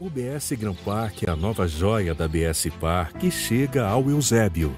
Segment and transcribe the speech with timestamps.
[0.00, 4.74] O BS Gran Park é a nova joia da BS Par que chega ao Eusébio.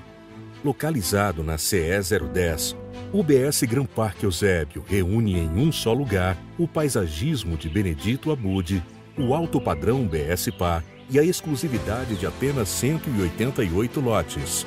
[0.65, 1.93] Localizado na CE
[2.33, 2.77] 010,
[3.13, 8.83] o BS Gran Park Eusébio reúne em um só lugar o paisagismo de Benedito Abude,
[9.17, 14.67] o alto padrão BS Par e a exclusividade de apenas 188 lotes.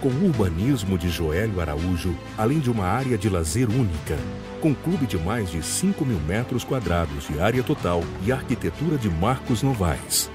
[0.00, 4.16] Com o urbanismo de Joélio Araújo, além de uma área de lazer única,
[4.60, 9.10] com clube de mais de 5 mil metros quadrados de área total e arquitetura de
[9.10, 10.30] Marcos Novaes.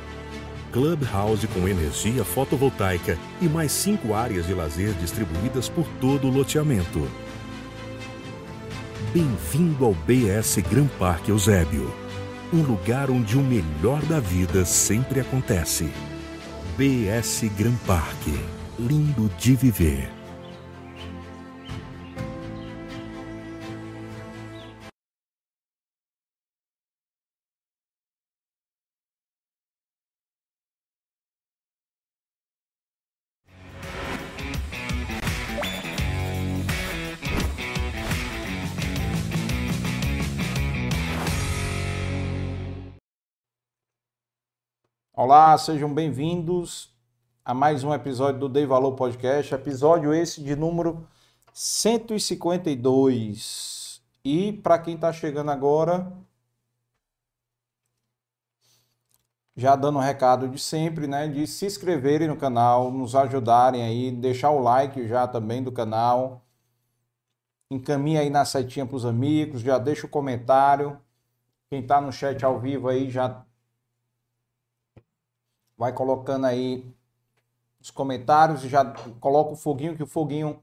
[0.73, 7.07] Clubhouse com energia fotovoltaica e mais cinco áreas de lazer distribuídas por todo o loteamento.
[9.13, 11.93] Bem-vindo ao BS Gran Parque Eusébio,
[12.51, 15.89] um lugar onde o melhor da vida sempre acontece.
[16.75, 18.33] BS Gran Parque,
[18.79, 20.09] lindo de viver.
[45.15, 46.92] Olá, sejam bem-vindos
[47.45, 51.05] a mais um episódio do Dei Valor Podcast, episódio esse de número
[51.53, 54.01] 152.
[54.23, 56.09] E para quem está chegando agora,
[59.57, 64.09] já dando o recado de sempre, né, de se inscreverem no canal, nos ajudarem aí,
[64.09, 66.41] deixar o like já também do canal,
[67.69, 70.97] encaminha aí na setinha para os amigos, já deixa o comentário.
[71.69, 73.43] Quem está no chat ao vivo aí já
[75.77, 76.93] vai colocando aí
[77.83, 78.85] os comentários já
[79.19, 80.57] coloca o foguinho, que o foguinho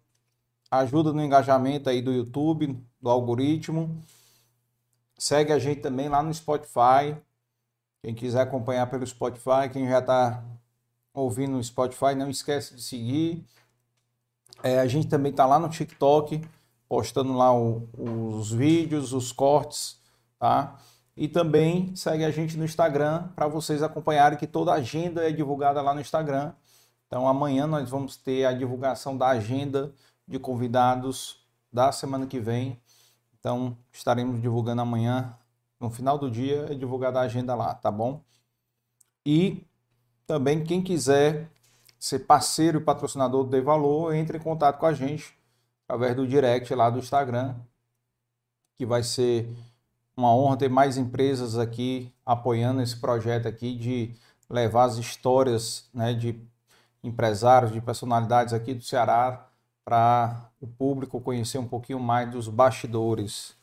[0.70, 4.02] ajuda no engajamento aí do YouTube, do algoritmo.
[5.18, 7.14] Segue a gente também lá no Spotify.
[8.02, 10.42] Quem quiser acompanhar pelo Spotify, quem já está
[11.12, 13.44] ouvindo no Spotify, não esquece de seguir.
[14.62, 16.42] É, a gente também está lá no TikTok,
[16.88, 20.00] postando lá o, os vídeos, os cortes,
[20.38, 20.78] tá?
[21.14, 25.30] E também segue a gente no Instagram para vocês acompanharem que toda a agenda é
[25.30, 26.54] divulgada lá no Instagram.
[27.10, 29.92] Então amanhã nós vamos ter a divulgação da agenda
[30.28, 32.80] de convidados da semana que vem.
[33.36, 35.36] Então estaremos divulgando amanhã,
[35.80, 38.22] no final do dia, é divulgada a agenda lá, tá bom?
[39.26, 39.66] E
[40.24, 41.50] também quem quiser
[41.98, 45.36] ser parceiro e patrocinador do Dei Valor, entre em contato com a gente
[45.88, 47.56] através do direct lá do Instagram,
[48.78, 49.52] que vai ser
[50.16, 54.14] uma honra ter mais empresas aqui apoiando esse projeto aqui de
[54.48, 56.40] levar as histórias né, de
[57.02, 59.46] empresários, de personalidades aqui do Ceará
[59.84, 63.54] para o público conhecer um pouquinho mais dos bastidores.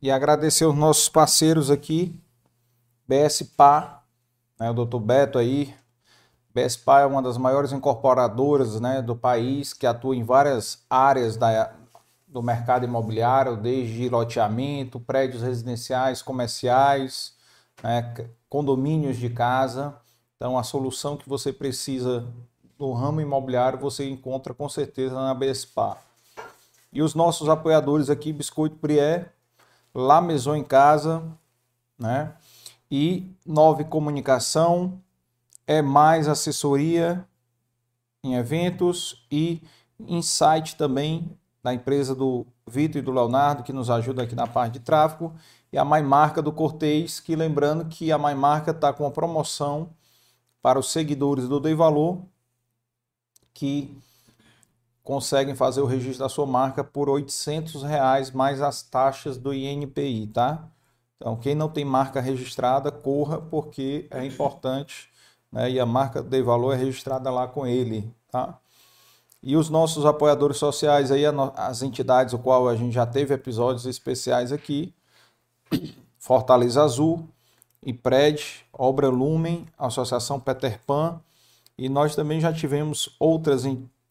[0.00, 2.18] E agradecer os nossos parceiros aqui,
[3.06, 4.02] BSPA,
[4.58, 4.98] né, o Dr.
[4.98, 5.74] Beto aí.
[6.54, 11.72] BSPA é uma das maiores incorporadoras né, do país, que atua em várias áreas da,
[12.26, 17.34] do mercado imobiliário, desde loteamento, prédios residenciais, comerciais,
[17.82, 18.12] né,
[18.48, 19.94] condomínios de casa.
[20.42, 22.26] Então, a solução que você precisa
[22.76, 25.96] no ramo imobiliário você encontra com certeza na BSPA.
[26.92, 29.30] E os nossos apoiadores aqui, Biscoito Prié,
[29.94, 31.22] La Maison em Casa,
[31.96, 32.34] né?
[32.90, 35.00] E Nove Comunicação,
[35.64, 37.24] é mais assessoria
[38.24, 39.62] em eventos e
[40.00, 44.72] Insight também da empresa do Vitor e do Leonardo, que nos ajuda aqui na parte
[44.72, 45.32] de tráfego,
[45.72, 49.90] e a Maimarca do Cortez, que lembrando que a Maimarca está com uma promoção
[50.62, 52.22] para os seguidores do Dei Valor,
[53.52, 53.94] que
[55.02, 60.28] conseguem fazer o registro da sua marca por 800 reais mais as taxas do INPI,
[60.28, 60.68] tá?
[61.16, 65.10] Então, quem não tem marca registrada, corra, porque é importante,
[65.50, 65.70] né?
[65.70, 68.58] E a marca Dei Valor é registrada lá com ele, tá?
[69.42, 71.24] E os nossos apoiadores sociais aí,
[71.56, 74.94] as entidades o qual a gente já teve episódios especiais aqui,
[76.18, 77.28] Fortaleza Azul,
[77.84, 81.20] IPRED, Obra Lumen, Associação Peter Pan,
[81.78, 83.62] e nós também já tivemos outros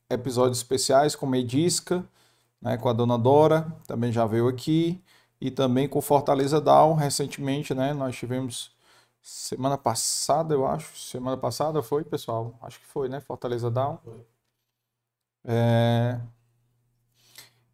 [0.10, 2.06] episódios especiais com Medisca,
[2.62, 5.04] né, com a Dona Dora, também já veio aqui,
[5.42, 8.72] e também com Fortaleza Down, recentemente, né, nós tivemos
[9.22, 14.00] semana passada, eu acho, semana passada foi, pessoal, acho que foi, né, Fortaleza Down.
[15.44, 16.18] É...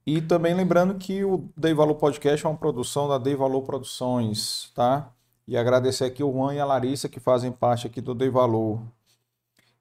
[0.04, 4.72] E também lembrando que o Dei Valor Podcast é uma produção da Dei Valor Produções,
[4.74, 5.14] tá?
[5.48, 8.82] E agradecer aqui o Juan e a Larissa que fazem parte aqui do Dei Valor.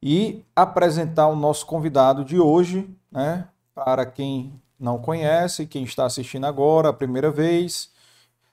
[0.00, 3.48] E apresentar o nosso convidado de hoje, né?
[3.74, 7.90] Para quem não conhece, quem está assistindo agora a primeira vez,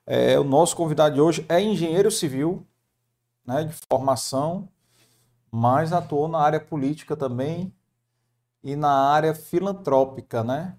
[0.05, 2.65] é, o nosso convidado de hoje é engenheiro civil,
[3.45, 4.67] né, de formação,
[5.51, 7.73] mas atuou na área política também
[8.63, 10.75] e na área filantrópica, né?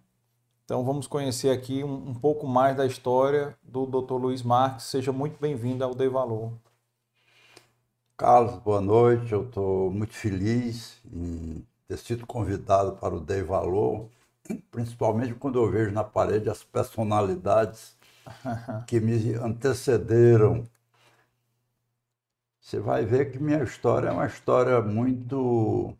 [0.64, 4.16] Então vamos conhecer aqui um, um pouco mais da história do Dr.
[4.16, 4.86] Luiz Marques.
[4.86, 6.52] Seja muito bem-vindo ao Dei Valor.
[8.16, 9.30] Carlos, boa noite.
[9.32, 14.08] Eu estou muito feliz em ter sido convidado para o Dei Valor,
[14.70, 17.94] principalmente quando eu vejo na parede as personalidades
[18.86, 20.66] que me antecederam.
[22.58, 25.94] Você vai ver que minha história é uma história muito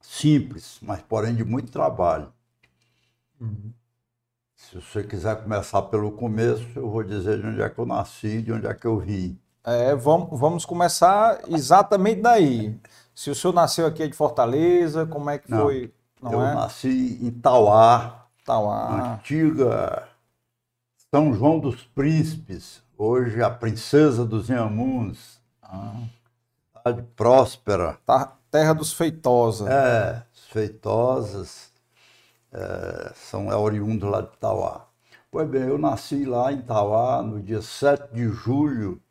[0.00, 2.32] simples, mas porém de muito trabalho.
[3.40, 3.72] Uhum.
[4.56, 8.40] Se você quiser começar pelo começo, eu vou dizer de onde é que eu nasci,
[8.40, 9.38] de onde é que eu vim.
[9.62, 12.80] É, vamos, vamos começar exatamente daí.
[13.14, 15.92] Se o senhor nasceu aqui de Fortaleza, como é que Não, foi?
[16.22, 16.54] Não eu é?
[16.54, 20.08] nasci em Tauá, Tauá, antiga
[21.14, 25.94] São João dos Príncipes, hoje a princesa dos Inhamuns, ah.
[26.78, 27.98] cidade próspera.
[28.06, 29.70] Tá, terra dos Feitosa.
[29.70, 31.75] É, Feitosas
[32.56, 34.88] é, são é oriundos lá de Tauá.
[35.30, 39.02] Pois bem, eu nasci lá em Tauá no dia 7 de julho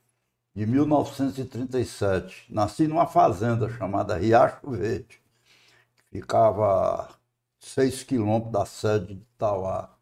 [0.56, 2.52] de 1937.
[2.52, 5.22] Nasci numa fazenda chamada Riacho Verde,
[5.96, 7.10] que ficava
[7.60, 9.96] 6 quilômetros da sede de Tauá.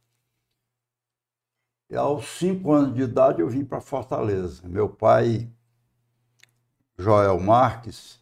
[1.89, 4.67] E aos cinco anos de idade eu vim para Fortaleza.
[4.67, 5.49] Meu pai,
[6.97, 8.19] Joel Marques,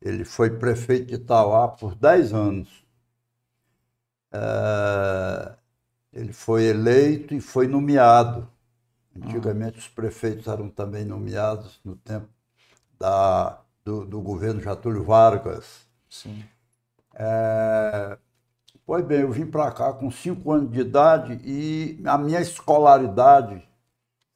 [0.00, 2.81] ele foi prefeito de Tauá por 10 anos.
[4.32, 5.52] É,
[6.12, 8.48] ele foi eleito e foi nomeado.
[9.14, 12.28] Antigamente os prefeitos eram também nomeados no tempo
[12.98, 15.86] da, do, do governo Getúlio Vargas.
[16.08, 16.44] Sim.
[17.14, 18.16] É,
[18.86, 23.62] pois bem, eu vim para cá com 5 anos de idade e a minha escolaridade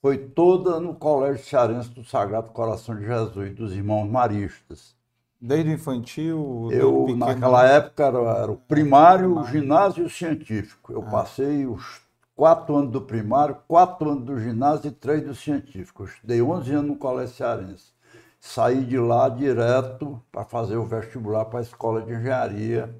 [0.00, 4.96] foi toda no Colégio Cearense do Sagrado Coração de Jesus, dos Irmãos Maristas.
[5.40, 6.69] Desde o infantil?
[6.73, 10.93] Eu, naquela época, era, era o primário, o ginásio e o científico.
[10.93, 11.11] Eu ah.
[11.11, 12.00] passei os
[12.35, 16.02] quatro anos do primário, quatro anos do ginásio e três do científico.
[16.02, 17.93] Eu estudei 11 anos no Colégio Cearense.
[18.40, 22.95] Saí de lá direto para fazer o vestibular para a Escola de Engenharia.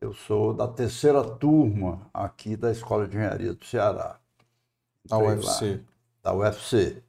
[0.00, 4.18] Eu sou da terceira turma aqui da Escola de Engenharia do Ceará.
[5.04, 5.80] Da UFC.
[6.22, 7.02] Lá, da UFC.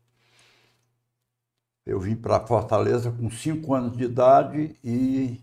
[1.85, 5.39] Eu vim para Fortaleza com cinco anos de idade e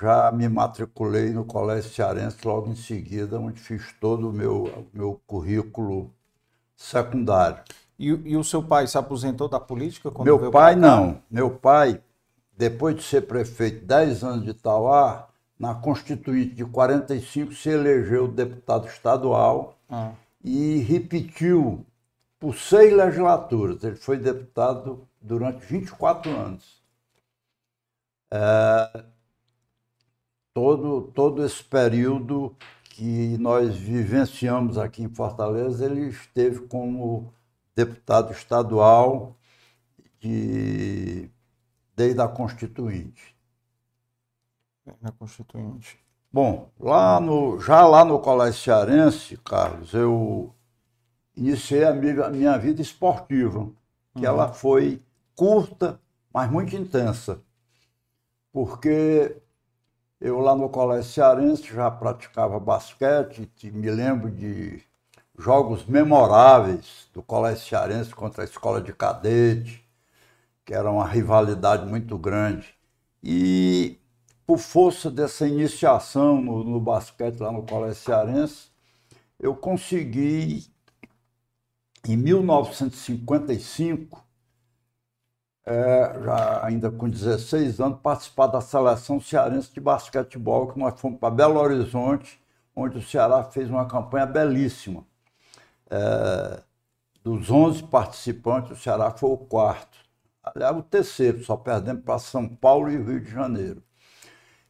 [0.00, 5.20] já me matriculei no Colégio Cearense logo em seguida, onde fiz todo o meu, meu
[5.26, 6.10] currículo
[6.76, 7.58] secundário.
[7.98, 10.10] E, e o seu pai se aposentou da política?
[10.10, 11.20] Quando meu pai não.
[11.30, 12.00] Meu pai,
[12.56, 18.88] depois de ser prefeito 10 anos de Itauá, na Constituinte de 45 se elegeu deputado
[18.88, 20.10] estadual ah.
[20.42, 21.86] e repetiu
[22.40, 23.84] por seis legislaturas.
[23.84, 26.82] Ele foi deputado durante 24 anos.
[28.30, 29.04] É,
[30.52, 37.32] todo, todo esse período que nós vivenciamos aqui em Fortaleza, ele esteve como
[37.74, 39.36] deputado estadual
[40.20, 41.30] de,
[41.96, 43.34] desde a Constituinte.
[45.00, 45.98] Na Constituinte.
[46.30, 50.54] Bom, lá no, já lá no Colégio Cearense, Carlos, eu
[51.36, 53.70] iniciei a minha, a minha vida esportiva,
[54.14, 54.24] que uhum.
[54.24, 55.02] ela foi
[55.36, 56.00] curta,
[56.32, 57.42] mas muito intensa.
[58.52, 59.36] Porque
[60.20, 64.82] eu lá no Colégio Cearense já praticava basquete, me lembro de
[65.38, 69.84] jogos memoráveis do Colégio Cearense contra a Escola de Cadete,
[70.64, 72.74] que era uma rivalidade muito grande.
[73.22, 73.98] E
[74.46, 78.70] por força dessa iniciação no, no basquete lá no Colégio Cearense,
[79.38, 80.66] eu consegui,
[82.06, 84.24] em 1955,
[85.64, 91.18] é, já ainda com 16 anos, participar da seleção cearense de basquetebol, que nós fomos
[91.18, 92.40] para Belo Horizonte,
[92.74, 95.04] onde o Ceará fez uma campanha belíssima.
[95.90, 96.62] É,
[97.22, 99.98] dos 11 participantes, o Ceará foi o quarto.
[100.42, 103.82] Aliás, o terceiro, só perdemos para São Paulo e Rio de Janeiro.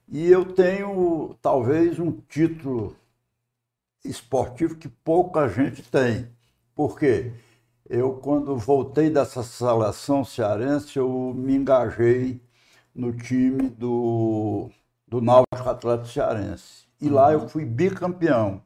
[0.09, 2.95] E eu tenho, talvez, um título
[4.05, 6.29] esportivo que pouca gente tem.
[6.75, 7.33] Por quê?
[7.89, 12.41] Eu, quando voltei dessa seleção cearense, eu me engajei
[12.95, 14.71] no time do,
[15.07, 16.87] do Náutico Atlético Cearense.
[17.01, 17.15] E uhum.
[17.15, 18.63] lá eu fui bicampeão.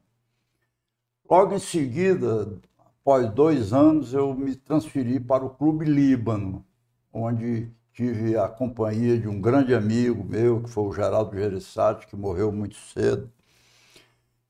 [1.29, 6.65] Logo em seguida, após dois anos, eu me transferi para o Clube Líbano,
[7.13, 12.15] onde tive a companhia de um grande amigo meu, que foi o Geraldo Gereissati, que
[12.15, 13.31] morreu muito cedo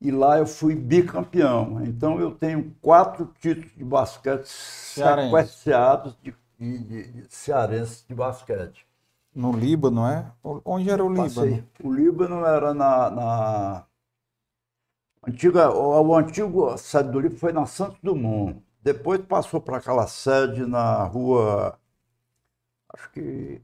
[0.00, 1.82] e lá eu fui bicampeão.
[1.84, 8.86] Então eu tenho quatro títulos de basquete sequenciados de de, de, cearenses de basquete.
[9.34, 10.32] No Líbano, é?
[10.42, 11.44] Onde era o Passei.
[11.44, 11.68] Líbano?
[11.84, 13.86] O Líbano era na, na
[15.26, 18.62] antiga, o, o antigo sede do Líbano foi na Santos Dumont.
[18.82, 21.78] Depois passou para aquela sede na rua,
[22.94, 23.60] acho que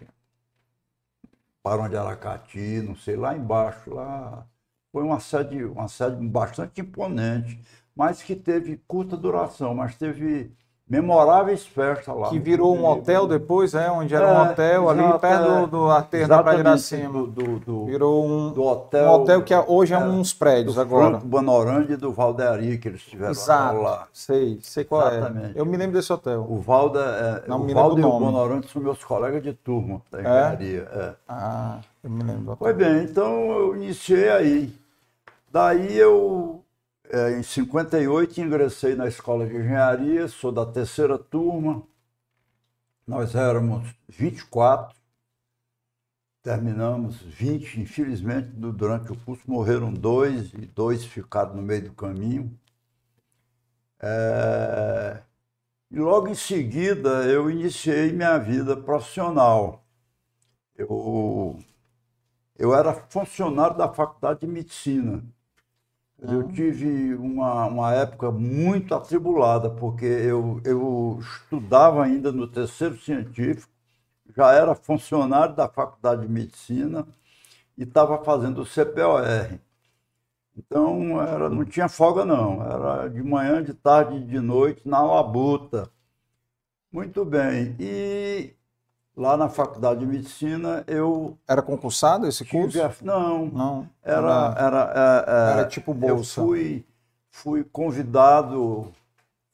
[1.65, 4.47] Barão de Aracati, não sei, lá embaixo, lá
[4.93, 7.59] foi uma sede, uma sede bastante imponente,
[7.97, 10.53] mas que teve curta duração, mas teve
[10.93, 12.29] memoráveis festas lá.
[12.29, 13.91] Que virou um hotel depois, é?
[13.91, 17.13] Onde era é, um hotel ali exato, perto é, do aterro da Praia Iracema.
[17.13, 20.75] Do, do, do, virou um, do hotel, um hotel que hoje é, é uns prédios
[20.75, 21.13] do agora.
[21.13, 24.07] Franco Banorandi e do Valderi, que eles tiveram exato, lá.
[24.13, 25.17] Sei, sei qual é.
[25.17, 25.57] Exatamente.
[25.57, 25.61] é.
[25.61, 26.47] Eu me lembro desse hotel.
[26.47, 30.03] O Valda, é, Não, o me Valda e o Banorandi são meus colegas de turma
[30.11, 30.21] da é?
[30.21, 30.89] engenharia.
[30.93, 31.15] É?
[31.27, 32.55] Ah, eu me lembro.
[32.59, 34.82] Pois bem, então eu iniciei aí.
[35.53, 36.65] Daí eu
[37.11, 41.87] é, em 58 ingressei na escola de engenharia, sou da terceira turma.
[43.07, 44.97] Nós éramos 24,
[46.43, 52.59] terminamos 20, infelizmente, durante o curso morreram dois e dois ficaram no meio do caminho.
[54.01, 55.23] É...
[55.91, 59.85] E logo em seguida eu iniciei minha vida profissional.
[60.77, 61.59] Eu,
[62.59, 65.23] eu era funcionário da Faculdade de Medicina.
[66.23, 73.73] Eu tive uma, uma época muito atribulada, porque eu, eu estudava ainda no terceiro científico,
[74.37, 77.07] já era funcionário da Faculdade de Medicina
[77.79, 79.25] e estava fazendo o CPOR.
[80.57, 82.63] Então, era, não tinha folga, não.
[82.63, 85.91] Era de manhã, de tarde, de noite, na labuta.
[86.93, 87.75] Muito bem.
[87.81, 88.55] E
[89.15, 91.37] Lá na Faculdade de Medicina, eu.
[91.47, 92.79] Era concursado esse curso?
[93.03, 93.47] Não.
[93.47, 93.91] Não.
[94.03, 96.41] Era, era, era, é, era tipo bolsa.
[96.41, 96.87] Eu fui,
[97.31, 98.91] fui convidado,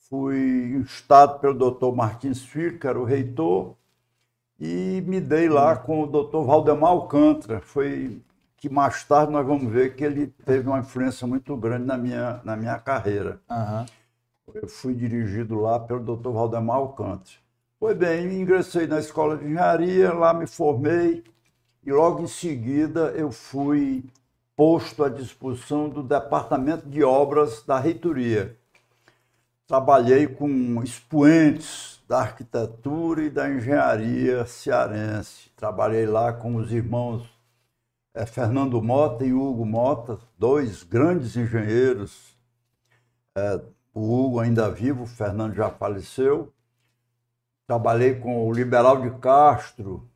[0.08, 3.74] fui instado pelo doutor Martins Filho, que era o reitor,
[4.60, 5.76] e me dei lá hum.
[5.84, 7.60] com o doutor Valdemar Alcântara.
[7.60, 8.22] Foi
[8.58, 12.40] que mais tarde nós vamos ver que ele teve uma influência muito grande na minha,
[12.44, 13.40] na minha carreira.
[13.50, 13.86] Uhum.
[14.54, 17.47] Eu fui dirigido lá pelo doutor Valdemar Alcântara.
[17.80, 21.22] Pois bem, ingressei na escola de engenharia, lá me formei
[21.86, 24.04] e logo em seguida eu fui
[24.56, 28.56] posto à disposição do departamento de obras da reitoria.
[29.68, 35.48] Trabalhei com expoentes da arquitetura e da engenharia cearense.
[35.54, 37.30] Trabalhei lá com os irmãos
[38.12, 42.36] é, Fernando Mota e Hugo Mota, dois grandes engenheiros.
[43.36, 43.60] É,
[43.94, 46.52] o Hugo ainda vivo, o Fernando já faleceu.
[47.68, 50.08] Trabalhei com o Liberal de Castro,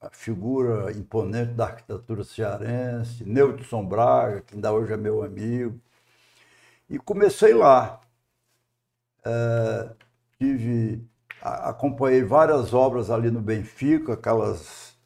[0.00, 5.78] a figura imponente da arquitetura cearense, Neudson Braga, que ainda hoje é meu amigo.
[6.88, 8.00] E comecei lá.
[9.24, 9.90] É,
[10.38, 11.06] tive,
[11.42, 14.96] acompanhei várias obras ali no Benfica, aquelas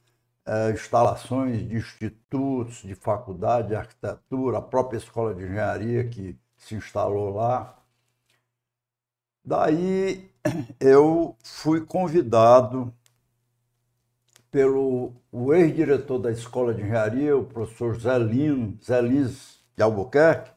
[0.46, 6.76] é, instalações de institutos, de faculdade de arquitetura, a própria escola de engenharia que se
[6.76, 7.79] instalou lá.
[9.44, 10.30] Daí
[10.78, 12.92] eu fui convidado
[14.50, 15.12] pelo
[15.54, 20.50] ex-diretor da Escola de Engenharia, o professor Zelino, Zelis de Albuquerque,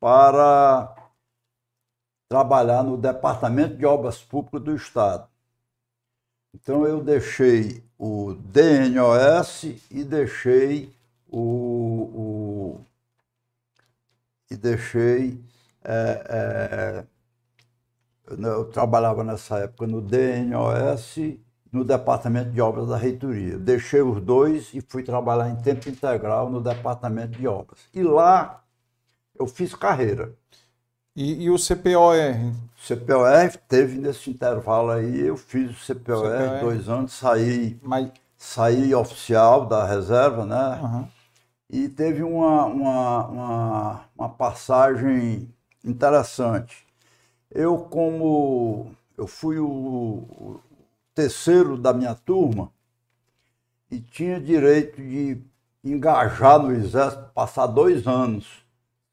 [0.00, 0.94] para
[2.28, 5.28] trabalhar no Departamento de Obras Públicas do Estado.
[6.54, 10.94] Então eu deixei o DNOS e deixei
[11.28, 12.80] o, o
[14.50, 15.42] e deixei
[15.82, 17.06] é, é,
[18.26, 21.16] eu trabalhava nessa época no DNOS,
[21.72, 23.58] no Departamento de Obras da Reitoria.
[23.58, 27.80] Deixei os dois e fui trabalhar em tempo integral no Departamento de Obras.
[27.92, 28.62] E lá
[29.38, 30.34] eu fiz carreira.
[31.14, 32.14] E, e o CPOR?
[32.76, 36.60] CPOR teve nesse intervalo aí, eu fiz o CPOR, CPOR.
[36.60, 38.10] dois anos, saí, Mas...
[38.36, 40.80] saí oficial da reserva, né?
[40.82, 41.08] Uhum.
[41.68, 45.52] E teve uma, uma, uma, uma passagem
[45.84, 46.86] interessante
[47.54, 50.60] eu, como eu fui o,
[51.14, 52.72] terceiro da minha turma
[53.90, 55.38] e tinha direito de
[55.84, 58.64] engajar no exército, passar dois anos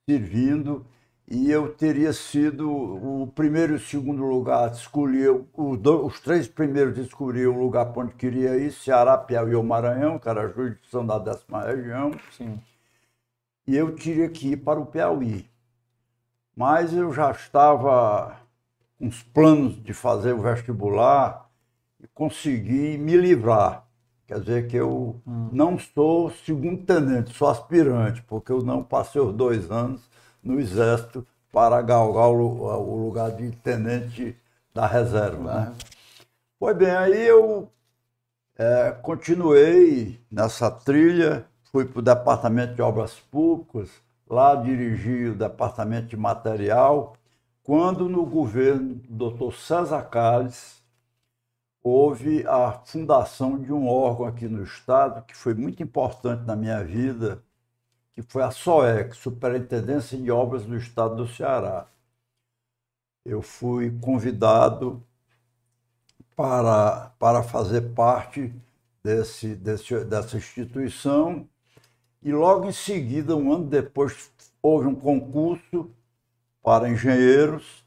[0.08, 0.86] servindo
[1.28, 7.56] e eu teria sido o primeiro e o segundo lugar, escolher os três primeiros escolhiam
[7.56, 11.20] o lugar para onde queria ir, Ceará, Piauí ou Maranhão, que era a jurisdição da
[11.20, 12.12] décima região.
[12.32, 12.60] Sim.
[13.68, 15.49] E eu teria que ir para o Piauí
[16.60, 18.36] mas eu já estava
[18.98, 21.50] com os planos de fazer o vestibular
[22.04, 23.86] e consegui me livrar.
[24.28, 25.50] Quer dizer que eu hum.
[25.54, 30.02] não sou segundo tenente, sou aspirante, porque eu não passei os dois anos
[30.44, 34.36] no Exército para galgar o, lugar de tenente
[34.74, 35.62] da reserva.
[35.62, 35.74] Né?
[36.60, 37.72] Pois bem, aí eu
[38.58, 43.90] é, continuei nessa trilha, fui para o Departamento de Obras Públicas,
[44.30, 47.18] lá dirigi o Departamento de Material,
[47.64, 49.56] quando no governo do Dr.
[49.56, 50.84] César Calles
[51.84, 56.84] houve a fundação de um órgão aqui no Estado que foi muito importante na minha
[56.84, 57.44] vida,
[58.14, 61.88] que foi a SOEC, Superintendência de Obras do Estado do Ceará.
[63.26, 65.04] Eu fui convidado
[66.36, 68.54] para, para fazer parte
[69.04, 71.49] desse, desse, dessa instituição
[72.22, 75.90] e logo em seguida, um ano depois, houve um concurso
[76.62, 77.86] para engenheiros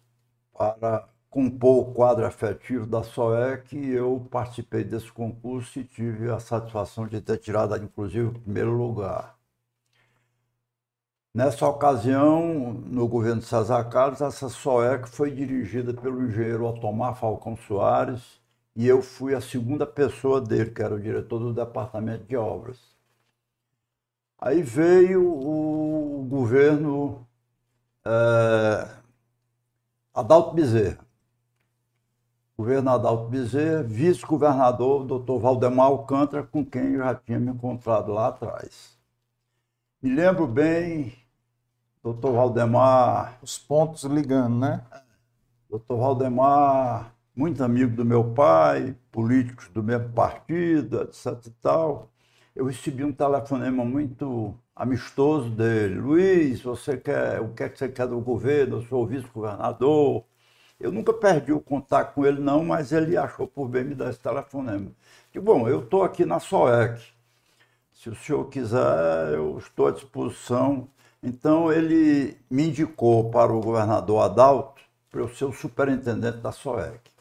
[0.53, 6.39] para compor o quadro afetivo da SOEC e eu participei desse concurso e tive a
[6.39, 9.37] satisfação de ter tirado, inclusive, o primeiro lugar.
[11.35, 17.57] Nessa ocasião, no governo de César Carlos, essa SOEC foi dirigida pelo engenheiro Otomar Falcão
[17.57, 18.39] Soares
[18.77, 22.92] e eu fui a segunda pessoa dele, que era o diretor do departamento de obras.
[24.45, 27.25] Aí veio o governo
[28.05, 28.89] é,
[30.13, 30.99] Adalto Bezerra.
[32.59, 38.27] Governo Adalto Bezerra, vice-governador, doutor Valdemar Alcântara, com quem eu já tinha me encontrado lá
[38.27, 38.99] atrás.
[40.03, 41.15] Me lembro bem,
[42.03, 43.39] doutor Valdemar.
[43.41, 44.85] Os pontos ligando, né?
[45.71, 52.12] Doutor Valdemar, muito amigo do meu pai, políticos do mesmo partido, etc e tal.
[52.55, 55.95] Eu recebi um telefonema muito amistoso dele.
[55.95, 58.77] Luiz, você quer, o que é que você quer do governo?
[58.77, 60.23] Eu sou vice-governador.
[60.79, 64.11] Eu nunca perdi o contato com ele, não, mas ele achou por bem me dar
[64.11, 64.91] esse telefonema.
[65.35, 67.01] E, bom, eu estou aqui na SOEC.
[67.95, 70.89] Se o senhor quiser, eu estou à disposição.
[71.23, 77.12] Então, ele me indicou para o governador Adalto para eu ser o superintendente da SOEC.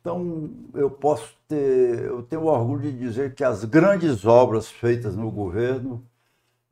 [0.00, 5.30] Então, eu posso ter, eu tenho orgulho de dizer que as grandes obras feitas no
[5.30, 6.04] governo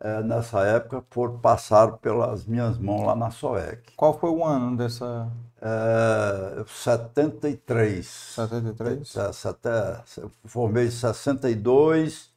[0.01, 3.93] é, nessa época por passar pelas minhas mãos lá na SOEC.
[3.97, 5.31] Qual foi o ano dessa?
[5.61, 8.07] É, 73.
[8.07, 9.17] 73?
[9.17, 12.31] É, eu formei em 62,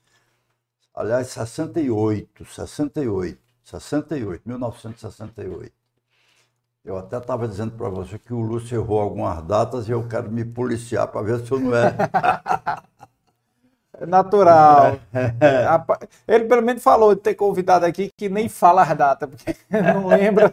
[0.94, 5.81] aliás, 68, 68, 68, 1968.
[6.84, 10.32] Eu até estava dizendo para você que o Lúcio errou algumas datas e eu quero
[10.32, 11.96] me policiar para ver se eu não é.
[14.00, 14.98] É natural.
[16.28, 20.08] Ele pelo menos falou de ter convidado aqui que nem fala as datas, porque não
[20.08, 20.52] lembra.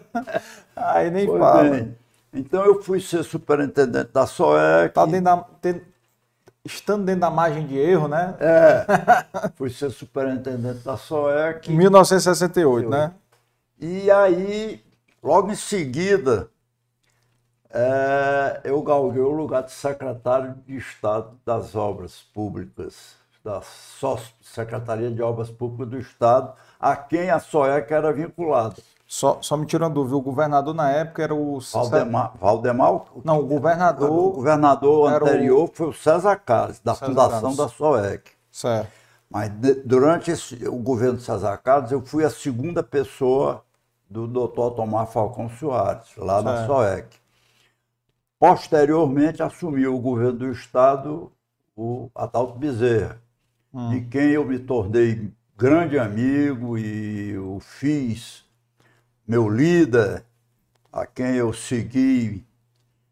[0.76, 1.70] Aí nem pois fala.
[1.70, 1.96] Bem.
[2.34, 4.92] Então eu fui ser superintendente da SOEC.
[4.92, 5.80] Tá dentro da, tem,
[6.62, 8.34] estando dentro da margem de erro, né?
[8.38, 8.84] É.
[9.56, 11.72] fui ser superintendente da SOEC.
[11.72, 13.12] Em 1968, né?
[13.80, 14.82] E aí,
[15.22, 16.50] logo em seguida,
[17.70, 23.62] é, eu galguei o lugar de secretário de Estado das Obras Públicas da
[24.42, 28.76] Secretaria de Obras Públicas do Estado, a quem a SOEC era vinculada.
[29.06, 31.58] Só, só me tirando dúvida, o governador na época era o...
[31.72, 32.32] Valdemar?
[32.38, 34.10] Valdemar Não, o governador...
[34.10, 35.72] O governador anterior o...
[35.72, 37.56] foi o César Carlos, da César fundação Carlos.
[37.56, 38.30] da SOEC.
[38.52, 38.90] Certo.
[39.30, 43.64] Mas de, durante esse, o governo de César Carlos, eu fui a segunda pessoa
[44.08, 47.16] do doutor Tomás Falcão Soares, lá na SOEC.
[48.38, 51.32] Posteriormente, assumiu o governo do Estado
[51.76, 53.20] o Adalto Bezerra
[53.72, 53.90] hum.
[53.90, 58.44] de quem eu me tornei grande amigo e o fiz
[59.26, 60.24] meu líder,
[60.90, 62.46] a quem eu segui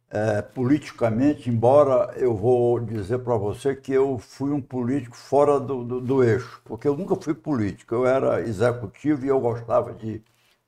[0.08, 5.84] é, politicamente, embora eu vou dizer para você que eu fui um político fora do,
[5.84, 10.22] do, do, eixo, porque eu nunca fui político, eu era executivo e eu gostava de,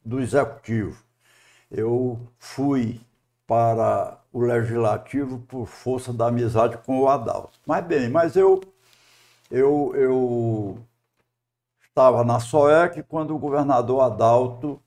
[0.08, 1.02] do executivo.
[1.70, 3.00] Eu fui
[3.46, 7.58] para o legislativo por força da amizade com o Adalto.
[7.66, 8.60] Mas bem, mas eu
[9.50, 10.78] eu, eu
[11.88, 14.80] estava na SOEC quando o governador Adalto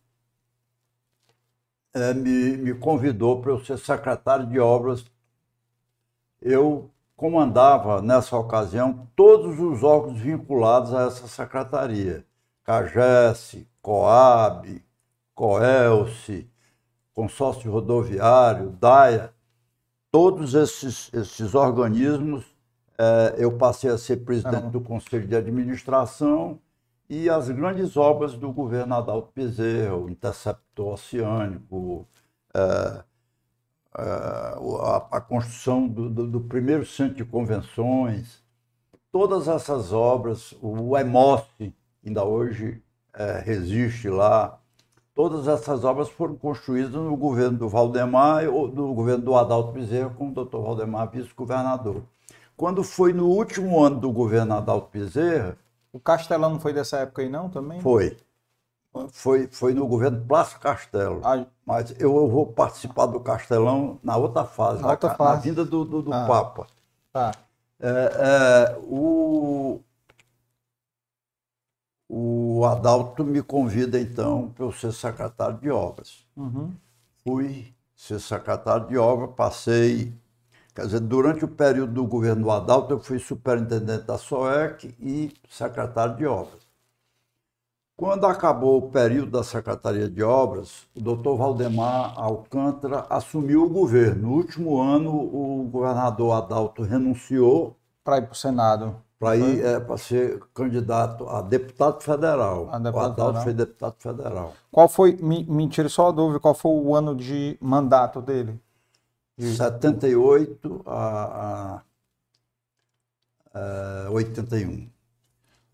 [1.94, 5.06] é, me, me convidou para eu ser secretário de obras.
[6.42, 12.26] Eu comandava, nessa ocasião, todos os órgãos vinculados a essa secretaria.
[12.64, 14.84] CAGES, COAB,
[15.36, 16.50] COELSE,
[17.14, 19.34] Consórcio Rodoviário, DAIA,
[20.12, 22.46] todos esses, esses organismos
[23.02, 26.60] é, eu passei a ser presidente do Conselho de Administração
[27.10, 32.08] e as grandes obras do governo Adalto Bezerra, o Interceptor Oceânico,
[32.54, 33.04] é,
[33.98, 38.44] é, a, a, construção do, do, do, primeiro centro de convenções,
[39.12, 41.44] todas essas obras, o EMOS,
[42.06, 42.84] ainda hoje
[43.44, 44.61] resiste lá,
[45.14, 50.10] Todas essas obras foram construídas no governo do Valdemar ou no governo do Adalto Bezerra,
[50.10, 52.04] com o doutor Valdemar vice-governador.
[52.56, 55.58] Quando foi no último ano do governo Adalto Bezerra.
[55.92, 57.50] O Castelão não foi dessa época aí, não?
[57.50, 57.82] Também?
[57.82, 58.18] Foi.
[59.10, 61.22] Foi, foi no governo Plácio Castelo.
[61.24, 65.34] Ah, mas eu, eu, vou participar do Castelão na outra fase, na, outra na, fase.
[65.34, 66.68] na vinda do, do, do ah, Papa.
[67.12, 67.32] Tá.
[67.80, 69.80] É, é, o,
[72.14, 76.26] o Adalto me convida, então, para eu ser secretário de obras.
[76.36, 76.74] Uhum.
[77.24, 80.14] Fui ser secretário de obras, passei.
[80.76, 85.34] Quer dizer, durante o período do governo do Adalto, eu fui superintendente da SOEC e
[85.50, 86.60] secretário de obras.
[87.96, 94.24] Quando acabou o período da Secretaria de Obras, o doutor Valdemar Alcântara assumiu o governo.
[94.24, 97.78] No último ano, o governador Adalto renunciou.
[98.04, 98.96] Para ir para o Senado.
[99.22, 102.68] Para ir é, para ser candidato a deputado federal.
[102.72, 103.44] A deputado o Adalto federal.
[103.44, 104.54] foi deputado federal.
[104.72, 108.60] Qual foi, me, me tire só a dúvida, qual foi o ano de mandato dele?
[109.38, 111.84] De 78 a,
[113.54, 114.90] a, a 81.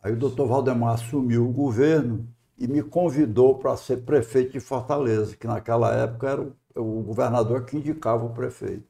[0.03, 5.37] Aí o doutor Valdemar assumiu o governo e me convidou para ser prefeito de Fortaleza,
[5.37, 6.51] que naquela época era o,
[6.99, 8.89] o governador que indicava o prefeito.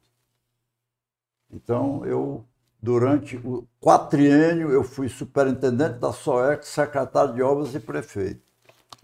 [1.52, 2.44] Então, eu,
[2.82, 8.42] durante o quatriênio, eu fui superintendente da SOEC, secretário de obras e prefeito.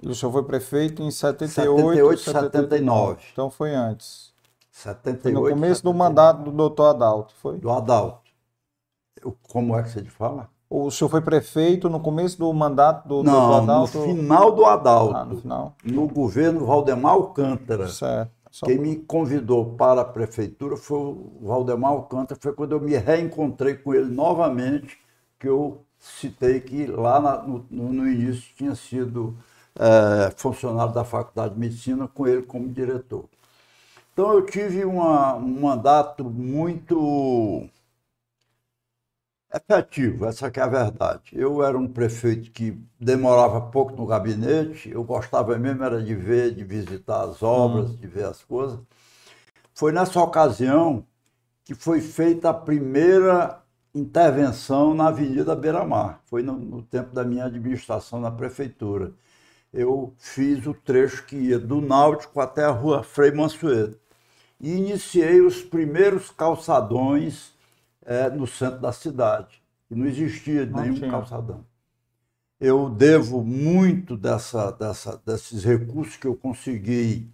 [0.02, 3.22] E o senhor foi prefeito em 78, 78 79.
[3.32, 4.34] Então foi antes.
[4.72, 5.84] 78, foi no começo 79.
[5.84, 7.58] do mandato do doutor Adalto, foi?
[7.58, 8.22] Do Adalto.
[9.24, 10.50] Eu, como é que você fala?
[10.70, 13.98] O senhor foi prefeito no começo do mandato do, Não, do Adalto?
[14.00, 15.16] no final do Adalto.
[15.16, 15.76] Ah, no final.
[15.84, 17.88] No governo Valdemar Alcântara.
[17.88, 18.32] Certo.
[18.54, 18.68] Só...
[18.68, 22.40] Quem me convidou para a prefeitura foi o Valdemar Alcântara.
[22.40, 24.96] Foi quando eu me reencontrei com ele novamente,
[25.40, 29.36] que eu citei que lá na, no, no, início tinha sido
[29.76, 33.26] é, funcionário da Faculdade de Medicina, com ele como diretor.
[34.14, 37.68] Então eu tive uma, um mandato muito
[39.54, 41.32] efetivo, essa é a verdade.
[41.34, 46.54] Eu era um prefeito que demorava pouco no gabinete, eu gostava mesmo era de ver,
[46.56, 47.96] de visitar as obras, hum.
[47.96, 48.80] de ver as coisas.
[49.74, 51.06] Foi nessa ocasião
[51.66, 53.64] que foi feita a primeira
[53.96, 56.22] intervenção na Avenida Beira Mar.
[56.26, 59.14] Foi no, no tempo da minha administração na prefeitura.
[59.74, 64.00] Eu fiz o trecho que ia do Náutico até a rua Frei Mansueto.
[64.60, 67.53] E iniciei os primeiros calçadões
[68.06, 69.62] é, no centro da cidade.
[69.90, 71.12] E não existia não nenhum tinha.
[71.12, 71.66] calçadão.
[72.60, 77.30] Eu devo muito dessa, dessa, desses recursos que eu consegui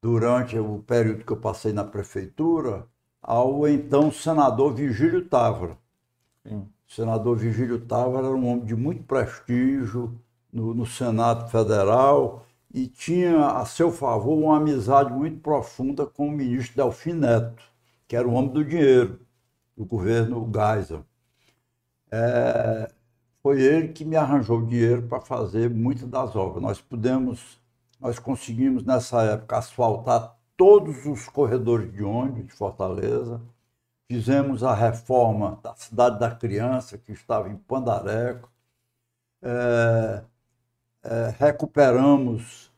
[0.00, 2.86] durante o período que eu passei na prefeitura
[3.20, 5.76] ao então senador Vigílio Távora.
[6.46, 6.68] Sim.
[6.88, 10.18] O senador Vigílio Távora era um homem de muito prestígio
[10.52, 16.32] no, no Senado Federal e tinha a seu favor uma amizade muito profunda com o
[16.32, 17.62] ministro Delfim Neto,
[18.06, 19.18] que era o homem do dinheiro
[19.78, 21.04] do governo Geisel.
[22.10, 22.90] É,
[23.40, 26.60] foi ele que me arranjou dinheiro para fazer muitas das obras.
[26.60, 27.60] Nós pudemos,
[28.00, 33.40] nós conseguimos nessa época asfaltar todos os corredores de ônibus de Fortaleza,
[34.10, 38.50] fizemos a reforma da Cidade da Criança, que estava em Pandareco,
[39.40, 40.24] é,
[41.04, 42.72] é, recuperamos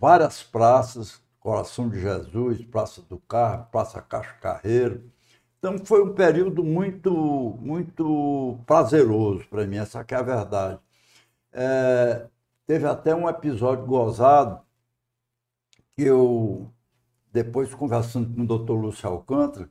[0.00, 5.10] várias praças, Coração de Jesus, Praça do Carmo, Praça Caixa Carreiro,
[5.60, 7.12] então foi um período muito,
[7.60, 10.80] muito prazeroso para mim, essa que é a verdade.
[11.52, 12.26] É,
[12.66, 14.62] teve até um episódio gozado
[15.92, 16.72] que eu,
[17.32, 19.70] depois conversando com o doutor Lúcio Alcântara,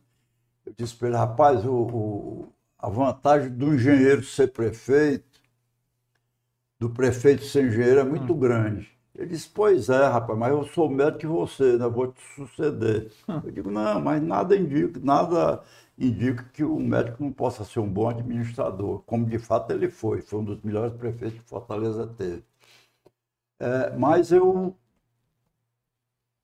[0.66, 5.42] eu disse para ele, rapaz, o, o, a vantagem do engenheiro ser prefeito,
[6.80, 8.40] do prefeito ser engenheiro é muito hum.
[8.40, 8.99] grande.
[9.20, 11.88] Ele disse, pois é, rapaz, mas eu sou médico que você, né?
[11.90, 13.12] Vou te suceder.
[13.28, 13.42] Hum.
[13.44, 15.62] Eu digo, não, mas nada indica, nada
[15.98, 20.22] indica que o médico não possa ser um bom administrador, como de fato ele foi,
[20.22, 22.44] foi um dos melhores prefeitos que Fortaleza teve.
[23.60, 24.76] É, mas eu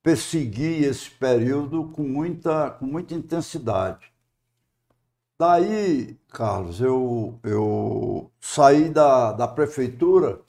[0.02, 4.10] persegui esse período com muita, com muita intensidade.
[5.38, 10.42] Daí, Carlos, eu, eu saí da, da prefeitura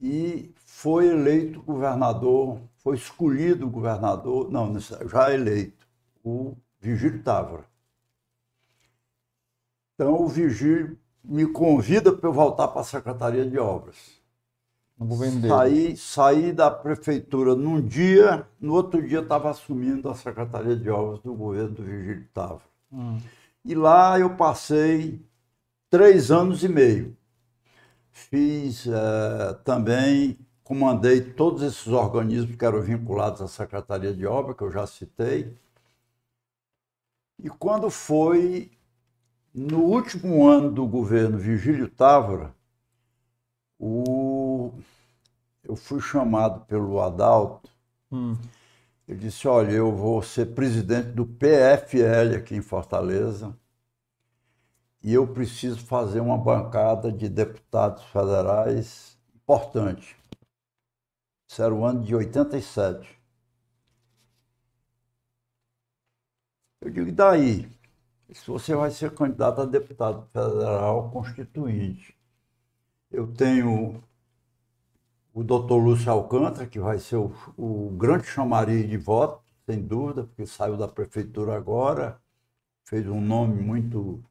[0.00, 5.88] e foi eleito governador, foi escolhido governador, não, já eleito,
[6.22, 7.64] o Vigílio Távora.
[9.94, 13.96] Então o Vigílio me convida para eu voltar para a Secretaria de Obras.
[15.48, 21.20] Saí, saí da prefeitura num dia, no outro dia estava assumindo a Secretaria de Obras
[21.20, 22.68] do governo do Vigílio Távora.
[22.92, 23.18] Hum.
[23.64, 25.24] E lá eu passei
[25.88, 27.16] três anos e meio.
[28.12, 34.62] Fiz é, também comandei todos esses organismos que eram vinculados à Secretaria de Obra, que
[34.62, 35.56] eu já citei.
[37.38, 38.72] E quando foi
[39.54, 42.52] no último ano do governo Vigílio Távora,
[43.78, 44.72] o...
[45.62, 47.70] eu fui chamado pelo Adalto.
[48.10, 48.36] Hum.
[49.06, 53.56] Ele disse: Olha, eu vou ser presidente do PFL aqui em Fortaleza
[55.00, 60.16] e eu preciso fazer uma bancada de deputados federais importante.
[61.48, 63.16] Isso era o ano de 87.
[66.80, 67.68] Eu digo, e daí?
[68.32, 72.16] Se você vai ser candidato a deputado federal constituinte.
[73.10, 74.02] Eu tenho
[75.32, 80.24] o doutor Lúcio Alcântara, que vai ser o, o grande chamariz de voto, sem dúvida,
[80.24, 82.18] porque saiu da prefeitura agora,
[82.84, 84.22] fez um nome muito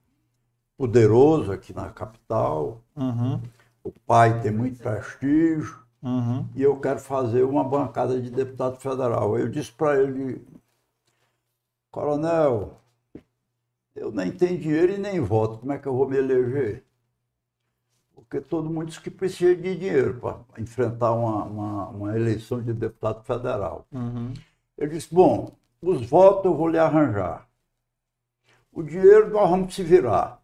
[0.77, 2.81] poderoso aqui na capital.
[2.95, 3.41] Uhum.
[3.83, 5.84] O pai tem muito prestígio.
[6.05, 6.47] Uhum.
[6.53, 9.39] E eu quero fazer uma bancada de deputado federal.
[9.39, 10.45] Eu disse para ele,
[11.89, 12.79] coronel,
[13.95, 16.83] eu nem tenho dinheiro e nem voto, como é que eu vou me eleger?
[18.13, 22.71] Porque todo mundo diz que precisa de dinheiro para enfrentar uma, uma, uma, eleição de
[22.71, 23.87] deputado federal.
[23.91, 24.31] Uhum.
[24.77, 27.47] Ele disse, bom, os votos eu vou lhe arranjar.
[28.71, 30.39] O dinheiro nós vamos se virar.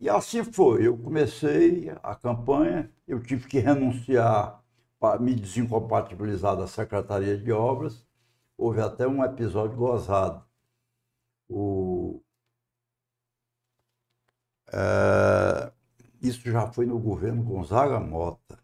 [0.00, 0.86] E assim foi.
[0.86, 4.61] Eu comecei a campanha, eu tive que renunciar
[5.20, 8.04] me desincompatibilizar da Secretaria de Obras.
[8.56, 10.42] Houve até um episódio gozado.
[11.48, 12.22] O,
[14.72, 15.70] é,
[16.22, 18.58] isso já foi no governo Gonzaga Mota,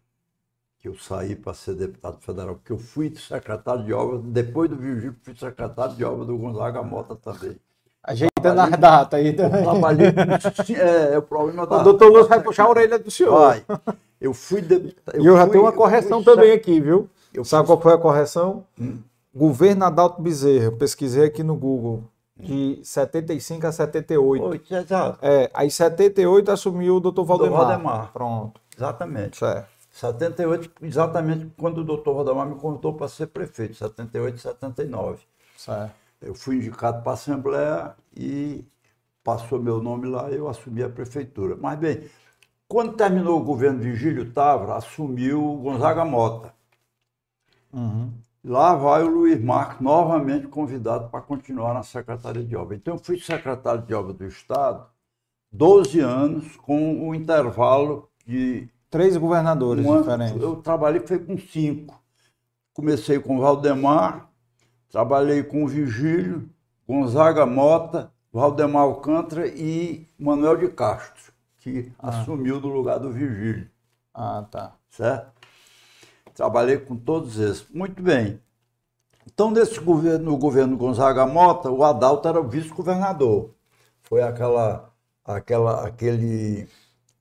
[0.79, 4.75] que eu saí para ser deputado federal, porque eu fui secretário de obras, depois do
[4.75, 7.59] Virgílio, fui secretário de obras do Gonzaga Mota também.
[8.01, 9.61] Ajeitando as datas aí também.
[9.61, 10.07] Trabalhei
[10.79, 11.81] é, é, o problema da.
[11.81, 13.39] O doutor Lúcio vai puxar a orelha do senhor.
[13.39, 13.65] Vai.
[14.19, 14.61] Eu fui.
[14.61, 14.95] De...
[15.13, 17.09] Eu e eu já tenho uma correção também aqui, viu?
[17.33, 17.75] Eu Sabe fui...
[17.75, 18.65] qual foi a correção?
[18.79, 18.99] Hum.
[19.33, 20.65] Governo Adalto Bezerra.
[20.65, 22.03] Eu pesquisei aqui no Google.
[22.35, 24.45] De 75 a 78.
[24.45, 25.19] Oito, exato.
[25.21, 27.67] É, aí 78 assumiu o doutor Valdemar.
[27.67, 28.13] Valdemar.
[28.13, 28.61] Pronto.
[28.75, 29.37] Exatamente.
[29.37, 29.67] Certo.
[29.91, 33.75] 78, exatamente quando o doutor Valdemar me convidou para ser prefeito.
[33.75, 35.19] 78 e 79.
[35.57, 35.91] Certo.
[36.21, 38.65] Eu fui indicado para a Assembleia e
[39.23, 41.57] passou meu nome lá e eu assumi a prefeitura.
[41.59, 42.03] Mas, bem,
[42.69, 46.53] quando terminou o governo Vigílio Távora, assumiu Gonzaga Mota.
[47.73, 48.11] Uhum.
[48.45, 52.79] Lá vai o Luiz Marques novamente convidado para continuar na Secretaria de Obras.
[52.79, 54.85] Então, eu fui secretário de Obras do Estado
[55.51, 58.69] 12 anos, com o um intervalo de.
[58.89, 60.41] Três governadores diferentes.
[60.41, 62.01] Eu trabalhei foi com cinco.
[62.73, 64.29] Comecei com Valdemar,
[64.89, 66.49] Trabalhei com Vigílio,
[66.87, 71.31] Gonzaga Mota, Valdemar Alcântara e Manuel de Castro,
[71.69, 72.09] que ah.
[72.09, 73.69] assumiu do lugar do Vigílio.
[74.13, 74.73] Ah, tá.
[74.89, 75.31] Certo?
[76.33, 77.69] Trabalhei com todos esses.
[77.69, 78.41] Muito bem.
[79.25, 83.53] Então, nesse governo, no governo Gonzaga Mota, o Adalto era o vice-governador.
[84.01, 84.91] Foi aquela,
[85.23, 86.67] aquela, aquele,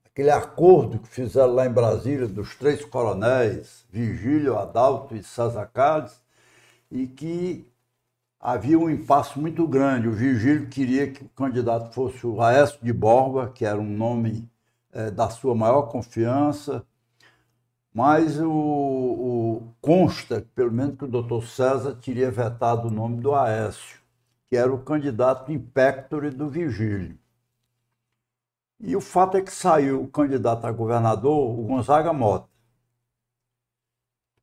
[0.06, 6.20] aquele acordo que fizeram lá em Brasília dos três coronéis, Vigílio, Adalto e César Carlos,
[6.90, 7.67] e que
[8.40, 10.08] havia um impasse muito grande.
[10.08, 14.48] O Virgílio queria que o candidato fosse o Aécio de Borba, que era um nome
[14.92, 16.86] é, da sua maior confiança,
[17.92, 23.34] mas o, o, consta, pelo menos, que o doutor César teria vetado o nome do
[23.34, 24.00] Aécio,
[24.46, 27.18] que era o candidato impectore do Virgílio.
[28.80, 32.48] E o fato é que saiu o candidato a governador, o Gonzaga Mota.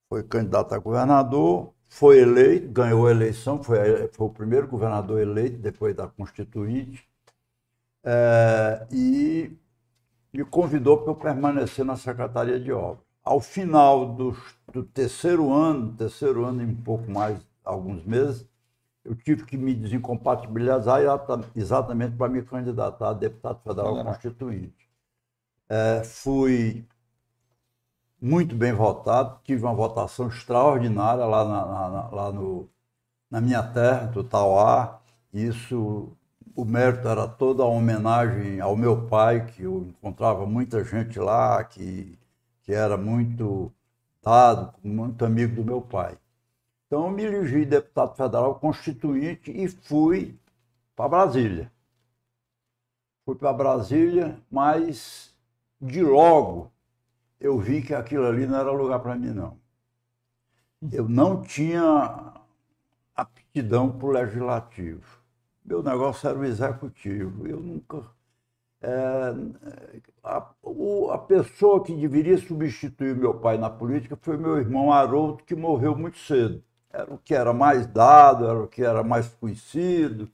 [0.09, 5.57] Foi candidato a governador, foi eleito, ganhou a eleição, foi, foi o primeiro governador eleito
[5.59, 7.07] depois da Constituinte,
[8.03, 9.57] é, e
[10.33, 13.05] me convidou para eu permanecer na Secretaria de Obras.
[13.23, 14.35] Ao final do,
[14.73, 18.45] do terceiro ano, terceiro ano e um pouco mais, alguns meses,
[19.05, 20.99] eu tive que me desincompatibilizar
[21.55, 24.89] exatamente para me candidatar a deputado federal constituinte.
[25.69, 26.85] É, fui
[28.25, 32.67] muito bem votado, tive uma votação extraordinária lá, na, na, lá no,
[33.29, 34.99] na minha terra, do Tauá.
[35.31, 36.11] Isso,
[36.55, 41.63] o mérito era toda a homenagem ao meu pai, que eu encontrava muita gente lá,
[41.63, 42.17] que,
[42.63, 43.71] que era muito
[44.23, 46.17] dado, muito amigo do meu pai.
[46.87, 50.35] Então, eu me elegi deputado federal constituinte e fui
[50.95, 51.71] para Brasília.
[53.23, 55.31] Fui para Brasília, mas
[55.79, 56.71] de logo
[57.45, 59.59] eu vi que aquilo ali não era lugar para mim, não.
[60.91, 62.33] Eu não tinha
[63.15, 65.19] aptidão para o legislativo.
[65.63, 67.47] Meu negócio era o executivo.
[67.47, 68.03] Eu nunca.
[68.81, 69.33] É,
[70.23, 70.49] a,
[71.13, 75.95] a pessoa que deveria substituir meu pai na política foi meu irmão Haroldo, que morreu
[75.95, 76.63] muito cedo.
[76.91, 80.29] Era o que era mais dado, era o que era mais conhecido.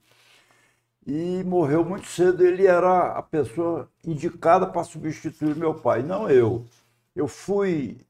[1.06, 2.44] E morreu muito cedo.
[2.44, 6.66] Ele era a pessoa indicada para substituir meu pai, não eu.
[7.14, 8.00] Eu fui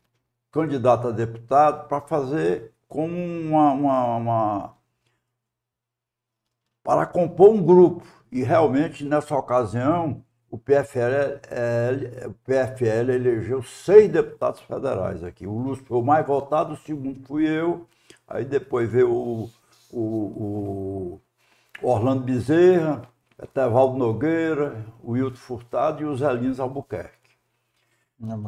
[0.51, 4.77] candidato a deputado para fazer como uma, uma, uma
[6.83, 8.05] para compor um grupo.
[8.31, 15.47] E realmente, nessa ocasião, o PFL, é, o PFL elegeu seis deputados federais aqui.
[15.47, 17.87] O Lúcio foi o mais votado, o segundo fui eu,
[18.29, 19.51] aí depois veio o,
[19.91, 21.21] o,
[21.83, 23.03] o Orlando Bezerra,
[23.43, 27.22] Etevaldo Nogueira, o Hilton Furtado e o Zé Lins Albuquerque.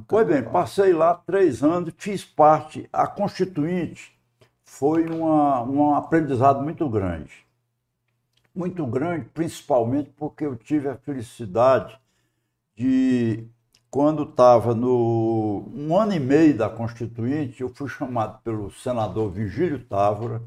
[0.07, 4.17] Pois bem, passei lá três anos, fiz parte, a Constituinte
[4.65, 7.45] foi uma, um aprendizado muito grande
[8.55, 11.99] muito grande, principalmente porque eu tive a felicidade
[12.77, 13.47] de,
[13.91, 19.85] quando estava no um ano e meio da Constituinte, eu fui chamado pelo senador Vigílio
[19.85, 20.43] Távora.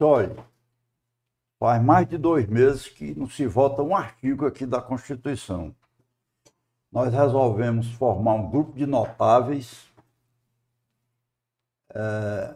[0.00, 0.36] Olha,
[1.58, 5.74] faz mais de dois meses que não se vota um artigo aqui da Constituição.
[6.90, 9.86] Nós resolvemos formar um grupo de notáveis.
[11.94, 12.54] É,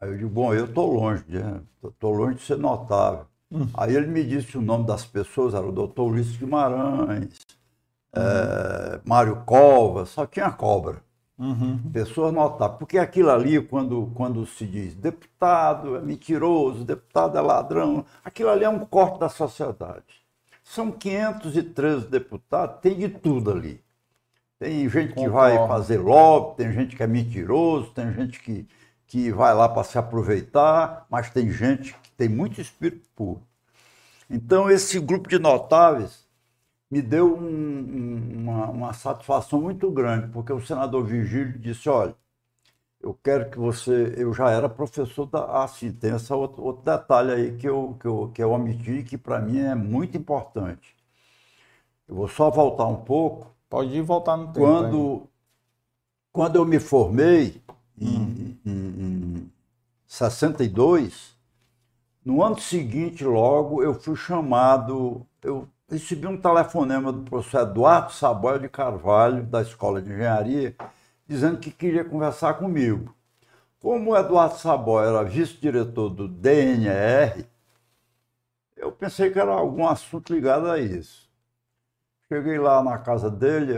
[0.00, 1.24] aí eu digo, bom, eu estou longe,
[1.82, 3.26] estou longe de ser notável.
[3.50, 3.66] Hum.
[3.74, 7.38] Aí ele me disse o nome das pessoas, era o doutor Ulisses Guimarães,
[8.12, 11.02] é, Mário Covas, só tinha cobra.
[11.38, 11.78] Uhum.
[11.90, 12.78] Pessoas notáveis.
[12.78, 18.64] Porque aquilo ali, quando, quando se diz deputado é mentiroso, deputado é ladrão, aquilo ali
[18.64, 20.04] é um corte da sociedade.
[20.70, 23.82] São 513 deputados, tem de tudo ali.
[24.56, 28.68] Tem gente que vai fazer lobby, tem gente que é mentiroso, tem gente que,
[29.04, 33.42] que vai lá para se aproveitar, mas tem gente tem muito espírito puro.
[34.30, 36.24] Então, esse grupo de notáveis
[36.88, 42.14] me deu um, um, uma, uma, satisfação muito grande, porque o senador Vigílio disse: olha,
[43.02, 44.14] eu quero que você.
[44.16, 45.62] Eu já era professor da.
[45.62, 49.02] Ah, sim, tem esse outro, outro detalhe aí que eu, que eu, que eu omiti,
[49.02, 50.94] que para mim é muito importante.
[52.06, 53.54] Eu vou só voltar um pouco.
[53.68, 54.58] Pode ir voltar no tempo.
[54.58, 55.22] Quando,
[56.32, 57.62] quando eu me formei,
[58.00, 58.58] hum.
[58.64, 59.52] em, em, em
[60.06, 61.36] 62,
[62.24, 68.58] no ano seguinte, logo, eu fui chamado, eu recebi um telefonema do professor Eduardo Saboia
[68.58, 70.76] de Carvalho, da Escola de Engenharia,
[71.30, 73.14] dizendo que queria conversar comigo.
[73.78, 77.46] Como o Eduardo Saboia era vice-diretor do DNR,
[78.76, 81.30] eu pensei que era algum assunto ligado a isso.
[82.28, 83.74] Cheguei lá na casa dele,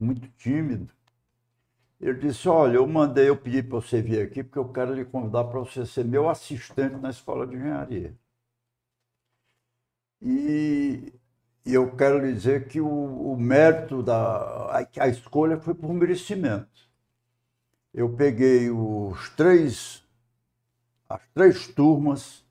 [0.00, 0.94] muito tímido,
[2.00, 5.04] ele disse: Olha, eu mandei, eu pedi para você vir aqui porque eu quero lhe
[5.04, 8.16] convidar para você ser meu assistente na escola de engenharia.
[10.20, 11.12] E
[11.64, 12.88] eu quero lhe dizer que o,
[13.32, 16.83] o mérito da a, a escolha foi por merecimento.
[17.94, 20.04] Eu peguei os três,
[21.08, 22.44] as três turmas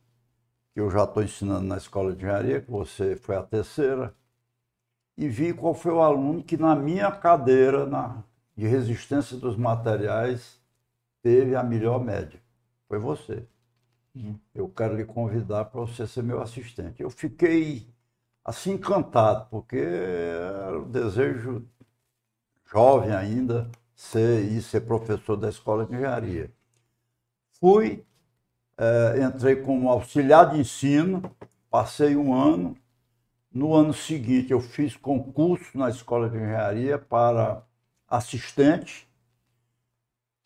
[0.73, 4.15] que eu já estou ensinando na escola de engenharia, que você foi a terceira,
[5.17, 8.23] e vi qual foi o aluno que na minha cadeira, na
[8.55, 10.61] de resistência dos materiais
[11.21, 12.39] teve a melhor média.
[12.87, 13.45] Foi você.
[14.15, 14.39] Uhum.
[14.53, 17.01] Eu quero lhe convidar para você ser meu assistente.
[17.01, 17.87] Eu fiquei
[18.45, 21.67] assim encantado, porque era o desejo
[22.65, 23.69] jovem ainda
[24.03, 26.51] ser e ser professor da escola de engenharia.
[27.59, 28.05] Fui,
[28.77, 31.23] é, entrei como auxiliar de ensino,
[31.69, 32.75] passei um ano.
[33.51, 37.63] No ano seguinte, eu fiz concurso na escola de engenharia para
[38.07, 39.07] assistente,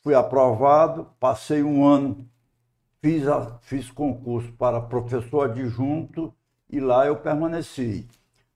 [0.04, 2.30] fui aprovado, passei um ano,
[3.02, 6.34] fiz, a, fiz concurso para professor adjunto
[6.70, 8.08] e lá eu permaneci.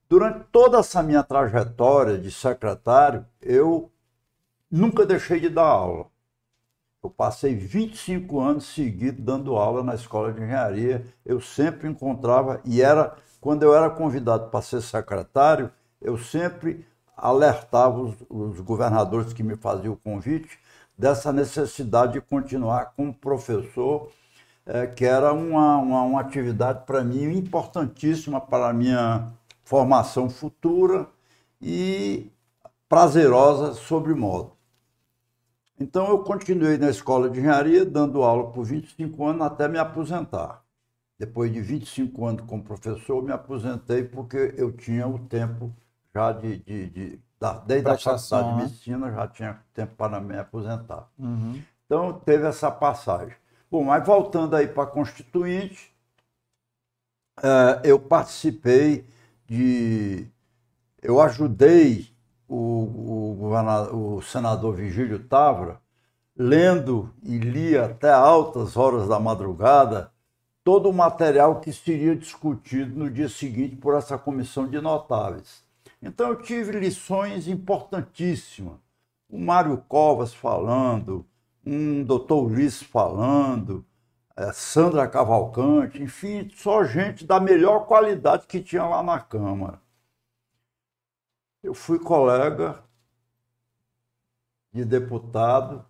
[0.08, 3.91] Durante toda essa minha trajetória de secretário, eu
[4.72, 6.08] nunca deixei de dar aula.
[7.04, 11.06] Eu passei 25 anos seguidos dando aula na escola de engenharia.
[11.26, 16.86] Eu sempre encontrava, e era quando eu era convidado para ser secretário, eu sempre
[17.18, 20.60] alertava os, os governadores que me faziam o convite
[20.98, 24.12] dessa necessidade de continuar como professor,
[24.66, 29.28] é, que era uma, uma, uma atividade para mim importantíssima para a minha
[29.64, 31.08] formação futura
[31.60, 32.30] e
[32.88, 34.61] prazerosa sobre modo.
[35.82, 40.64] Então eu continuei na escola de engenharia, dando aula por 25 anos até me aposentar.
[41.18, 45.76] Depois de 25 anos como professor, me aposentei porque eu tinha o tempo
[46.14, 48.64] já de, de, de da, desde a faculdade de né?
[48.64, 51.10] medicina, já tinha tempo para me aposentar.
[51.18, 51.60] Uhum.
[51.86, 53.36] Então teve essa passagem.
[53.70, 55.92] Bom, mas voltando aí para a Constituinte,
[57.40, 59.04] uh, eu participei
[59.48, 60.28] de
[61.02, 62.11] eu ajudei
[62.54, 65.80] o, o, o senador Vigílio Távora,
[66.36, 70.12] lendo e lia até altas horas da madrugada
[70.62, 75.64] todo o material que seria discutido no dia seguinte por essa comissão de notáveis.
[76.02, 78.76] Então eu tive lições importantíssimas.
[79.30, 81.26] O Mário Covas falando,
[81.66, 83.86] um doutor Ulisses falando,
[84.36, 89.80] é, Sandra Cavalcante, enfim, só gente da melhor qualidade que tinha lá na Câmara.
[91.64, 92.80] Eu fui colega
[94.74, 95.86] de deputado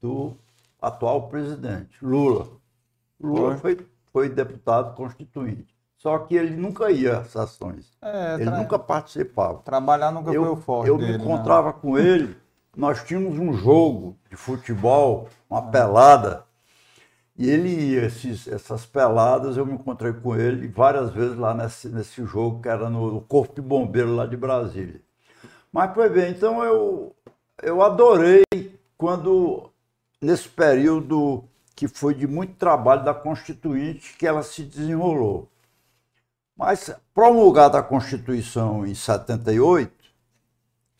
[0.00, 0.36] do
[0.80, 2.48] atual presidente, Lula.
[3.20, 5.74] Lula foi, foi deputado constituinte.
[5.96, 7.96] Só que ele nunca ia às ações.
[8.00, 8.58] É, ele tra...
[8.58, 9.58] nunca participava.
[9.60, 11.74] Trabalhar nunca eu, foi o forte Eu dele, me encontrava né?
[11.80, 12.36] com ele,
[12.76, 15.70] nós tínhamos um jogo de futebol, uma é.
[15.70, 16.44] pelada,
[17.38, 21.88] e ele ia, esses, essas peladas, eu me encontrei com ele várias vezes lá nesse,
[21.88, 25.00] nesse jogo, que era no Corpo de Bombeiro lá de Brasília.
[25.76, 27.14] Mas, pois bem, então eu,
[27.62, 28.42] eu adorei
[28.96, 29.70] quando,
[30.22, 35.50] nesse período que foi de muito trabalho da Constituinte, que ela se desenrolou.
[36.56, 39.92] Mas, promulgada a Constituição em 78,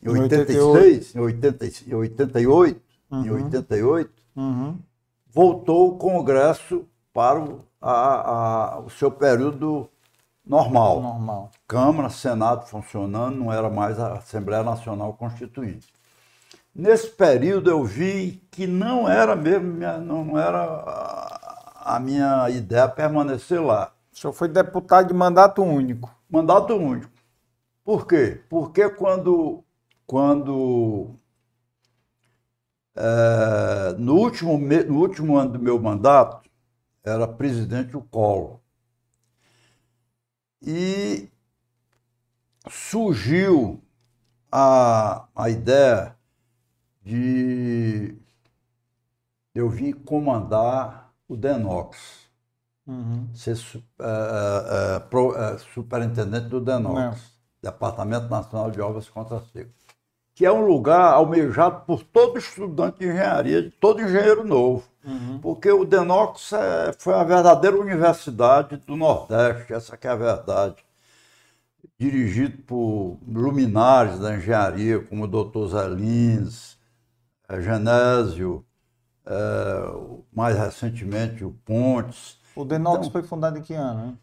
[0.03, 3.25] em 86, em 88, em 88, uhum.
[3.25, 4.77] em 88 uhum.
[5.25, 9.89] voltou o Congresso para o, a, a, o seu período
[10.47, 11.01] normal.
[11.01, 11.51] normal.
[11.67, 15.87] Câmara, Senado funcionando, não era mais a Assembleia Nacional Constituinte.
[16.73, 20.61] Nesse período eu vi que não era mesmo, não era
[21.83, 23.91] a minha ideia permanecer lá.
[24.13, 26.13] O senhor foi deputado de mandato único.
[26.29, 27.11] Mandato único.
[27.83, 28.41] Por quê?
[28.49, 29.63] Porque quando,
[30.05, 31.15] quando
[32.95, 36.49] é, no, último, no último ano do meu mandato,
[37.03, 38.56] era presidente o Collor.
[40.61, 41.29] E
[42.69, 43.81] surgiu
[44.51, 46.15] a, a ideia
[47.03, 48.15] de
[49.53, 52.29] eu vir comandar o DENOX,
[52.85, 53.27] uhum.
[53.33, 57.71] ser uh, uh, pro, uh, superintendente do DENOX, Não.
[57.71, 59.71] Departamento Nacional de Obras Contra Seco,
[60.37, 64.87] que é um lugar almejado por todo estudante de engenharia, todo engenheiro novo.
[65.03, 65.39] Uhum.
[65.39, 70.75] Porque o Denox é, foi a verdadeira universidade do Nordeste, essa que é a verdade.
[71.97, 76.77] Dirigido por luminares da engenharia, como o doutor Zé Lins,
[77.49, 78.63] é, Genésio,
[79.25, 79.33] é,
[80.31, 82.37] mais recentemente o Pontes.
[82.55, 84.09] O Denox então, foi fundado em que ano?
[84.09, 84.19] Hein?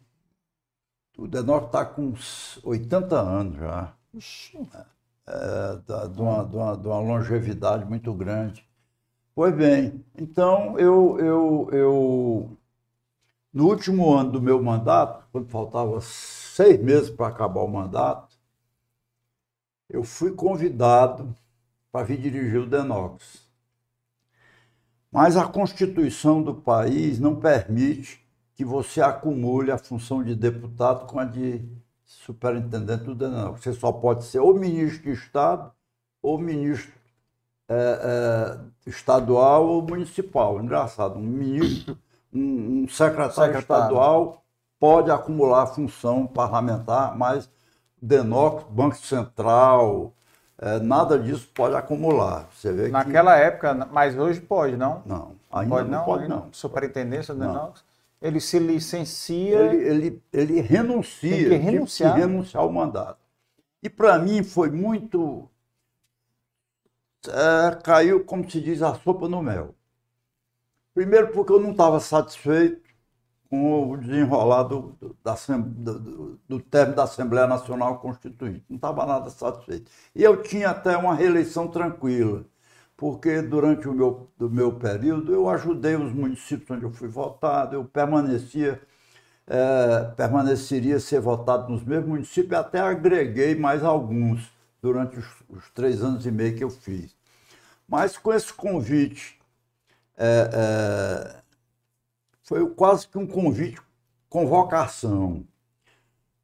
[1.18, 2.14] O Denox está com
[2.62, 3.92] 80 anos já.
[4.14, 4.58] Ixi.
[4.72, 4.93] É,
[5.26, 8.66] de, uma, de, uma, de uma longevidade muito grande.
[9.34, 12.58] Pois bem, então eu, eu, eu
[13.52, 18.36] no último ano do meu mandato, quando faltava seis meses para acabar o mandato,
[19.88, 21.34] eu fui convidado
[21.90, 23.48] para vir dirigir o Denox.
[25.10, 28.24] Mas a Constituição do país não permite
[28.56, 31.64] que você acumule a função de deputado com a de
[32.04, 33.62] superintendente do Denox.
[33.62, 35.72] Você só pode ser ou ministro de Estado
[36.22, 36.92] ou ministro
[37.68, 40.60] é, é, estadual ou municipal.
[40.60, 41.98] Engraçado, um ministro,
[42.32, 44.42] um, um secretário, secretário, estadual
[44.78, 47.48] pode acumular função parlamentar, mas
[48.00, 50.12] DENOC, Banco Central,
[50.58, 52.46] é, nada disso pode acumular.
[52.54, 53.42] Você vê Naquela que...
[53.42, 55.02] época, mas hoje pode, não?
[55.06, 56.48] Não, ainda pode, não, não pode não.
[56.52, 57.82] Superintendência do DENOX?
[58.26, 59.58] Ele se licencia...
[59.58, 62.16] Ele, ele, ele renuncia, tem que renunciar.
[62.16, 63.20] renunciar ao mandato.
[63.82, 65.48] E para mim foi muito
[67.28, 69.74] é, caiu, como se diz, a sopa no mel.
[70.94, 72.82] Primeiro porque eu não estava satisfeito
[73.48, 78.64] com o desenrolar do, do, da, do, do término da Assembleia Nacional Constituinte.
[78.68, 79.90] Não estava nada satisfeito.
[80.14, 82.44] E eu tinha até uma reeleição tranquila,
[82.96, 87.74] porque durante o meu, do meu período eu ajudei os municípios onde eu fui votado,
[87.74, 88.80] eu permanecia,
[89.46, 96.02] é, permaneceria ser votado nos mesmos municípios até agreguei mais alguns durante os, os três
[96.02, 97.16] anos e meio que eu fiz.
[97.88, 99.38] Mas com esse convite,
[100.16, 101.42] é, é,
[102.42, 103.80] foi quase que um convite,
[104.28, 105.44] convocação.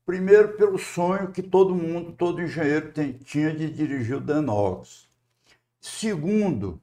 [0.05, 5.10] Primeiro, pelo sonho que todo mundo, todo engenheiro tem, tinha de dirigir o Denox.
[5.81, 6.81] Segundo,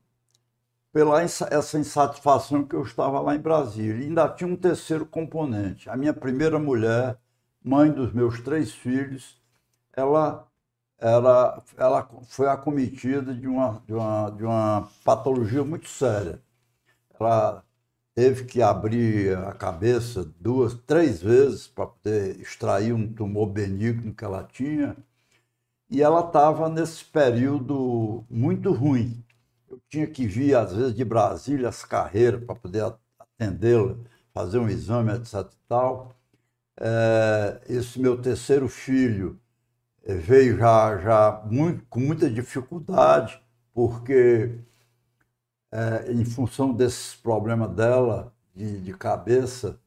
[0.92, 4.04] pela essa insatisfação que eu estava lá em Brasília.
[4.04, 5.90] E ainda tinha um terceiro componente.
[5.90, 7.18] A minha primeira mulher,
[7.64, 9.42] mãe dos meus três filhos,
[9.94, 10.48] ela
[11.00, 16.42] ela, ela foi acometida de uma, de, uma, de uma patologia muito séria.
[17.20, 17.64] Ela
[18.16, 24.24] teve que abrir a cabeça duas, três vezes para poder extrair um tumor benigno que
[24.26, 24.98] ela tinha.
[25.90, 29.24] E ela estava nesse período muito ruim.
[29.70, 32.84] Eu tinha que vir, às vezes, de Brasília, as carreiras, para poder
[33.20, 33.96] atendê-la,
[34.34, 35.46] fazer um exame, etc.
[35.68, 36.14] Tal.
[36.80, 39.40] É, esse meu terceiro filho
[40.06, 43.42] eh, veio já, já muito, com muita dificuldade,
[43.74, 44.60] porque
[45.72, 49.80] é, em função desses problemas dela de, de cabeça,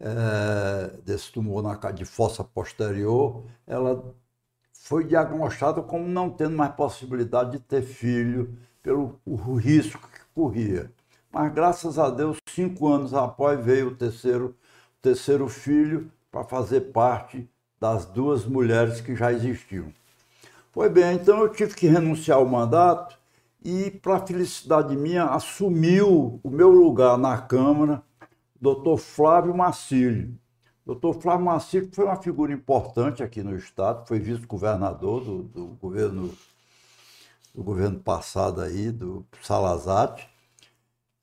[0.00, 4.14] é, desse tumor na, de fossa posterior, ela
[4.84, 10.92] foi diagnosticada como não tendo mais possibilidade de ter filho pelo o risco que corria.
[11.32, 14.54] Mas graças a Deus, cinco anos após veio o terceiro,
[15.00, 17.48] terceiro filho para fazer parte
[17.80, 19.90] das duas mulheres que já existiam.
[20.70, 23.18] Foi bem, então eu tive que renunciar ao mandato
[23.64, 30.38] e, para felicidade minha, assumiu o meu lugar na Câmara o doutor Flávio Macílio.
[30.84, 36.34] Doutor Flávio Macílio foi uma figura importante aqui no Estado, foi vice-governador do, do, governo
[37.54, 40.16] do governo passado aí, do Salazar,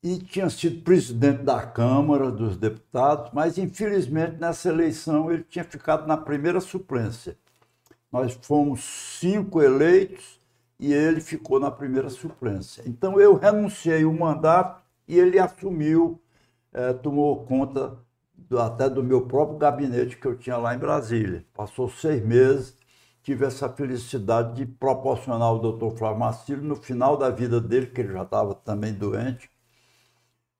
[0.02, 6.08] e tinha sido presidente da Câmara dos Deputados, mas infelizmente nessa eleição ele tinha ficado
[6.08, 7.36] na primeira suplência.
[8.10, 10.40] Nós fomos cinco eleitos
[10.76, 12.82] e ele ficou na primeira suplência.
[12.84, 16.20] Então eu renunciei o mandato e ele assumiu,
[16.72, 17.96] é, tomou conta
[18.58, 21.44] até do meu próprio gabinete que eu tinha lá em Brasília.
[21.54, 22.76] Passou seis meses,
[23.22, 28.00] tive essa felicidade de proporcionar ao doutor Flávio Marcílio, no final da vida dele, que
[28.00, 29.50] ele já estava também doente,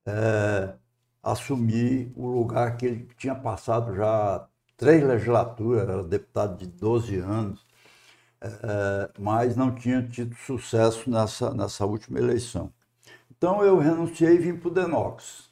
[0.07, 0.75] é,
[1.23, 7.67] assumir o lugar que ele tinha passado já três legislaturas, era deputado de 12 anos,
[8.41, 12.73] é, mas não tinha tido sucesso nessa, nessa última eleição.
[13.31, 15.52] Então eu renunciei e vim para o Denox.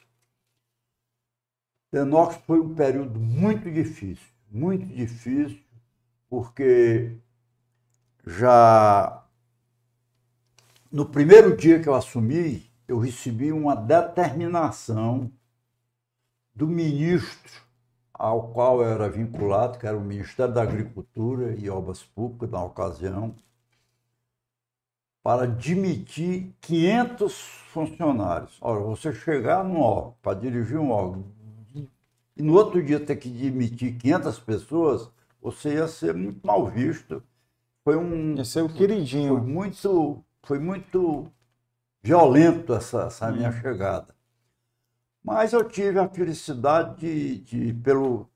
[1.91, 5.59] Denox foi um período muito difícil, muito difícil,
[6.29, 7.17] porque
[8.25, 9.25] já
[10.91, 15.31] no primeiro dia que eu assumi, eu recebi uma determinação
[16.53, 17.61] do ministro
[18.13, 22.63] ao qual eu era vinculado, que era o Ministério da Agricultura e Obras Públicas, na
[22.63, 23.33] ocasião,
[25.23, 27.33] para demitir 500
[27.71, 28.57] funcionários.
[28.61, 31.23] Ora, você chegar num órgão, para dirigir um órgão,
[32.35, 35.09] e no outro dia ter que demitir 500 pessoas,
[35.41, 37.23] você ia ser muito mal visto.
[37.83, 38.35] Foi um.
[38.35, 39.37] Ia ser o queridinho.
[39.37, 41.31] Foi muito, foi muito
[42.01, 43.61] violento essa, essa minha hum.
[43.61, 44.15] chegada.
[45.23, 48.27] Mas eu tive a felicidade de, de, pelo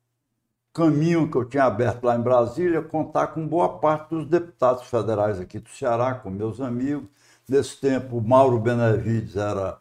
[0.74, 5.39] caminho que eu tinha aberto lá em Brasília, contar com boa parte dos deputados federais
[5.39, 7.10] aqui do Ceará, com meus amigos.
[7.48, 9.80] Nesse tempo, Mauro Benevides era,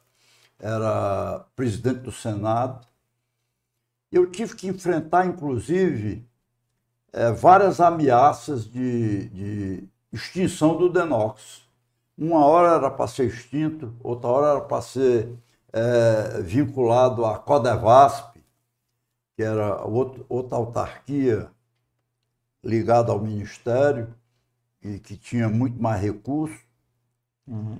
[0.59, 2.87] era presidente do Senado.
[4.11, 6.27] Eu tive que enfrentar, inclusive,
[7.13, 11.63] é, várias ameaças de, de extinção do Denox.
[12.17, 15.29] Uma hora era para ser extinto, outra hora era para ser
[15.73, 18.37] é, vinculado à Codevasp,
[19.37, 21.51] que era outro, outra autarquia
[22.63, 24.15] ligada ao Ministério
[24.83, 26.61] e que tinha muito mais recursos.
[27.47, 27.79] Uhum.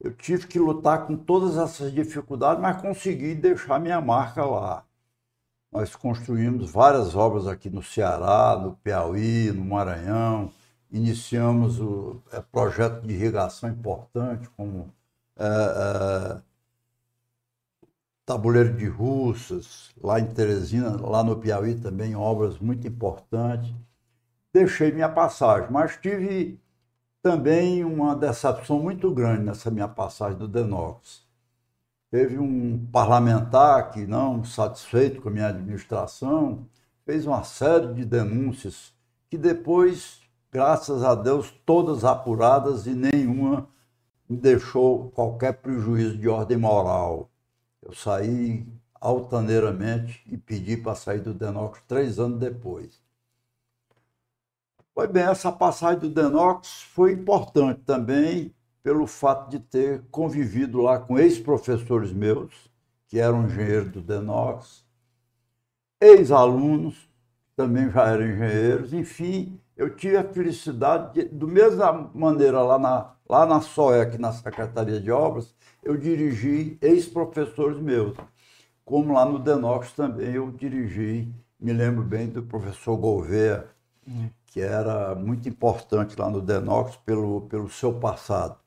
[0.00, 4.84] Eu tive que lutar com todas essas dificuldades, mas consegui deixar minha marca lá.
[5.74, 10.52] Nós construímos várias obras aqui no Ceará, no Piauí, no Maranhão.
[10.88, 14.94] Iniciamos o é, projeto de irrigação importante, como
[15.36, 16.40] é, é,
[18.24, 23.74] Tabuleiro de Russas, lá em Teresina, lá no Piauí também, obras muito importantes.
[24.52, 26.60] Deixei minha passagem, mas tive
[27.20, 31.23] também uma decepção muito grande nessa minha passagem do Denox.
[32.14, 36.64] Teve um parlamentar que, não satisfeito com a minha administração,
[37.04, 38.94] fez uma série de denúncias
[39.28, 43.66] que depois, graças a Deus, todas apuradas e nenhuma
[44.28, 47.28] me deixou qualquer prejuízo de ordem moral.
[47.82, 48.64] Eu saí
[49.00, 53.02] altaneiramente e pedi para sair do Denox três anos depois.
[54.94, 58.54] Pois bem, essa passagem do Denox foi importante também
[58.84, 62.52] pelo fato de ter convivido lá com ex-professores meus,
[63.08, 64.84] que eram engenheiros do Denox,
[65.98, 67.08] ex-alunos,
[67.56, 73.14] também já eram engenheiros, enfim, eu tive a felicidade, de, do mesma maneira lá na,
[73.26, 78.14] lá na SOEC, na Secretaria de Obras, eu dirigi ex-professores meus,
[78.84, 83.66] como lá no Denox também eu dirigi, me lembro bem do professor Gouveia,
[84.06, 84.28] hum.
[84.44, 88.63] que era muito importante lá no Denox pelo, pelo seu passado.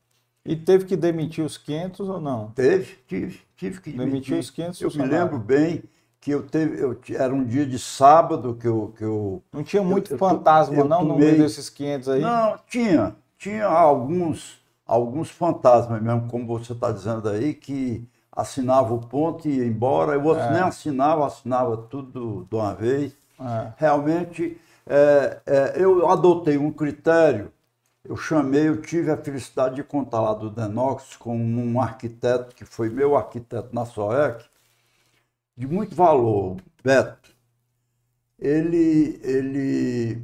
[0.48, 2.52] E teve que demitir os 500 ou não?
[2.52, 4.12] Teve, tive, tive que demitir.
[4.12, 5.84] Demitir os 500 Eu me lembro bem
[6.22, 8.94] que eu teve, eu, era um dia de sábado que eu.
[8.98, 11.14] Que eu não tinha muito eu, fantasma, eu, não, tomei...
[11.14, 12.22] no meio desses 500 aí?
[12.22, 13.16] Não, tinha.
[13.38, 19.58] Tinha alguns, alguns fantasmas mesmo, como você está dizendo aí, que assinava o ponto e
[19.58, 20.54] ia embora, o outro é.
[20.54, 23.16] nem assinava, assinava tudo de uma vez.
[23.40, 23.74] É.
[23.78, 27.52] Realmente, é, é, eu adotei um critério,
[28.08, 32.64] eu chamei, eu tive a felicidade de contar lá do Denox com um arquiteto que
[32.64, 34.46] foi meu arquiteto na SOEC,
[35.56, 37.36] de muito valor, Beto.
[38.40, 40.22] Ele, ele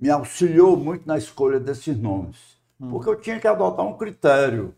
[0.00, 2.90] me auxiliou muito na escolha desses nomes, hum.
[2.90, 4.74] porque eu tinha que adotar um critério.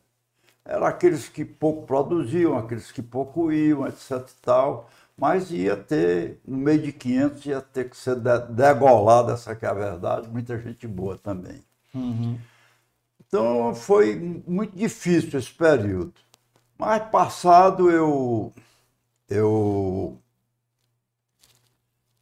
[0.64, 6.40] Eram aqueles que pouco produziam, aqueles que pouco iam, etc e tal, mas ia ter,
[6.46, 8.16] no meio de 500, ia ter que ser
[8.50, 11.67] degolado, essa que é a verdade, muita gente boa também.
[11.94, 12.38] Uhum.
[13.26, 14.16] Então foi
[14.46, 16.14] muito difícil esse período.
[16.78, 18.52] Mas passado eu
[19.28, 20.18] eu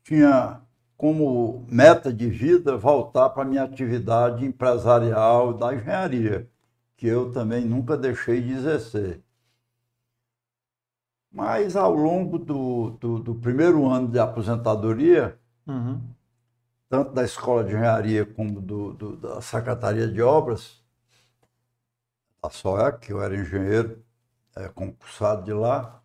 [0.05, 0.61] tinha
[0.97, 6.49] como meta de vida voltar para a minha atividade empresarial da engenharia,
[6.97, 9.23] que eu também nunca deixei de exercer.
[11.31, 16.01] Mas ao longo do, do, do primeiro ano de aposentadoria, uhum.
[16.89, 20.80] Tanto da Escola de Engenharia como do, do, da Secretaria de Obras,
[22.43, 24.03] a SOEC, que eu era engenheiro
[24.55, 26.01] é, concursado de lá,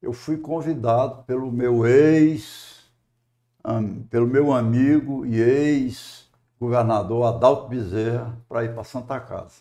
[0.00, 2.84] eu fui convidado pelo meu ex,
[3.64, 9.60] um, pelo meu amigo e ex-governador Adalto Bezerra para ir para Santa Casa.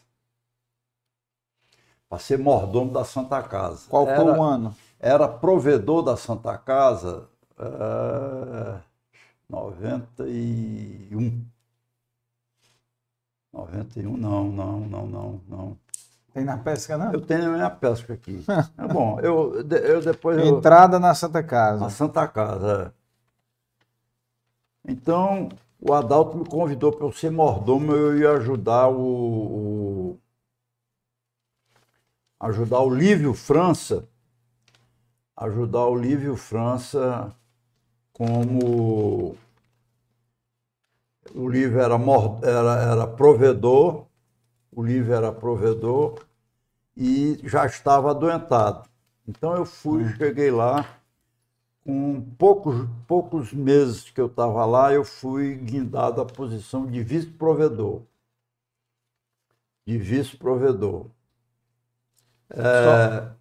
[2.08, 3.88] Para ser mordomo da Santa Casa.
[3.90, 4.76] Qual foi o ano?
[5.00, 7.28] Era provedor da Santa Casa
[7.58, 8.80] uh,
[9.50, 11.46] 91.
[13.52, 15.78] 91, não, não, não, não, não.
[16.34, 17.12] Tem na pesca, não?
[17.12, 18.46] Eu tenho na minha pesca aqui.
[18.78, 20.46] é bom, eu, eu depois.
[20.46, 21.00] Entrada eu...
[21.00, 21.80] na Santa Casa.
[21.80, 24.92] Na Santa Casa, é.
[24.92, 30.20] Então, o Adalto me convidou para eu ser mordomo, eu ia ajudar o, o
[32.40, 34.08] ajudar o Lívio França,
[35.36, 37.36] ajudar o Lívio França
[38.20, 39.38] como
[41.34, 41.96] o Lívio era,
[42.44, 44.08] era, era provedor,
[44.70, 46.26] o Lívio era provedor
[46.98, 48.90] e já estava adoentado.
[49.26, 50.16] Então eu fui, hum.
[50.18, 51.00] cheguei lá,
[51.86, 58.02] com poucos, poucos meses que eu estava lá, eu fui guindado à posição de vice-provedor.
[59.88, 61.06] De vice-provedor.
[62.50, 63.32] É,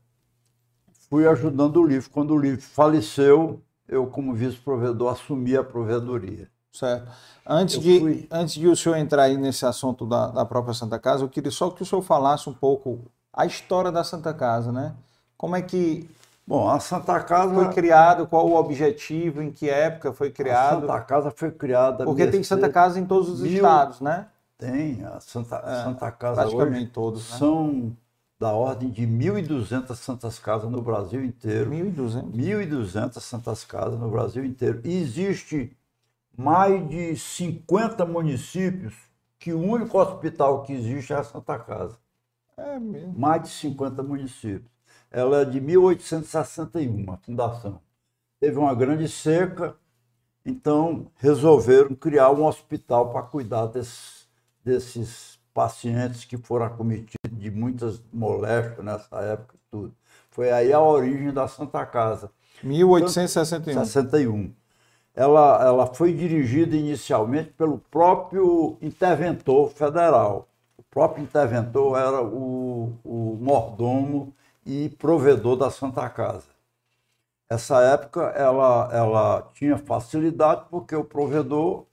[1.11, 2.09] fui ajudando o livro.
[2.11, 6.49] Quando o livro faleceu, eu, como vice-provedor, assumi a provedoria.
[6.73, 7.11] Certo.
[7.47, 8.29] Antes de, fui...
[8.31, 11.51] antes de o senhor entrar aí nesse assunto da, da própria Santa Casa, eu queria
[11.51, 13.01] só que o senhor falasse um pouco
[13.33, 14.95] a história da Santa Casa, né?
[15.37, 16.09] Como é que
[16.49, 20.79] Bom, a Santa Casa foi criado, qual o objetivo, em que época foi criado?
[20.79, 23.53] A Santa Casa foi criada Porque tem Santa Casa em todos os mil...
[23.53, 24.29] estados, né?
[24.57, 27.37] Tem, a Santa, é, Santa Casa praticamente hoje todos, né?
[27.37, 27.93] são
[28.39, 31.71] da ordem de 1.200 santas casas no Brasil inteiro.
[31.71, 32.33] 1.200?
[32.33, 34.81] 1.200 santas casas no Brasil inteiro.
[34.85, 35.77] E existe
[36.37, 38.95] mais de 50 municípios
[39.39, 41.99] que o único hospital que existe é a Santa Casa.
[42.57, 43.19] É mesmo.
[43.19, 44.71] Mais de 50 municípios.
[45.11, 47.81] Ela é de 1861, a fundação.
[48.39, 49.77] Teve uma grande seca,
[50.45, 54.29] então resolveram criar um hospital para cuidar desses,
[54.63, 57.18] desses pacientes que foram acometidos
[57.51, 59.95] de muitas moléstias nessa época tudo.
[60.31, 62.31] Foi aí a origem da Santa Casa.
[62.63, 63.85] 1861.
[63.85, 64.53] 61
[65.19, 70.49] ela, ela foi dirigida inicialmente pelo próprio interventor federal.
[70.77, 74.33] O próprio interventor era o, o mordomo
[74.65, 76.47] e provedor da Santa Casa.
[77.51, 81.85] Essa época ela, ela tinha facilidade porque o provedor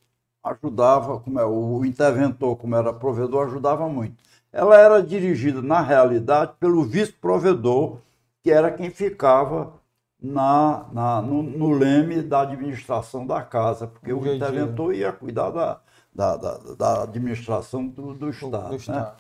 [0.43, 4.23] ajudava, como é, o interventor, como era provedor, ajudava muito.
[4.55, 7.97] Ela era dirigida, na realidade, pelo vice-provedor,
[8.41, 9.73] que era quem ficava
[10.17, 15.81] na, na no, no, leme da administração da casa, porque o interventor ia cuidar da,
[16.13, 18.63] da, da, da administração do, do Estado.
[18.63, 18.75] Do né?
[18.77, 19.17] Estado.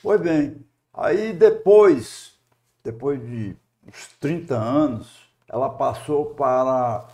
[0.00, 2.34] Pois bem, aí depois,
[2.84, 7.04] depois de uns 30 anos, ela passou para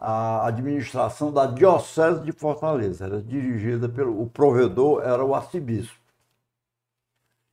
[0.00, 3.04] a administração da Diocese de Fortaleza.
[3.04, 6.01] Era dirigida pelo o provedor, era o arcebispo.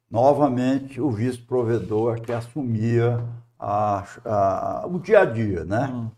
[0.09, 3.23] Novamente, o vice-provedor que assumia
[3.59, 5.89] a, a, o dia a dia, né?
[5.93, 6.09] Hum.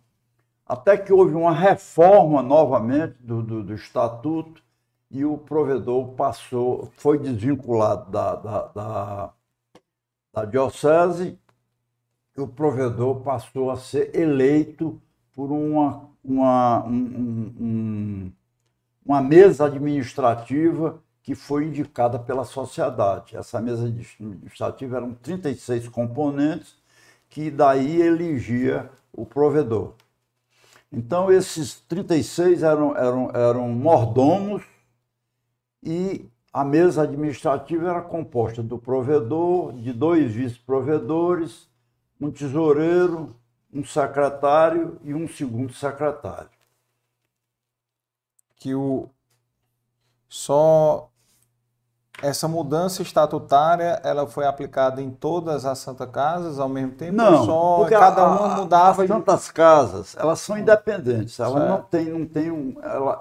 [0.66, 4.64] Até que houve uma reforma novamente do, do, do, estatuto
[5.10, 9.34] e o provedor passou, foi desvinculado da, da, da,
[10.34, 11.38] da diocese
[12.42, 15.00] o provedor passou a ser eleito
[15.34, 18.32] por uma, uma, um, um,
[19.06, 23.38] uma mesa administrativa que foi indicada pela sociedade.
[23.38, 26.76] Essa mesa administrativa eram 36 componentes
[27.30, 29.94] que daí elegia o provedor.
[30.92, 34.64] Então, esses 36 eram, eram, eram mordomos
[35.82, 41.70] e a mesa administrativa era composta do provedor, de dois vice-provedores,
[42.20, 43.34] um tesoureiro,
[43.74, 46.50] um secretário e um segundo secretário.
[48.58, 49.10] Que o
[50.28, 51.11] só
[52.22, 57.14] essa mudança estatutária ela foi aplicada em todas as Santa Casas ao mesmo tempo?
[57.14, 59.02] Não, só porque cada a, uma mudava.
[59.02, 61.40] As Santas Casas, elas são independentes.
[61.40, 62.76] Elas não têm, não têm um.
[62.82, 63.20] Ela,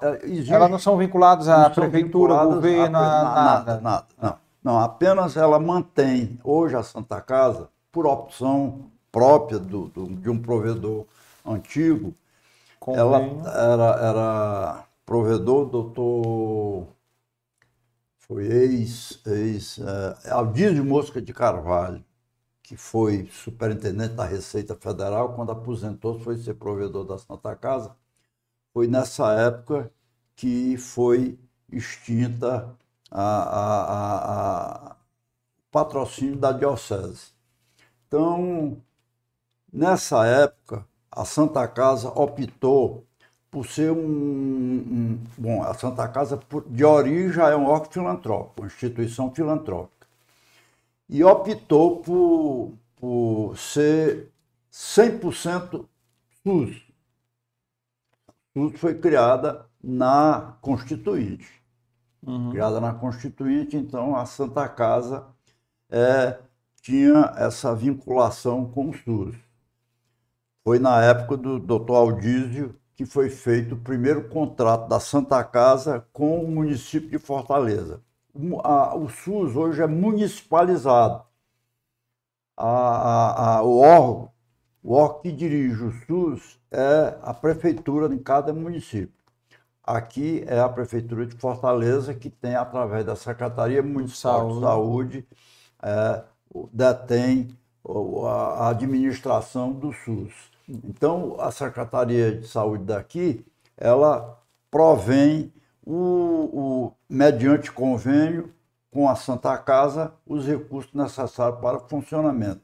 [0.49, 3.41] elas não são vinculadas à prefeitura, ao governo, a, a, nada.
[3.43, 4.07] Nada, nada.
[4.21, 10.29] Não, não, apenas ela mantém hoje a Santa Casa por opção própria do, do de
[10.29, 11.05] um provedor
[11.45, 12.15] antigo.
[12.79, 13.43] Convênio.
[13.45, 16.87] Ela era, era provedor, doutor
[18.31, 22.05] foi ex, ex uh, Aldísio Mosca de Carvalho,
[22.63, 27.97] que foi superintendente da Receita Federal, quando aposentou, foi ser provedor da Santa Casa.
[28.73, 29.93] Foi nessa época
[30.37, 31.41] que foi
[31.73, 32.73] extinta
[33.11, 34.97] a, a, a, a
[35.73, 37.33] patrocínio da Diocese.
[38.07, 38.81] Então,
[39.73, 43.05] nessa época, a Santa Casa optou
[43.51, 46.39] por ser um, um, Bom, a Santa Casa,
[46.69, 50.07] de origem, já é um órgão filantrópico, uma instituição filantrópica.
[51.09, 54.31] E optou por, por ser
[54.73, 55.85] 100%
[56.45, 56.83] SUS.
[58.55, 61.61] SUS foi criada na Constituinte.
[62.23, 62.51] Uhum.
[62.51, 65.27] Criada na Constituinte, então a Santa Casa
[65.89, 66.39] é,
[66.81, 69.35] tinha essa vinculação com o SUS.
[70.63, 76.07] Foi na época do doutor Aldísio que foi feito o primeiro contrato da Santa Casa
[76.13, 78.03] com o município de Fortaleza.
[78.35, 81.25] O, SUS hoje é municipalizado.
[82.55, 84.31] A, a, a, o órgão,
[84.83, 89.25] o órgão que dirige o SUS é a prefeitura em cada município.
[89.83, 95.29] Aqui é a prefeitura de Fortaleza que tem através da Secretaria Municipal de Saúde
[95.83, 96.23] é,
[96.71, 97.49] detém
[98.27, 100.50] a administração do SUS.
[100.85, 103.45] Então, a Secretaria de Saúde daqui,
[103.77, 104.41] ela
[104.71, 105.53] provém,
[105.85, 105.95] o,
[106.53, 108.55] o, mediante convênio
[108.91, 112.61] com a Santa Casa, os recursos necessários para o funcionamento.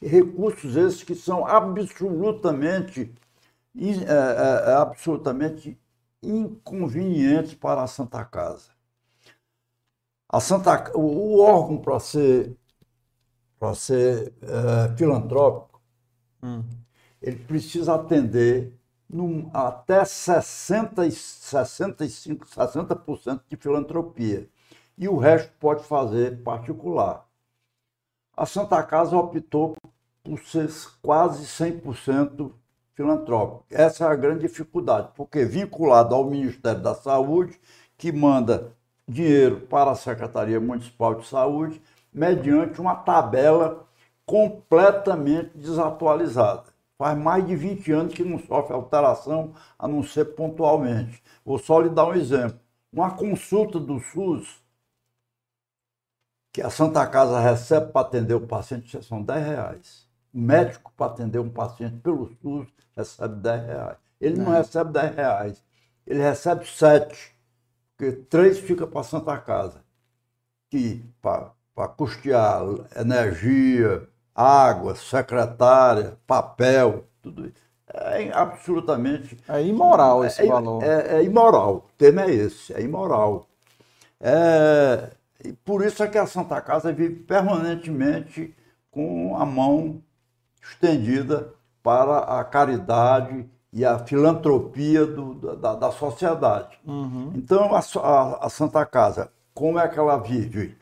[0.00, 3.12] Recursos esses que são absolutamente,
[3.76, 5.76] é, é, é, absolutamente
[6.22, 8.70] inconvenientes para a Santa Casa.
[10.28, 12.56] A Santa, o, órgão para ser,
[13.58, 15.80] para ser é, filantrópico,
[16.42, 16.62] hum
[17.20, 18.72] ele precisa atender
[19.08, 24.48] num, até 60, 65, 60% de filantropia.
[24.96, 27.26] E o resto pode fazer particular.
[28.36, 29.76] A Santa Casa optou
[30.22, 30.68] por ser
[31.02, 32.52] quase 100%
[32.94, 33.64] filantrópico.
[33.70, 37.58] Essa é a grande dificuldade, porque vinculado ao Ministério da Saúde,
[37.96, 38.72] que manda
[39.08, 41.80] dinheiro para a Secretaria Municipal de Saúde,
[42.12, 43.88] mediante uma tabela
[44.26, 46.64] completamente desatualizada.
[46.98, 51.22] Faz mais de 20 anos que não sofre alteração, a não ser pontualmente.
[51.44, 52.58] Vou só lhe dar um exemplo.
[52.92, 54.60] Uma consulta do SUS,
[56.52, 60.08] que a Santa Casa recebe para atender o paciente, são 10 reais.
[60.34, 63.98] O médico para atender um paciente pelo SUS recebe 10 reais.
[64.20, 64.58] Ele não, é.
[64.58, 65.64] recebe 10 reais,
[66.04, 67.32] ele recebe 7,
[67.96, 69.84] porque 3 fica para a Santa Casa,
[70.68, 72.62] que para custear
[72.96, 77.68] energia, água, secretária, papel, tudo isso.
[77.92, 79.36] É absolutamente.
[79.48, 80.82] É imoral esse é, valor.
[80.84, 81.76] É, é, imoral.
[81.76, 83.48] O tema é esse, é imoral.
[84.20, 85.10] É,
[85.44, 88.54] e por isso é que a Santa Casa vive permanentemente
[88.92, 90.00] com a mão
[90.62, 96.78] estendida para a caridade e a filantropia do, da, da sociedade.
[96.86, 97.32] Uhum.
[97.34, 100.76] Então, a, a, a Santa Casa, como é que ela vive?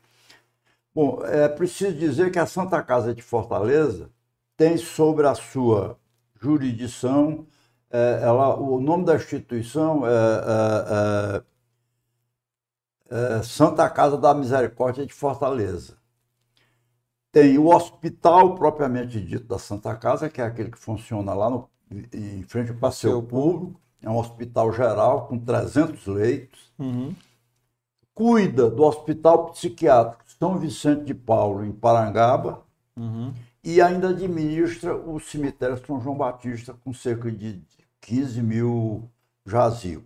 [0.97, 4.11] Bom, é preciso dizer que a Santa Casa de Fortaleza
[4.57, 5.99] tem sobre a sua
[6.40, 7.47] jurisdição,
[7.90, 11.42] é, ela, o nome da instituição é,
[13.11, 15.99] é, é, é Santa Casa da Misericórdia de Fortaleza.
[17.30, 21.68] Tem o hospital propriamente dito da Santa Casa, que é aquele que funciona lá no,
[22.11, 23.78] em frente ao passeio público.
[24.01, 26.72] É um hospital geral com 300 leitos.
[26.78, 27.14] Uhum.
[28.14, 32.62] Cuida do hospital psiquiátrico são Vicente de Paulo, em Parangaba,
[32.97, 33.32] uhum.
[33.64, 37.62] e ainda administra o cemitério São João Batista com cerca de
[38.01, 39.11] 15 mil
[39.45, 40.05] jazigos.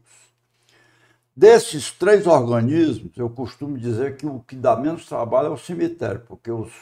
[1.34, 6.22] Desses três organismos, eu costumo dizer que o que dá menos trabalho é o cemitério,
[6.28, 6.72] porque os,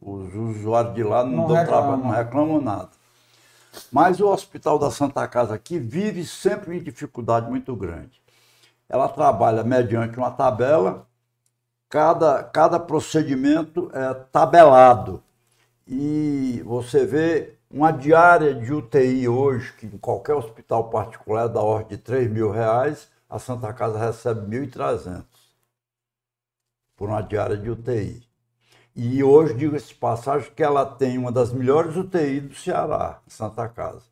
[0.00, 1.96] os usuários de lá não, não, reclamam.
[1.96, 2.90] não reclamam nada.
[3.92, 8.20] Mas o Hospital da Santa Casa aqui vive sempre em dificuldade muito grande.
[8.88, 11.06] Ela trabalha mediante uma tabela,
[11.88, 15.22] cada, cada procedimento é tabelado.
[15.86, 21.60] E você vê uma diária de UTI hoje, que em qualquer hospital particular é da
[21.60, 25.24] ordem de 3 mil reais, a Santa Casa recebe 1.300
[26.96, 28.26] por uma diária de UTI.
[28.96, 33.68] E hoje, diga-se de passagem, que ela tem uma das melhores UTI do Ceará, Santa
[33.68, 34.02] Casa,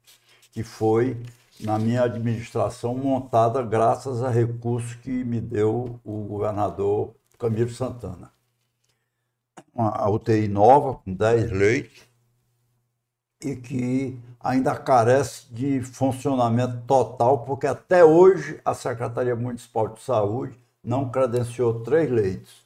[0.52, 1.20] que foi,
[1.60, 8.32] na minha administração, montada graças a recursos que me deu o governador Camilo Santana.
[9.74, 12.02] Uma UTI nova, com 10 leitos,
[13.42, 20.58] e que ainda carece de funcionamento total, porque até hoje a Secretaria Municipal de Saúde
[20.82, 22.64] não credenciou três leitos.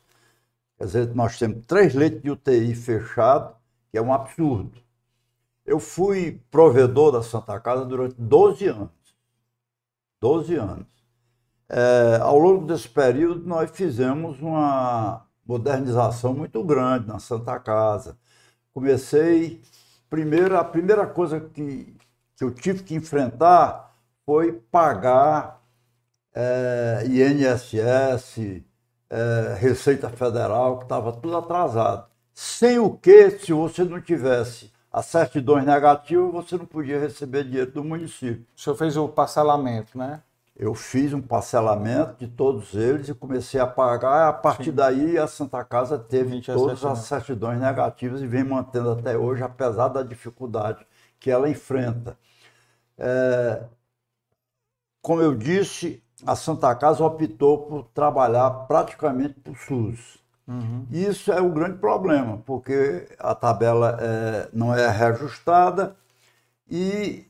[0.78, 3.54] Quer dizer, nós temos três leitos de UTI fechado,
[3.90, 4.72] que é um absurdo.
[5.66, 8.90] Eu fui provedor da Santa Casa durante 12 anos.
[10.20, 10.99] 12 anos.
[11.72, 18.18] É, ao longo desse período, nós fizemos uma modernização muito grande na Santa Casa.
[18.74, 19.62] Comecei,
[20.08, 21.96] primeiro, a primeira coisa que,
[22.36, 23.94] que eu tive que enfrentar
[24.26, 25.62] foi pagar
[26.34, 28.62] é, INSS,
[29.08, 32.06] é, Receita Federal, que estava tudo atrasado.
[32.34, 37.70] Sem o que, se você não tivesse as certidões negativas, você não podia receber dinheiro
[37.72, 38.44] do município.
[38.56, 40.22] O senhor fez o parcelamento, né?
[40.60, 44.28] Eu fiz um parcelamento de todos eles e comecei a pagar.
[44.28, 44.72] A partir Sim.
[44.72, 49.88] daí, a Santa Casa teve todas as certidões negativas e vem mantendo até hoje, apesar
[49.88, 50.86] da dificuldade
[51.18, 52.14] que ela enfrenta.
[52.98, 53.62] É,
[55.00, 60.18] como eu disse, a Santa Casa optou por trabalhar praticamente por SUS.
[60.46, 60.86] Uhum.
[60.90, 65.96] Isso é o grande problema, porque a tabela é, não é reajustada
[66.70, 67.29] e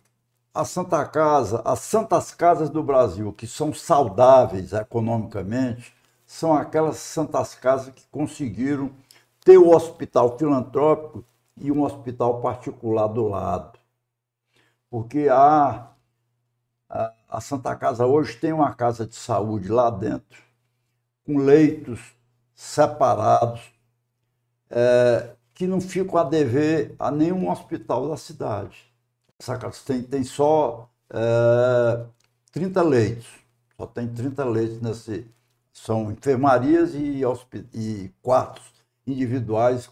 [0.55, 5.94] a Santa Casa, as santas casas do Brasil que são saudáveis economicamente,
[6.26, 8.90] são aquelas santas casas que conseguiram
[9.44, 11.24] ter o hospital filantrópico
[11.57, 13.78] e um hospital particular do lado.
[14.90, 15.90] Porque há
[17.28, 20.42] a Santa Casa hoje tem uma casa de saúde lá dentro,
[21.24, 22.01] com leitos
[22.55, 23.61] separados,
[24.68, 28.89] é, que não ficam a dever a nenhum hospital da cidade.
[29.59, 32.05] Casa tem, tem só é,
[32.53, 33.26] 30 leitos,
[33.76, 35.26] só tem 30 leitos nesse.
[35.72, 37.22] São enfermarias e,
[37.74, 38.62] e quartos
[39.07, 39.91] individuais,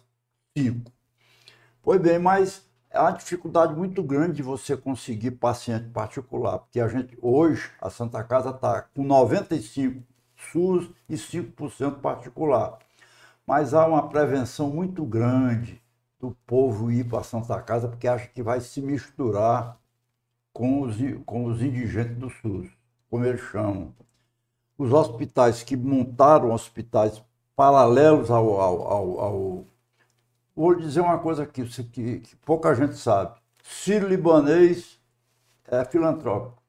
[0.56, 0.92] cinco.
[1.82, 6.88] Pois bem, mas é uma dificuldade muito grande de você conseguir paciente particular, porque a
[6.88, 10.02] gente hoje a Santa Casa está com 95
[10.52, 12.78] SUS e 5% particular.
[13.46, 15.80] Mas há uma prevenção muito grande
[16.18, 19.78] do povo ir para a Santa Casa porque acha que vai se misturar
[20.52, 22.68] com os, com os indigentes do SUS,
[23.08, 23.94] como eles chamam.
[24.76, 27.22] Os hospitais que montaram hospitais
[27.54, 29.64] paralelos ao, ao, ao, ao
[30.58, 33.38] Vou dizer uma coisa aqui, que, que pouca gente sabe.
[33.62, 35.00] Sírio libanês
[35.68, 36.60] é filantrópico.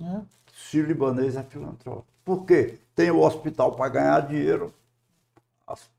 [0.00, 0.22] É.
[0.54, 2.06] Sírio libanês é filantrópico.
[2.24, 2.78] Por quê?
[2.94, 4.72] Tem o hospital para ganhar dinheiro,
[5.66, 5.90] as,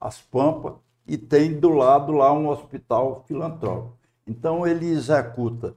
[0.00, 0.74] as Pampas,
[1.06, 3.96] e tem do lado lá um hospital filantrópico.
[4.26, 5.76] Então ele executa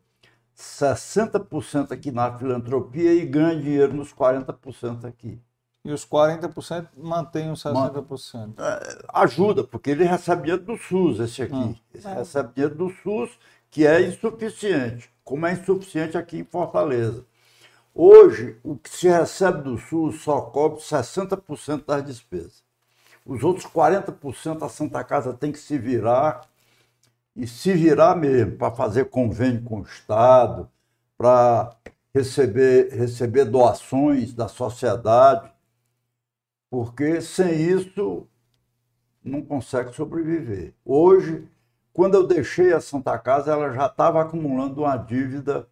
[0.57, 5.39] 60% aqui na filantropia e ganha dinheiro nos 40% aqui.
[5.85, 8.53] E os 40% mantém os 60%.
[8.59, 11.55] É, ajuda, porque ele recebe dinheiro do SUS, esse aqui.
[11.55, 11.75] Hum.
[11.93, 12.13] Esse é.
[12.13, 13.39] recebe dinheiro do SUS,
[13.71, 17.23] que é insuficiente, como é insuficiente aqui em Fortaleza.
[17.95, 22.63] Hoje, o que se recebe do SUS só cobre 60% das despesas.
[23.29, 26.41] Os outros 40% a Santa Casa tem que se virar,
[27.35, 30.69] e se virar mesmo, para fazer convênio com o Estado,
[31.17, 31.75] para
[32.13, 35.51] receber, receber doações da sociedade
[36.69, 38.27] porque sem isso
[39.23, 40.73] não consegue sobreviver.
[40.85, 41.47] Hoje,
[41.91, 45.67] quando eu deixei a Santa Casa, ela já estava acumulando uma dívida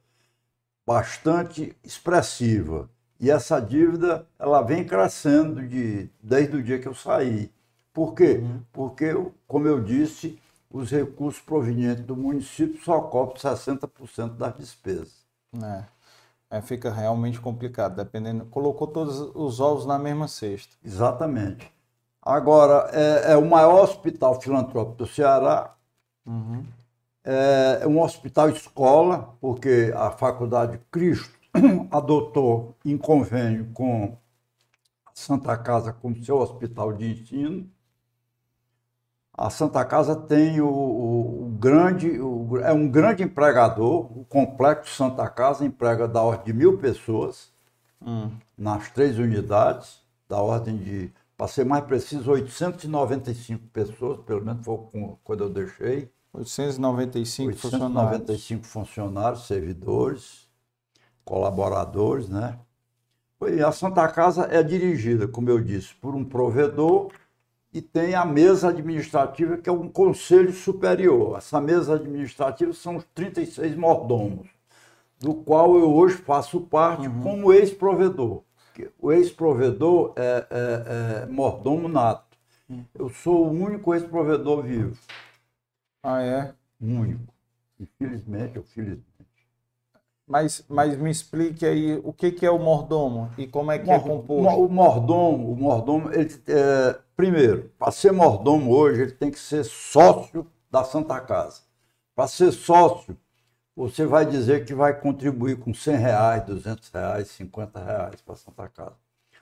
[0.86, 2.90] bastante expressiva.
[3.20, 7.52] E essa dívida ela vem crescendo de, desde o dia que eu saí.
[7.94, 8.40] Por quê?
[8.42, 8.62] Uhum.
[8.72, 9.14] Porque,
[9.48, 10.40] como eu disse,
[10.70, 15.26] os recursos provenientes do município só cobrem 60% das despesas.
[15.64, 15.98] É
[16.50, 18.46] é, fica realmente complicado, dependendo.
[18.46, 20.74] Colocou todos os ovos na mesma cesta.
[20.84, 21.72] Exatamente.
[22.22, 25.74] Agora, é, é o maior hospital filantrópico do Ceará.
[26.26, 26.66] Uhum.
[27.24, 31.37] É um hospital escola, porque a Faculdade Cristo
[31.92, 34.18] adotou em convênio com
[35.06, 37.70] a Santa Casa como seu hospital de ensino.
[39.34, 44.96] A Santa Casa tem o, o, o grande, o, é um grande empregador, o Complexo
[44.96, 47.52] Santa Casa emprega da ordem de mil pessoas
[48.02, 48.32] hum.
[48.58, 54.80] nas três unidades, da ordem de, para ser mais preciso, 895 pessoas, pelo menos foi
[55.24, 56.10] quando eu deixei.
[56.34, 58.68] 895, 895 funcionários.
[58.68, 60.47] funcionários, servidores,
[61.28, 62.58] colaboradores, né?
[63.42, 67.12] E a Santa Casa é dirigida, como eu disse, por um provedor
[67.72, 71.38] e tem a mesa administrativa, que é um conselho superior.
[71.38, 74.48] Essa mesa administrativa são os 36 mordomos,
[75.20, 77.22] do qual eu hoje faço parte uhum.
[77.22, 78.42] como ex-provedor.
[79.00, 82.38] O ex-provedor é, é, é, mordomo nato.
[82.94, 84.98] Eu sou o único ex-provedor vivo.
[86.02, 86.54] Ah, é?
[86.80, 87.34] Único.
[87.80, 89.07] Infelizmente ou felizmente.
[90.28, 93.90] Mas, mas me explique aí o que, que é o mordomo e como é que
[93.90, 94.62] é composto.
[94.62, 99.64] O mordomo, o mordomo ele, é, primeiro, para ser mordomo hoje, ele tem que ser
[99.64, 101.62] sócio da Santa Casa.
[102.14, 103.18] Para ser sócio,
[103.74, 108.38] você vai dizer que vai contribuir com 100 reais, 200 reais, 50 reais para a
[108.38, 108.96] Santa Casa.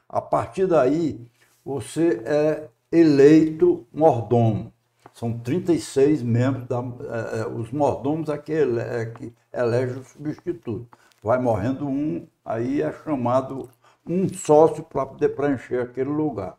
[0.08, 1.20] A partir daí,
[1.64, 4.72] você é eleito mordomo.
[5.16, 10.03] São 36 membros, da, é, é, os mordomos é que, ele, é que elege o
[10.03, 10.89] substituto.
[11.24, 13.70] Vai morrendo um, aí é chamado
[14.05, 16.57] um sócio para poder preencher aquele lugar.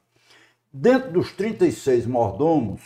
[0.72, 2.80] Dentro dos 36 mordomos,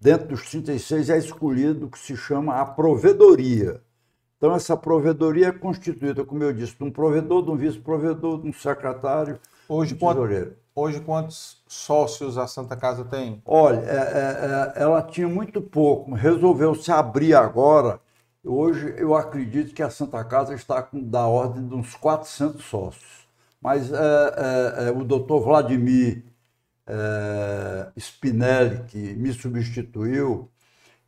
[0.00, 3.82] dentro dos 36 é escolhido o que se chama a provedoria.
[4.38, 8.48] Então, essa provedoria é constituída, como eu disse, de um provedor, de um vice-provedor, de
[8.48, 9.38] um secretário,
[9.68, 10.56] hoje, de um tesoureiro.
[10.78, 13.40] Hoje, quantos sócios a Santa Casa tem?
[13.46, 17.98] Olha, é, é, é ela tinha muito pouco, resolveu se abrir agora.
[18.44, 23.26] Hoje, eu acredito que a Santa Casa está com, da ordem de uns 400 sócios.
[23.58, 26.22] Mas é, é, é, o doutor Vladimir
[27.98, 30.50] Spinelli, que me substituiu,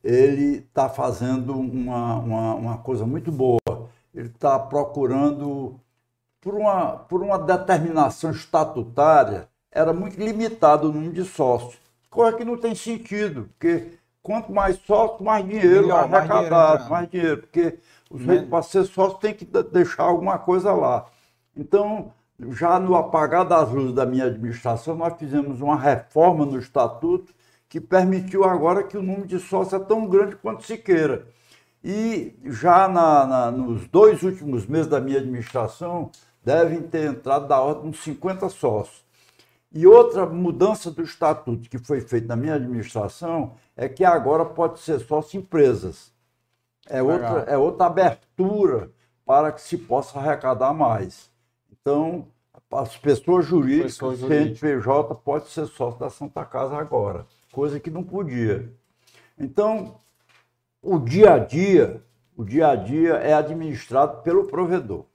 [0.03, 3.59] ele está fazendo uma, uma, uma, coisa muito boa.
[4.15, 5.79] Ele está procurando,
[6.41, 11.77] por uma, por uma determinação estatutária, era muito limitado o número de sócios.
[12.09, 16.89] Coisa que não tem sentido, porque quanto mais sócios, mais dinheiro Melhor, arrecadado, mais dinheiro,
[16.89, 21.05] mais dinheiro porque os para ser sócio tem que deixar alguma coisa lá.
[21.55, 22.11] Então,
[22.51, 27.33] já no apagar das luzes da minha administração, nós fizemos uma reforma no estatuto
[27.67, 31.27] que permitiu agora que o número de sócios é tão grande quanto se queira.
[31.83, 36.09] E já na, na, nos dois últimos meses da minha administração,
[36.43, 39.03] devem ter entrado da ordem de 50 sócios.
[39.71, 44.79] E outra mudança do estatuto que foi feita na minha administração é que agora pode
[44.79, 46.11] ser sócio empresas.
[46.87, 48.91] É outra, é outra abertura
[49.25, 51.29] para que se possa arrecadar mais.
[51.71, 52.27] Então,
[52.71, 58.03] as pessoas jurídicas, pessoas CNPJ, pode ser sócio da Santa Casa agora, coisa que não
[58.03, 58.73] podia.
[59.37, 59.99] Então,
[60.81, 62.03] o dia a dia,
[62.35, 65.05] o dia a dia é administrado pelo provedor.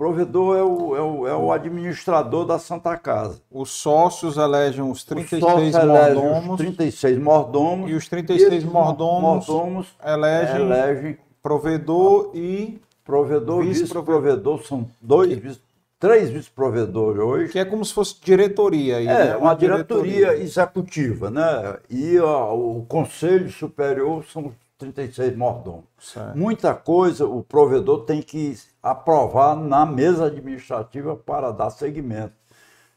[0.00, 3.38] O provedor é o, é o, é o administrador da Santa Casa.
[3.50, 6.48] Os sócios elegem os 36 os mordomos.
[6.52, 7.90] Os 36 mordomos.
[7.90, 15.60] E os 36 mordomos, mordomos elegem, elegem provedor e provedor, vice-provedor, vice são dois vice
[15.98, 17.52] três vice-provedores hoje.
[17.52, 18.96] Que é como se fosse diretoria.
[18.96, 19.36] Aí, é, né?
[19.36, 21.76] uma, diretoria, diretoria, executiva, né?
[21.90, 25.84] E ó, o Conselho Superior são 36 mordomos.
[25.98, 26.36] Certo.
[26.36, 32.34] Muita coisa o provedor tem que aprovar na mesa administrativa para dar seguimento.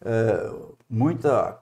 [0.04, 0.52] É,
[0.90, 1.60] muita,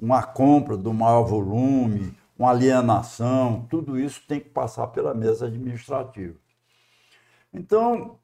[0.00, 6.36] uma compra do maior volume, uma alienação, tudo isso tem que passar pela mesa administrativa.
[7.52, 8.18] Então,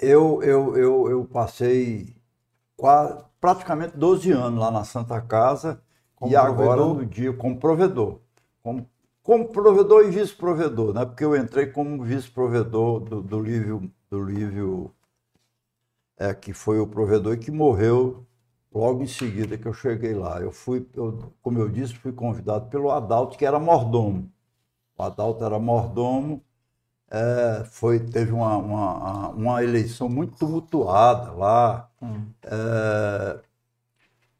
[0.00, 2.14] eu, eu, eu, eu passei
[2.76, 5.82] quase, praticamente 12 anos lá na Santa Casa
[6.22, 6.72] como e provedor?
[6.72, 8.20] agora no dia como provedor.
[8.62, 8.88] Como,
[9.22, 11.04] como provedor e vice-provedor, né?
[11.04, 14.90] porque eu entrei como vice-provedor do, do Lívio, do Lívio
[16.16, 18.26] é, que foi o provedor e que morreu
[18.74, 20.40] logo em seguida que eu cheguei lá.
[20.40, 24.30] Eu fui, eu, como eu disse, fui convidado pelo Adalto, que era mordomo.
[24.96, 26.42] O Adalto era mordomo
[27.12, 31.90] é, foi, teve uma, uma, uma, eleição muito tumultuada lá.
[32.00, 32.24] Hum.
[32.42, 33.38] É,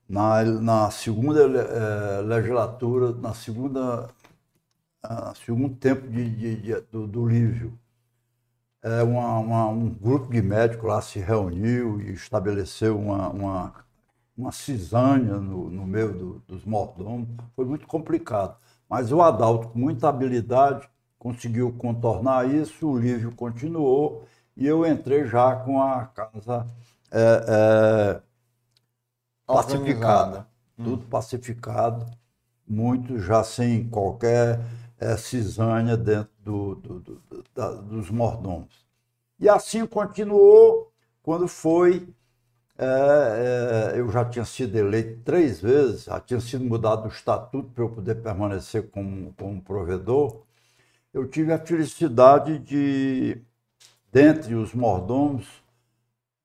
[0.08, 4.08] na, na segunda é, legislatura, na segunda
[5.44, 7.78] segundo tempo de, de, de do, do, Lívio,
[8.82, 13.82] é, uma, uma, um grupo de médicos lá se reuniu e estabeleceu uma, uma
[14.36, 18.56] uma cisânia no, no meio do, dos mordomos, foi muito complicado.
[18.88, 20.88] Mas o Adalto, com muita habilidade,
[21.18, 24.24] conseguiu contornar isso, o Lívio continuou,
[24.56, 26.66] e eu entrei já com a casa
[27.10, 28.22] é, é,
[29.46, 30.46] pacificada.
[30.76, 32.06] Tudo pacificado,
[32.66, 34.58] muito já sem qualquer
[35.02, 38.86] é, cisânia dentro do, do, do, da, dos mordomos.
[39.38, 40.92] E assim continuou
[41.22, 42.08] quando foi.
[42.78, 47.68] É, é, eu já tinha sido eleito três vezes, já tinha sido mudado o estatuto
[47.70, 50.42] para eu poder permanecer como, como provedor.
[51.12, 53.42] Eu tive a felicidade de,
[54.10, 55.46] dentre os mordomos,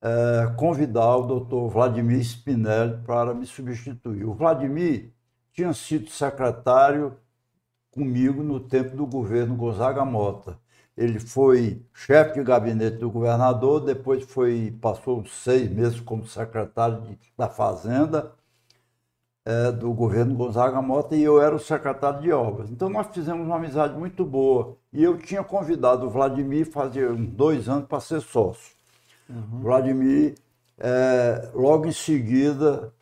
[0.02, 4.26] é, convidar o doutor Vladimir Spinelli para me substituir.
[4.26, 5.12] O Vladimir
[5.54, 7.18] tinha sido secretário
[7.98, 10.60] comigo no tempo do governo Gonzaga Mota.
[10.96, 17.18] Ele foi chefe de gabinete do governador, depois foi passou seis meses como secretário de,
[17.36, 18.32] da Fazenda
[19.46, 22.70] é, do governo Gonzaga Mota e eu era o secretário de obras.
[22.70, 24.78] Então nós fizemos uma amizade muito boa.
[24.94, 28.76] E eu tinha convidado o Vladimir fazia uns dois anos para ser sócio.
[29.30, 29.62] Uhum.
[29.62, 30.36] Vladimir,
[30.78, 32.94] é, logo em seguida,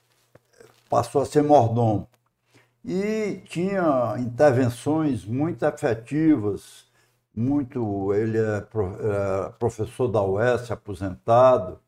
[0.89, 2.08] passou a ser mordomo.
[2.87, 6.86] E tinha intervenções muito efetivas
[7.36, 8.13] muito.
[8.13, 11.79] Ele é, é professor da UES, aposentado,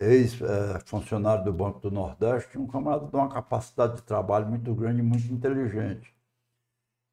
[0.00, 5.32] ex-funcionário do Banco do Nordeste, um camarada de uma capacidade de trabalho muito grande muito
[5.32, 6.14] inteligente.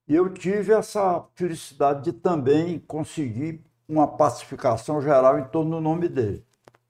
[0.08, 6.10] E eu tive essa felicidade de também conseguir uma pacificação geral em torno do nome
[6.10, 6.46] dele.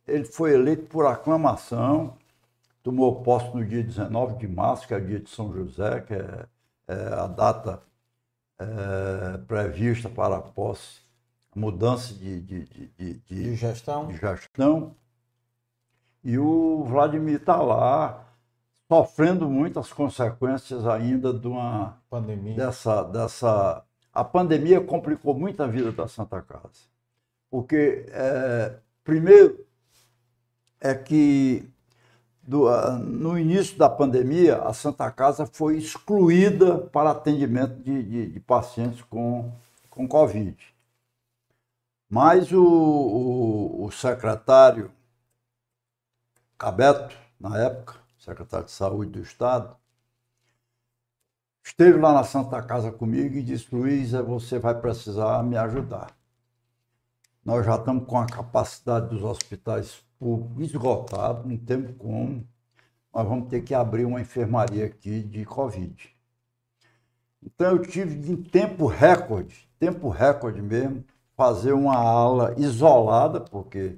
[0.07, 2.17] Ele foi eleito por aclamação,
[2.83, 6.13] tomou posse no dia 19 de março, que é o dia de São José, que
[6.13, 6.45] é,
[6.87, 7.81] é a data
[8.59, 11.01] é, prevista para a posse,
[11.55, 14.11] mudança de, de, de, de, gestão.
[14.11, 14.95] gestão.
[16.23, 18.25] E o Vladimir está lá
[18.89, 22.55] sofrendo muitas consequências ainda de uma pandemia.
[22.55, 23.83] Dessa, dessa,
[24.13, 26.91] a pandemia complicou muito a vida da Santa Casa.
[27.49, 29.65] Porque, é, primeiro,
[30.81, 31.72] é que
[32.43, 38.27] do, ah, no início da pandemia, a Santa Casa foi excluída para atendimento de, de,
[38.31, 39.51] de pacientes com,
[39.89, 40.57] com Covid.
[42.09, 44.91] Mas o, o, o, secretário
[46.57, 49.75] Cabeto, na época, secretário de Saúde do Estado,
[51.63, 56.15] esteve lá na Santa Casa comigo e disse: Luiz, você vai precisar me ajudar.
[57.43, 60.03] Nós já estamos com a capacidade dos hospitais
[60.59, 62.47] esgotado, não temos como.
[63.13, 66.09] Nós vamos ter que abrir uma enfermaria aqui de Covid.
[67.45, 71.03] Então eu tive em tempo recorde, tempo recorde mesmo,
[71.35, 73.97] fazer uma ala isolada, porque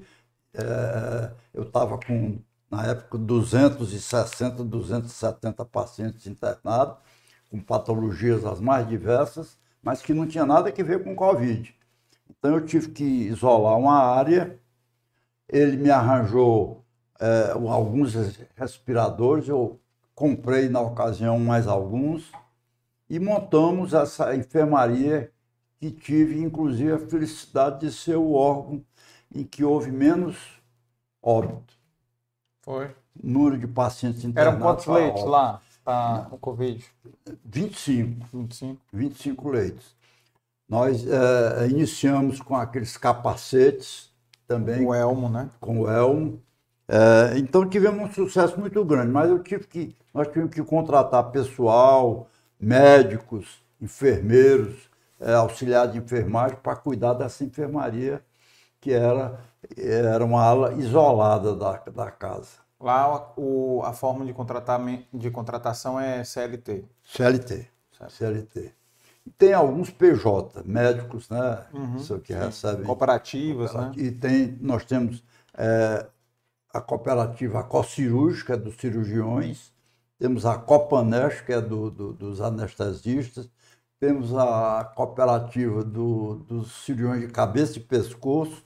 [0.53, 2.39] é, eu estava com,
[2.69, 6.97] na época, 260, 270 pacientes internados,
[7.49, 11.73] com patologias as mais diversas, mas que não tinha nada a ver com Covid.
[12.29, 14.59] Então eu tive que isolar uma área
[15.47, 16.83] ele me arranjou
[17.19, 18.13] é, alguns
[18.55, 19.79] respiradores, eu
[20.13, 22.31] comprei na ocasião mais alguns
[23.09, 25.31] e montamos essa enfermaria
[25.79, 28.83] que tive, inclusive, a felicidade de ser o órgão
[29.33, 30.37] em que houve menos
[31.21, 31.73] óbito.
[32.61, 32.95] Foi.
[33.21, 34.59] Número de pacientes internados.
[34.59, 36.83] Eram quantos leitos lá para o Covid?
[37.43, 38.27] 25.
[38.33, 38.81] 25.
[38.91, 39.95] 25 leitos.
[40.67, 44.11] Nós é, iniciamos com aqueles capacetes
[44.47, 44.83] também.
[44.83, 45.49] Com o Elmo, né?
[45.59, 46.41] Com o Elmo.
[46.87, 51.31] É, então tivemos um sucesso muito grande, mas eu tive que, nós tivemos que contratar
[51.31, 52.27] pessoal,
[52.59, 54.89] médicos, enfermeiros,
[55.19, 58.21] é, auxiliares de enfermagem para cuidar dessa enfermaria
[58.79, 59.39] que era,
[59.75, 62.65] era uma ala isolada da, da casa.
[62.79, 64.33] Lá o, a forma de,
[65.11, 66.85] de contratação é CLT.
[67.03, 67.67] CLT.
[67.97, 68.13] Certo.
[68.13, 68.73] CLT.
[69.37, 71.65] Tem alguns PJ, médicos, né?
[71.73, 72.85] Uhum, Isso que recebem.
[72.85, 73.91] Cooperativas, né?
[73.97, 75.23] E tem, nós temos
[75.57, 76.05] é,
[76.71, 79.73] a cooperativa Cocirúrgica, é dos cirurgiões,
[80.19, 83.49] temos a Copanesh, que é do, do, dos anestesistas,
[83.99, 88.63] temos a cooperativa do, dos cirurgiões de cabeça e pescoço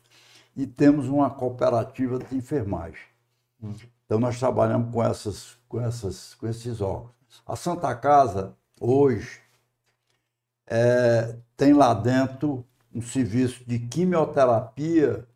[0.55, 2.99] e temos uma cooperativa de enfermagem.
[3.61, 3.75] Uhum.
[4.05, 7.11] Então nós trabalhamos com, essas, com, essas, com esses órgãos.
[7.45, 9.39] A Santa Casa, hoje,
[10.69, 12.63] é, tem lá dentro
[12.93, 15.27] um serviço de quimioterapia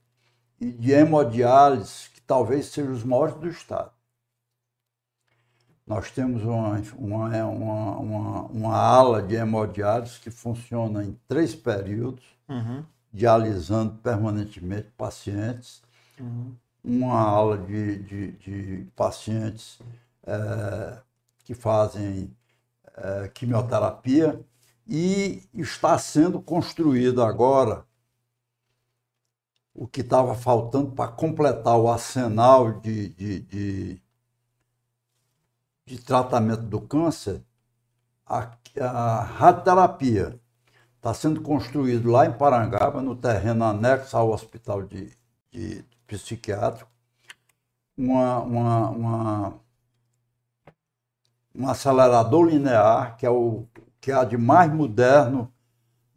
[0.62, 3.92] e de hemodiálise que talvez sejam os maiores do Estado.
[5.86, 12.24] Nós temos uma, uma, uma, uma, uma ala de hemodiálise que funciona em três períodos,
[12.48, 12.86] uhum.
[13.12, 15.82] dialisando permanentemente pacientes.
[16.18, 16.56] Uhum.
[16.84, 19.80] Uma ala de, de, de pacientes
[20.26, 21.00] é,
[21.44, 22.34] que fazem
[22.96, 24.40] é, quimioterapia
[24.88, 27.86] e está sendo construído agora
[29.74, 34.02] o que estava faltando para completar o arsenal de, de, de,
[35.86, 37.44] de, tratamento do câncer,
[38.26, 40.40] a, a radioterapia.
[40.98, 45.12] Está sendo construído lá em Parangaba, no terreno anexo ao hospital de,
[45.52, 46.90] de psiquiátrico,
[47.98, 49.54] uma, uma, uma,
[51.56, 53.68] um acelerador linear, que é o
[54.04, 55.50] que há de mais moderno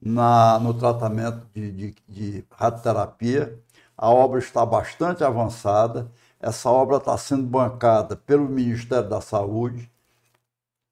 [0.02, 3.62] na, no tratamento de, de, de radioterapia.
[3.96, 6.10] A obra está bastante avançada.
[6.40, 9.88] Essa obra está sendo bancada pelo Ministério da Saúde.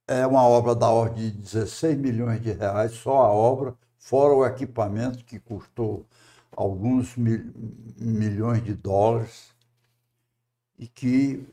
[0.06, 4.46] É uma obra da ordem de 16 milhões de reais, só a obra, fora o
[4.46, 6.06] equipamento que custou
[6.56, 7.52] alguns mil,
[7.98, 9.50] milhões de dólares
[10.78, 11.44] e que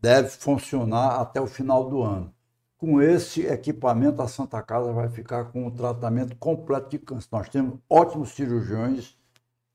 [0.00, 2.35] deve funcionar até o final do ano.
[2.78, 7.28] Com esse equipamento, a Santa Casa vai ficar com o tratamento completo de câncer.
[7.32, 9.16] Nós temos ótimos cirurgiões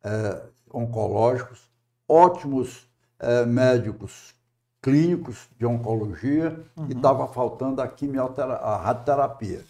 [0.04, 1.70] é, oncológicos,
[2.08, 2.88] ótimos
[3.20, 4.36] é, médicos
[4.82, 6.88] clínicos de oncologia uhum.
[6.90, 9.62] e estava faltando a, quimioterapia, a radioterapia.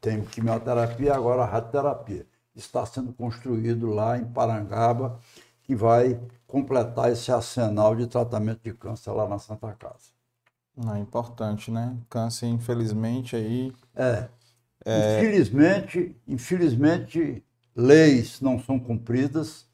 [0.00, 2.26] Tem quimioterapia, agora a radioterapia.
[2.54, 5.18] Está sendo construído lá em Parangaba,
[5.62, 10.13] que vai completar esse arsenal de tratamento de câncer lá na Santa Casa.
[10.76, 11.96] É importante, né?
[12.10, 13.72] Câncer, infelizmente, aí.
[13.94, 14.28] É.
[14.84, 15.18] é.
[15.18, 17.44] Infelizmente, infelizmente,
[17.76, 19.66] leis não são cumpridas.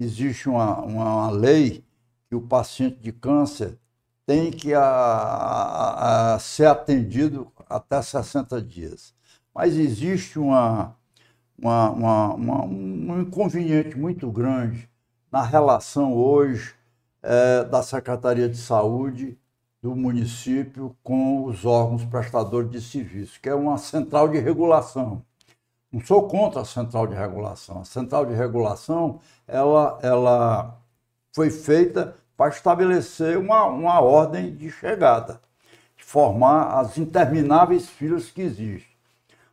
[0.00, 1.84] Existe uma, uma, lei
[2.28, 3.78] que o paciente de câncer
[4.26, 9.14] tem que a, a, a ser atendido até 60 dias.
[9.54, 10.96] Mas existe uma,
[11.58, 14.88] uma, uma, um inconveniente muito grande
[15.30, 16.74] na relação hoje
[17.22, 19.38] é, da Secretaria de Saúde
[19.86, 25.22] do município com os órgãos prestadores de serviço, que é uma central de regulação.
[25.92, 27.82] Não sou contra a central de regulação.
[27.82, 30.76] A central de regulação ela, ela
[31.32, 35.40] foi feita para estabelecer uma, uma ordem de chegada,
[35.96, 38.96] de formar as intermináveis filas que existem.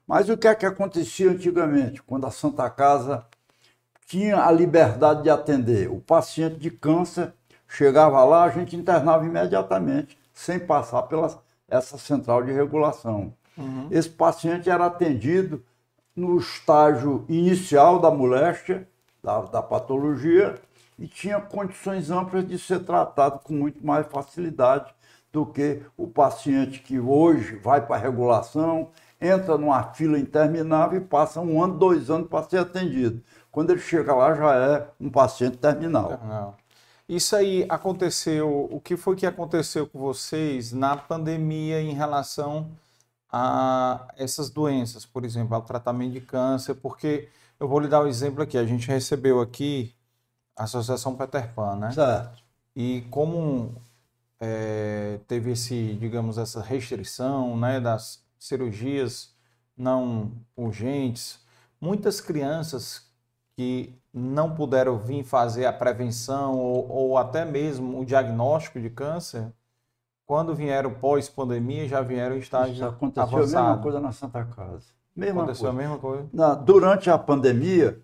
[0.08, 3.24] Mas o que é que acontecia antigamente, quando a Santa Casa
[4.08, 5.92] tinha a liberdade de atender?
[5.92, 7.32] O paciente de câncer
[7.68, 13.34] chegava lá, a gente internava imediatamente sem passar pela essa central de regulação.
[13.58, 13.88] Uhum.
[13.90, 15.64] Esse paciente era atendido
[16.16, 18.88] no estágio inicial da moléstia,
[19.24, 20.56] da, da patologia,
[20.98, 24.94] e tinha condições amplas de ser tratado com muito mais facilidade
[25.32, 28.90] do que o paciente que hoje vai para a regulação,
[29.20, 33.24] entra numa fila interminável e passa um ano, dois anos para ser atendido.
[33.52, 36.20] Quando ele chega lá, já é um paciente terminal.
[36.24, 36.63] Não.
[37.08, 42.72] Isso aí aconteceu, o que foi que aconteceu com vocês na pandemia em relação
[43.30, 48.04] a essas doenças, por exemplo, ao tratamento de câncer, porque eu vou lhe dar o
[48.04, 49.94] um exemplo aqui, a gente recebeu aqui
[50.56, 51.92] a Associação Peter Pan, né?
[51.92, 52.44] Certo.
[52.76, 53.76] E como
[54.40, 59.34] é, teve esse, digamos, essa restrição, né, das cirurgias
[59.76, 61.40] não urgentes,
[61.82, 63.03] muitas crianças
[63.56, 69.52] que não puderam vir fazer a prevenção ou, ou até mesmo o diagnóstico de câncer,
[70.26, 73.66] quando vieram pós-pandemia, já vieram em estágio Isso aconteceu avançado.
[73.66, 74.86] a mesma coisa na Santa Casa.
[75.16, 75.78] Mesma aconteceu coisa.
[75.78, 76.30] a mesma coisa?
[76.34, 78.00] Na, durante a pandemia,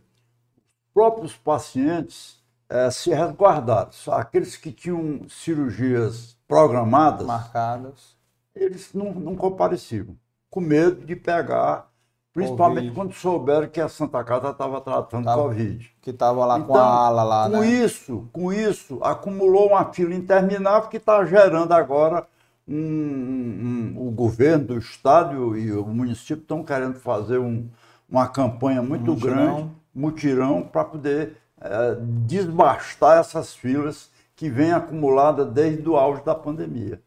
[0.93, 3.89] próprios pacientes é, se resguardaram.
[4.11, 8.17] Aqueles que tinham cirurgias programadas, marcadas,
[8.53, 10.15] eles não, não compareciam,
[10.49, 11.89] com medo de pegar
[12.34, 12.95] Principalmente COVID.
[12.95, 15.91] quando souberam que a Santa Casa estava tratando tava, Covid.
[16.01, 17.68] Que estava lá então, com a então, ala lá, com né?
[17.68, 22.27] isso, com isso, acumulou uma fila interminável que está gerando agora
[22.68, 27.68] um, um, um, o governo do estado e o município estão querendo fazer um,
[28.07, 29.35] uma campanha muito mutirão.
[29.35, 36.35] grande, mutirão, para poder é, desbastar essas filas que vêm acumuladas desde o auge da
[36.35, 37.01] pandemia.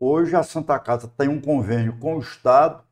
[0.00, 2.82] Hoje a Santa Casa tem um convênio com o Estado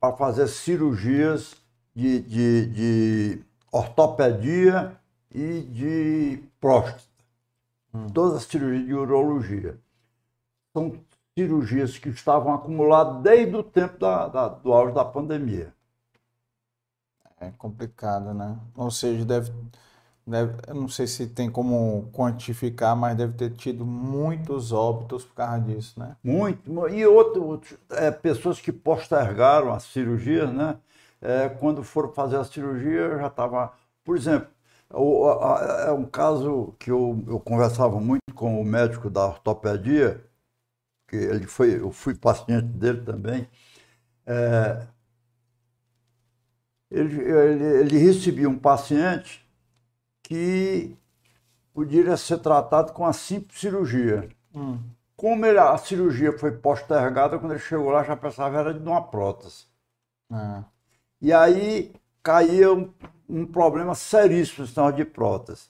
[0.00, 1.56] para fazer cirurgias
[1.94, 4.98] de, de, de, ortopedia
[5.34, 7.04] e de próstata.
[7.94, 8.08] Hum.
[8.10, 9.78] Todas as cirurgias de urologia.
[10.72, 11.00] São
[11.36, 15.74] cirurgias que estavam acumuladas desde o tempo da, da, do auge da pandemia.
[17.38, 18.58] É complicado, né?
[18.74, 19.52] Ou seja, deve,
[20.26, 25.34] deve, eu não sei se tem como quantificar, mas deve ter tido muitos óbitos por
[25.34, 26.16] causa disso, né?
[26.24, 26.88] Muito.
[26.88, 30.78] E outro, é, pessoas que postergaram as cirurgias, né?
[31.20, 33.72] É, quando foram fazer a cirurgia, já estava.
[34.04, 34.48] Por exemplo,
[35.86, 40.24] é um caso que eu, eu conversava muito com o médico da ortopedia,
[41.08, 43.48] que ele foi, eu fui paciente dele também.
[44.26, 44.86] É,
[46.90, 49.45] ele, ele, ele recebia um paciente
[50.26, 50.96] que
[51.72, 54.28] poderia ser tratado com a simples cirurgia.
[54.52, 54.80] Hum.
[55.16, 59.00] Como ele, a cirurgia foi postergada, quando ele chegou lá já pensava era de uma
[59.00, 59.66] prótese.
[60.32, 60.64] É.
[61.22, 61.94] E aí
[62.24, 62.92] caía um,
[63.28, 65.68] um problema seríssimo no sistema de prótese.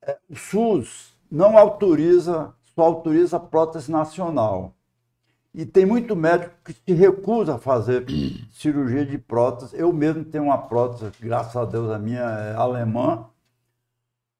[0.00, 4.74] É, o SUS não autoriza, só autoriza prótese nacional.
[5.54, 8.06] E tem muito médico que se recusa a fazer
[8.50, 9.76] cirurgia de prótese.
[9.76, 13.26] Eu mesmo tenho uma prótese, graças a Deus a minha é alemã,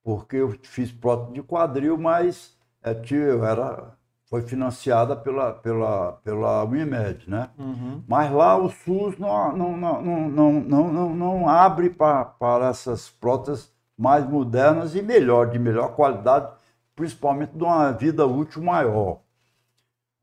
[0.03, 3.93] porque eu fiz prótese de quadril, mas é, tio, era,
[4.27, 7.51] foi financiada pela, pela, pela Unimed, né?
[7.59, 8.03] Uhum.
[8.09, 13.09] Mas lá o SUS não, não, não, não, não, não, não, abre para, para essas
[13.09, 16.53] próteses mais modernas e melhor, de melhor qualidade,
[16.97, 19.21] principalmente de uma vida útil maior.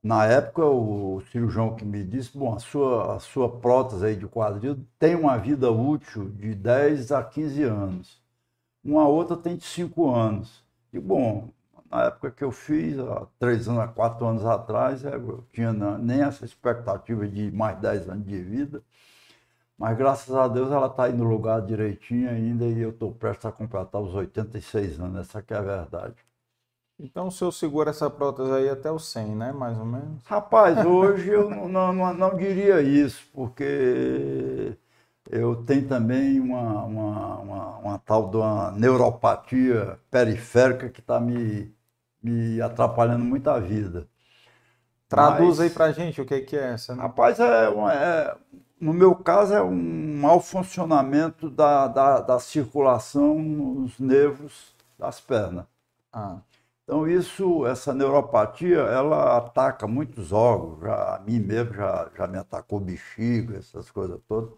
[0.01, 4.27] Na época, o cirurgião que me disse, bom, a sua, a sua prótese aí de
[4.27, 8.21] quadril tem uma vida útil de 10 a 15 anos.
[8.89, 10.63] Uma outra tem de 5 anos.
[10.91, 11.49] E, bom,
[11.91, 15.71] na época que eu fiz, há 3 anos, há 4 anos atrás, é, eu tinha
[15.71, 18.81] nem essa expectativa de mais 10 anos de vida.
[19.77, 23.45] Mas, graças a Deus, ela está aí no lugar direitinho ainda e eu estou prestes
[23.45, 25.21] a completar os 86 anos.
[25.21, 26.15] Essa que é a verdade.
[26.99, 29.51] Então o senhor segura essa prótese aí até os 100, né?
[29.53, 30.21] Mais ou menos.
[30.25, 34.75] Rapaz, hoje eu não, não, não diria isso, porque
[35.31, 41.73] eu tenho também uma, uma, uma, uma tal de uma neuropatia periférica que está me,
[42.23, 44.07] me atrapalhando muito a vida.
[45.09, 46.95] Traduz Mas- aí pra gente o que, que é essa.
[46.95, 47.03] né?
[47.03, 48.37] Rapaz, é, é-
[48.79, 55.65] no meu caso é um mau funcionamento da, da, da circulação nos nervos das pernas.
[56.13, 56.41] Ah,
[56.83, 62.37] Então isso, essa neuropatia, ela ataca muitos órgãos, já, a mim mesmo já, já me
[62.37, 64.51] atacou bexiga, essas coisas todas.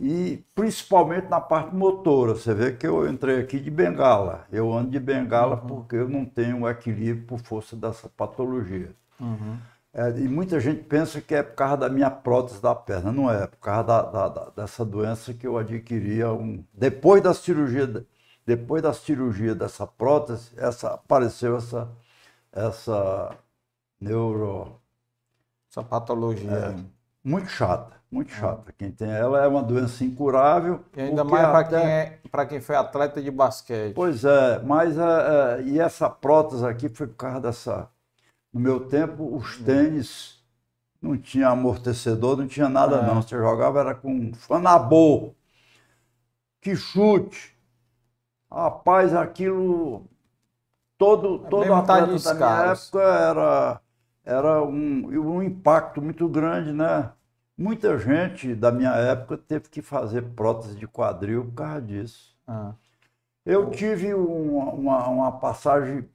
[0.00, 4.46] E principalmente na parte motora, você vê que eu entrei aqui de bengala.
[4.50, 8.94] Eu ando de bengala porque eu não tenho equilíbrio por força dessa patologia.
[9.20, 9.68] uhum.
[9.92, 13.10] É, e muita gente pensa que é por causa da minha prótese da perna.
[13.12, 17.22] Não é, é por causa da, da- da- dessa doença que eu adquiria um, depois
[17.22, 18.06] da cirurgia.
[18.46, 21.88] Depois da cirurgia dessa prótese, essa, apareceu essa,
[22.52, 23.36] essa
[24.00, 24.80] neuro.
[25.70, 26.68] Essa patologia.
[26.70, 26.86] aí.
[27.24, 28.72] Muito chata, muito chata.
[28.76, 30.84] Quem tem ela é uma doença incurável.
[30.96, 33.94] E ainda mais para até- quem, é, pra quem foi atleta de basquete.
[33.94, 35.02] Pois é, mas é,
[35.60, 37.88] é, e essa prótese aqui foi por causa dessa.
[38.52, 40.42] No meu tempo, os tênis
[41.00, 43.06] não tinha amortecedor, não tinha nada É.
[43.06, 43.22] não.
[43.22, 45.32] Você jogava era com fanabô,
[46.60, 47.56] que chute.
[48.50, 50.04] Rapaz, aquilo
[50.98, 53.80] todo todo mesmo atleta da minha época era
[54.24, 55.06] era um,
[55.36, 57.12] um impacto muito grande, né?
[57.60, 62.34] Muita gente da minha época teve que fazer prótese de quadril por causa disso.
[62.48, 62.72] Ah,
[63.44, 66.08] Eu tive uma, uma, uma passagem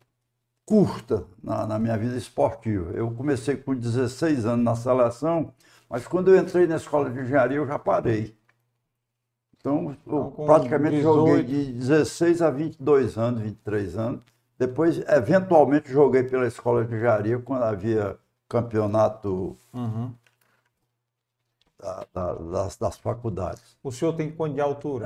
[0.65, 2.91] curta na, na minha vida esportiva.
[2.93, 5.53] Eu comecei com 16 anos na seleção,
[5.87, 8.35] mas quando eu entrei na escola de engenharia eu já parei.
[9.59, 11.47] Então, eu Então, praticamente joguei 18.
[11.47, 14.21] de 16 a 22 anos, 23 anos.
[14.57, 18.17] Depois, eventualmente, joguei pela escola de engenharia quando havia
[18.49, 20.11] campeonato uhum.
[21.85, 23.77] Da- da- das, das faculdades.
[23.83, 25.05] O senhor tem quanto de altura?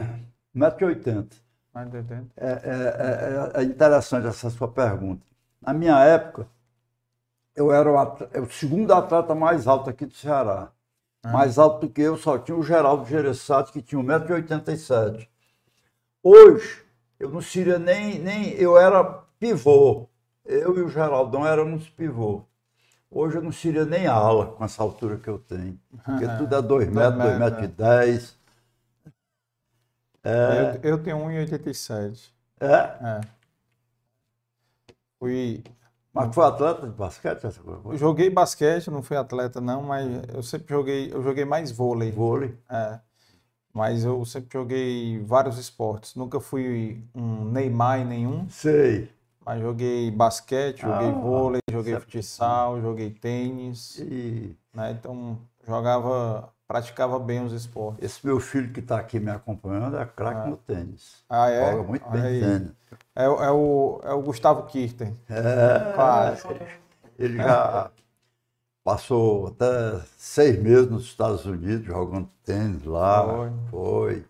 [0.56, 1.38] 1,80m.
[1.74, 2.32] Mais de 80?
[2.38, 5.26] É, é- é- é interessante essa sua pergunta.
[5.62, 6.48] Na minha época,
[7.56, 10.72] eu era o, atle- o segundo atleta mais alto aqui do Ceará.
[11.34, 15.28] Mais alto do que eu só tinha o Geraldo Gereissati, que tinha 1,87m.
[16.24, 16.84] Hoje,
[17.20, 18.52] eu não seria nem, nem.
[18.54, 19.04] Eu era
[19.40, 20.08] pivô.
[20.46, 22.44] Eu e o Geraldão éramos pivô.
[23.12, 25.80] Hoje eu não seria nem ala com essa altura que eu tenho.
[26.04, 28.40] Porque tudo é 2 metros, 2 metros, e 10.
[30.24, 32.32] Eu, eu tenho 1,87.
[32.60, 32.68] É?
[32.68, 33.22] É.
[35.18, 35.64] Fui,
[36.14, 37.98] Mas foi atleta de basquete essa coisa?
[37.98, 42.12] joguei basquete, não fui atleta não, mas eu sempre joguei, eu joguei mais vôlei.
[42.12, 42.58] Vôlei.
[42.70, 43.00] É.
[43.74, 46.16] Mas eu sempre joguei vários esportes.
[46.16, 49.10] Nunca fui um Neymar em nenhum, Sei.
[49.50, 52.06] Mas joguei basquete, joguei Ah, vôlei, joguei certo.
[52.06, 54.92] futsal, joguei tênis, E né?
[54.92, 58.06] Então jogava, praticava bem os esportes.
[58.06, 61.24] esse meu filho que está aqui me acompanhando é craque no tênis.
[61.28, 61.72] Ah, é?
[61.72, 62.40] Joga muito bem aí.
[62.42, 62.72] tênis.
[63.16, 65.18] É, o- é o, é o Gustavo Kirten.
[65.30, 66.48] É, Quase.
[67.18, 67.90] ele já
[68.84, 73.26] passou até seis meses nos Estados Unidos jogando tênis lá.
[73.26, 73.52] Foi.
[73.72, 74.26] Foi.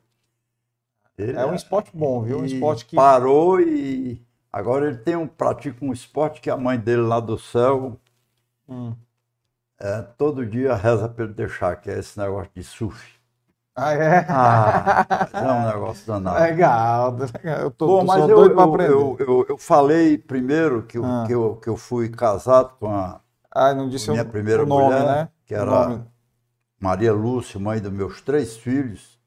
[1.17, 2.39] É um esporte bom, viu?
[2.39, 6.79] Um esporte que parou e agora ele tem um pratica um esporte que a mãe
[6.79, 7.99] dele lá do céu
[8.67, 8.93] hum.
[9.79, 13.19] é, todo dia reza para ele deixar, que é esse negócio de surf.
[13.75, 14.25] Ah, é?
[14.27, 16.39] Ah, é um negócio danado.
[16.39, 17.17] Legal,
[17.61, 21.23] Eu tô, Bom, mas eu, eu, eu, eu, eu, falei primeiro que eu, ah.
[21.25, 23.21] que, eu, que eu fui casado com a
[23.51, 25.29] ah, não disse minha o, primeira o nome, mulher, né?
[25.45, 26.05] que era
[26.79, 29.18] Maria Lúcia, mãe dos meus três filhos,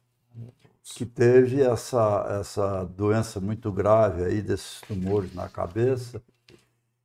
[0.82, 6.22] que teve essa, essa doença muito grave aí, desses tumores na cabeça.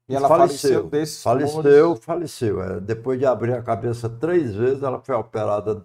[0.10, 2.00] E ela faleceu, faleceu desses Faleceu, tumores.
[2.00, 2.62] faleceu.
[2.64, 5.84] É, depois de abrir a cabeça três vezes, ela foi operada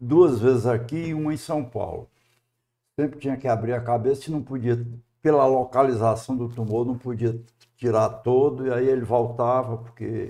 [0.00, 2.10] duas vezes aqui e uma em São Paulo.
[2.98, 4.78] Sempre tinha que abrir a cabeça e não podia,
[5.22, 7.38] pela localização do tumor, não podia
[7.76, 10.28] tirar todo, e aí ele voltava, porque.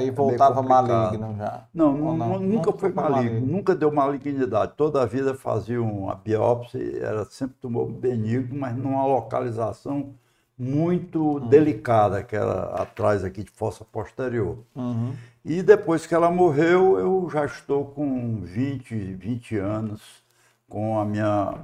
[0.00, 1.64] Aí é voltava maligno já?
[1.72, 2.28] Não, não, não?
[2.38, 4.72] Nunca, nunca, foi maligno, maligno, nunca deu malignidade.
[4.76, 10.14] Toda a vida fazia uma biópsia, era sempre tumor benigno, mas numa localização
[10.58, 11.48] muito uhum.
[11.48, 14.58] delicada, que era atrás aqui de fossa posterior.
[14.74, 15.14] Uhum.
[15.42, 20.22] E depois que ela morreu, eu já estou com 20, 20 anos
[20.68, 21.54] com a minha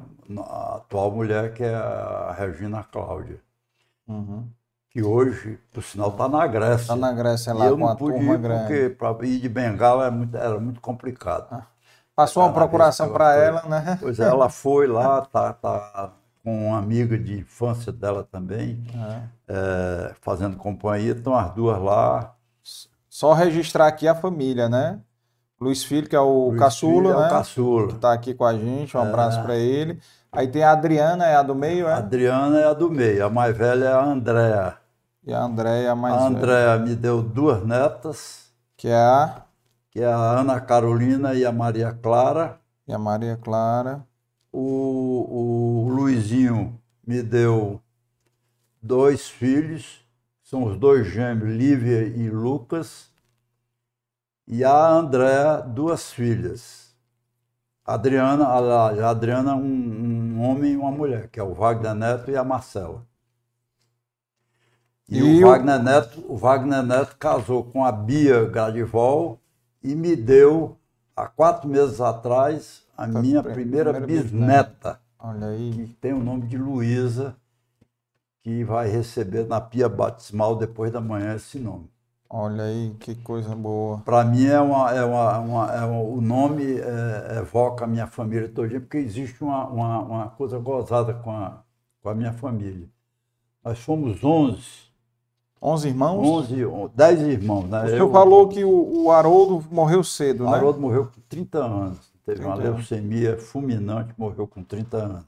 [0.75, 3.41] atual mulher, que é a Regina Cláudia.
[4.09, 4.45] Uhum.
[4.97, 6.81] Que hoje, por sinal, está na Grécia.
[6.81, 10.05] Está na Grécia lá e eu com não pude ir porque para ir de Bengala
[10.05, 11.49] era muito, era muito complicado.
[11.53, 11.67] Ah.
[12.15, 13.99] Passou uma procuração para ela, né?
[14.01, 16.13] Pois é, ela foi lá, tá, tá
[16.43, 19.21] com uma amiga de infância dela também, é.
[19.47, 21.13] É, fazendo companhia.
[21.13, 22.35] Estão as duas lá.
[23.07, 24.99] Só registrar aqui a família, né?
[25.61, 27.23] Luiz Filho, que é o Luiz caçula, Filho né?
[27.23, 27.89] É o caçula.
[27.89, 28.97] Que está aqui com a gente.
[28.97, 29.03] Um é.
[29.07, 30.01] abraço para ele.
[30.33, 31.93] Aí tem a Adriana, é a do meio, é?
[31.93, 33.27] A Adriana é a do meio.
[33.27, 34.86] A mais velha é a Andréa.
[35.27, 38.53] E a Andréa é a mais A Andréa me deu duas netas.
[38.77, 39.43] Que é a?
[39.91, 42.61] Que é a Ana Carolina e a Maria Clara.
[42.87, 44.07] E a Maria Clara.
[44.53, 47.83] O, o Luizinho me deu
[48.81, 50.01] dois filhos,
[50.43, 53.11] são os dois gêmeos, Lívia e Lucas.
[54.47, 56.95] E a Andréa, duas filhas.
[57.85, 62.31] Adriana, a, a Adriana um, um, homem e uma mulher, que é o Wagner Neto
[62.31, 63.05] e a Marcela.
[65.09, 69.39] E, e o, Wagner Neto, o Wagner Neto casou com a Bia Gradivol
[69.83, 70.77] e me deu,
[71.15, 75.71] há quatro meses atrás, a Foi minha primeira, primeira bisneta, Olha aí.
[75.73, 77.37] que tem o nome de Luísa,
[78.43, 81.89] que vai receber na pia batismal depois da manhã esse nome.
[82.29, 83.99] Olha aí, que coisa boa.
[83.99, 88.09] Para mim é uma, é uma, uma, é uma o nome é, evoca a minha
[88.09, 91.63] família todinha, porque existe uma, uma, uma, coisa gozada com a,
[92.03, 92.89] com a minha família.
[93.65, 94.87] Nós somos 11.
[95.63, 96.51] 11 irmãos?
[96.51, 96.57] 11,
[96.95, 97.85] 10 irmãos, né?
[97.85, 100.51] O senhor Eu, falou que o, o Haroldo morreu cedo, né?
[100.51, 102.13] O Haroldo morreu com 30 anos.
[102.25, 105.25] Teve uma leucemia fulminante, morreu com 30 anos.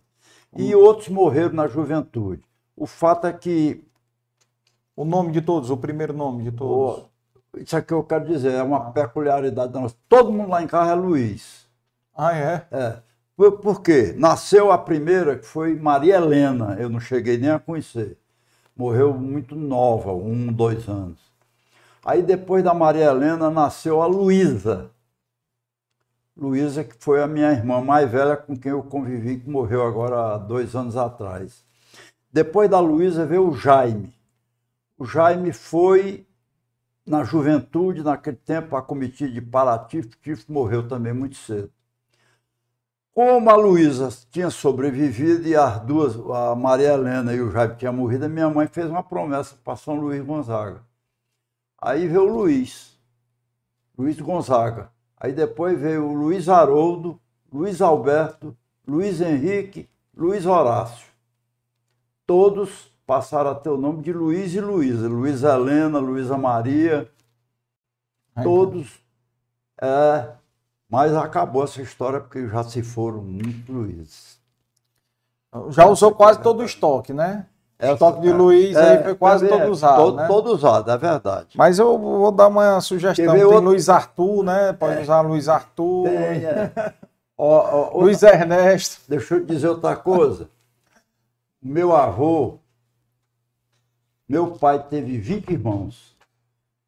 [0.57, 0.81] E hum.
[0.81, 2.43] outros morreram na juventude.
[2.77, 3.85] O fato é que.
[4.97, 7.05] O nome de todos, o primeiro nome de todos.
[7.05, 9.95] O, isso aqui eu quero dizer, é uma peculiaridade da nossa.
[10.09, 11.67] Todo mundo lá em casa é Luiz.
[12.15, 12.67] Ah, é?
[12.73, 12.97] É.
[13.37, 14.15] Por, por quê?
[14.19, 18.19] Nasceu a primeira, que foi Maria Helena, eu não cheguei nem a conhecer.
[18.79, 21.19] Morreu muito nova, um, dois anos.
[22.05, 24.91] Aí depois da Maria Helena nasceu a Luísa.
[26.37, 30.35] Luísa, que foi a minha irmã mais velha com quem eu convivi, que morreu agora
[30.35, 31.65] há dois anos atrás.
[32.33, 34.15] Depois da Luísa veio o Jaime.
[34.97, 36.25] O Jaime foi
[37.05, 41.73] na juventude, naquele tempo, acometido de Paratif, Tif morreu também muito cedo.
[43.19, 47.93] Como a Luísa tinha sobrevivido e as duas, a Maria Helena e o Jaime tinham
[47.93, 50.85] morrido, a minha mãe fez uma promessa para São Luís Gonzaga.
[51.83, 52.97] Aí veio o Luiz,
[53.99, 54.93] Luiz Gonzaga.
[55.17, 57.21] Aí depois veio o Luiz Haroldo,
[57.53, 61.09] Luiz Alberto, Luiz Henrique, Luiz Horácio.
[62.25, 65.09] Todos passaram a ter o nome de Luiz e Luísa.
[65.09, 67.11] Luiz Helena, Luísa Maria.
[68.45, 69.01] Todos.
[69.83, 70.38] É,
[70.89, 74.39] mas acabou essa história porque já se foram muitos Luizes.
[75.71, 77.47] Já usou quase todo o estoque, né?
[77.81, 79.97] O estoque de Luiz é, aí foi quase é, todo usado.
[79.97, 80.27] Todo, né?
[80.27, 81.49] todo usado, é verdade.
[81.55, 83.33] Mas eu vou dar uma sugestão.
[83.33, 83.61] Tem outro...
[83.61, 84.73] Luiz Arthur, né?
[84.73, 85.03] Pode é.
[85.03, 86.05] usar Luiz Arthur.
[86.05, 86.73] Tem, é.
[87.39, 89.01] ó, ó, Luiz Ernesto.
[89.09, 90.49] Deixa eu dizer outra coisa.
[91.63, 92.59] meu avô,
[94.29, 96.17] meu pai teve 20 irmãos.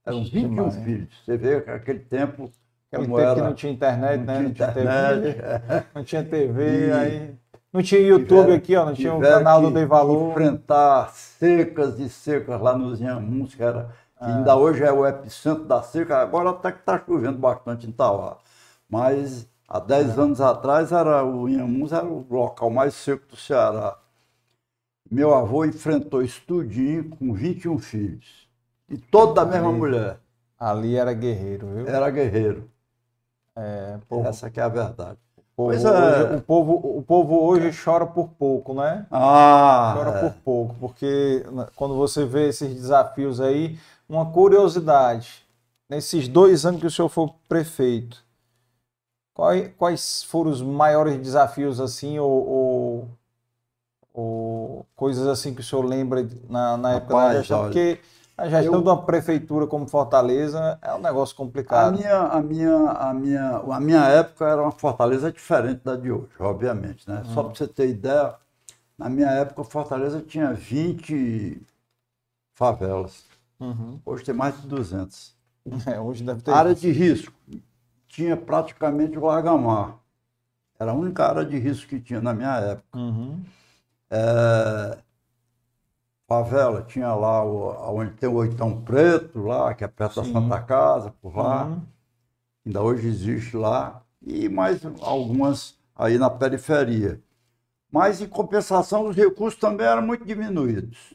[0.05, 0.77] Eram 21 Demais.
[0.77, 1.15] filhos.
[1.25, 2.51] Você vê que aquele tempo.
[2.93, 4.35] Aquele tempo era, que não tinha internet, não né?
[4.35, 5.23] Tinha não tinha internet.
[5.23, 5.85] TV.
[5.95, 6.93] não tinha TV, e...
[6.93, 7.41] aí.
[7.73, 10.33] Não tinha YouTube aqui, ó, não tinha o canal do Dei Valor.
[10.33, 13.85] enfrentar secas e secas lá nos Inhamuns, que, era,
[14.19, 14.39] que ah.
[14.39, 18.39] ainda hoje é o epicentro da seca, agora até que está chovendo bastante em Tauá.
[18.89, 20.21] Mas há 10 é.
[20.21, 23.97] anos atrás era, o Inhamuns era o local mais seco do Ceará.
[25.09, 28.49] Meu avô enfrentou isso tudinho com 21 filhos.
[28.89, 30.19] E todos da mesma mulher.
[30.59, 31.89] Ali era guerreiro, viu?
[31.89, 32.69] Era guerreiro.
[33.61, 35.19] É, povo, Essa que é a verdade.
[35.55, 36.37] povo pois hoje, é.
[36.37, 39.07] o, povo, o povo hoje chora por pouco, né?
[39.11, 40.21] Ah, Chora é.
[40.21, 43.79] por pouco, porque né, quando você vê esses desafios aí,
[44.09, 45.45] uma curiosidade,
[45.89, 48.25] nesses dois anos que o senhor foi prefeito,
[49.35, 53.09] quais, quais foram os maiores desafios assim, ou, ou,
[54.15, 57.65] ou coisas assim que o senhor lembra na, na época da Rapaz, gestão?
[57.65, 58.01] Porque
[58.41, 61.97] a gestão eu- de uma prefeitura como Fortaleza é um negócio A complicado.
[61.97, 66.31] minha, a, minha, a, minha, a minha época era uma Fortaleza diferente da de hoje,
[66.39, 67.09] obviamente.
[67.09, 67.23] Né?
[67.35, 68.35] Só para você ter ideia,
[68.99, 71.61] na minha época, Fortaleza tinha 20
[72.55, 73.25] favelas.
[73.59, 74.01] Uhum.
[74.05, 75.39] Hoje tem mais de 200.
[75.87, 76.51] É, hoje deve ter.
[76.53, 77.33] Área de risco.
[78.09, 79.97] Tinha praticamente o Lagamar.
[80.79, 82.99] Era a única área de risco que tinha na minha época.
[82.99, 83.41] Uhum.
[84.11, 84.99] É,
[86.31, 90.23] favela, tinha lá o, onde tem o Oitão Preto, lá, que é perto Sim.
[90.23, 91.65] da Santa Casa, por lá.
[91.67, 91.83] Uhum.
[92.67, 97.21] ainda hoje existe lá, e mais algumas aí na periferia.
[97.93, 101.15] Mas, em compensação, os recursos também eram muito diminuídos.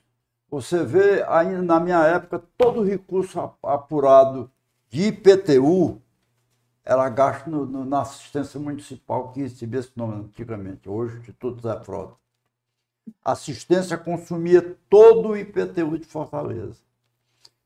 [0.49, 4.51] Você vê, ainda na minha época, todo o recurso ap- apurado
[4.89, 6.01] de IPTU
[6.85, 11.79] era gasto no- no- na assistência municipal, que recebia esse nome antigamente, hoje, Instituto Zé
[11.83, 12.15] Frota.
[13.23, 16.85] Assistência consumia todo o IPTU de Fortaleza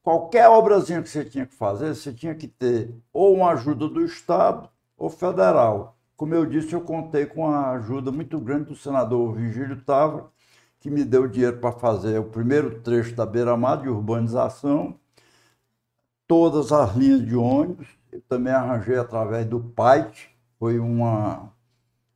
[0.10, 4.04] qualquer obrazinha que você tinha que fazer, você tinha que ter ou uma ajuda do
[4.04, 4.68] Estado
[4.98, 5.96] ou federal.
[6.18, 10.26] Como eu disse, eu contei com a ajuda muito grande do senador Virgílio Távora,
[10.80, 14.96] que me deu dinheiro para fazer o primeiro trecho da beira-mar de urbanização,
[16.28, 17.88] todas as linhas de ônibus.
[18.12, 21.54] Eu também arranjei através do PAIT, foi uma,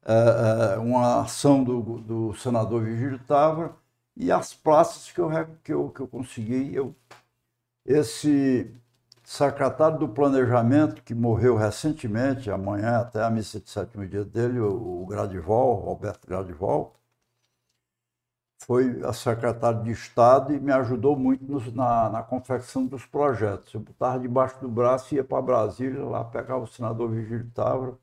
[0.05, 3.73] é, uma ação do, do senador Virgílio Távora,
[4.15, 5.29] e as praças que eu,
[5.63, 6.95] que eu, que eu consegui, eu
[7.85, 8.71] esse
[9.23, 15.03] secretário do Planejamento, que morreu recentemente, amanhã até a missa de sétimo dia dele, o,
[15.03, 16.95] o Gradivol, Roberto Gradivol,
[18.65, 23.73] foi a secretário de Estado e me ajudou muito nos- na, na confecção dos projetos.
[23.73, 27.95] Eu botava debaixo do braço, ia para Brasília, lá pegava o senador Vigílio Távora,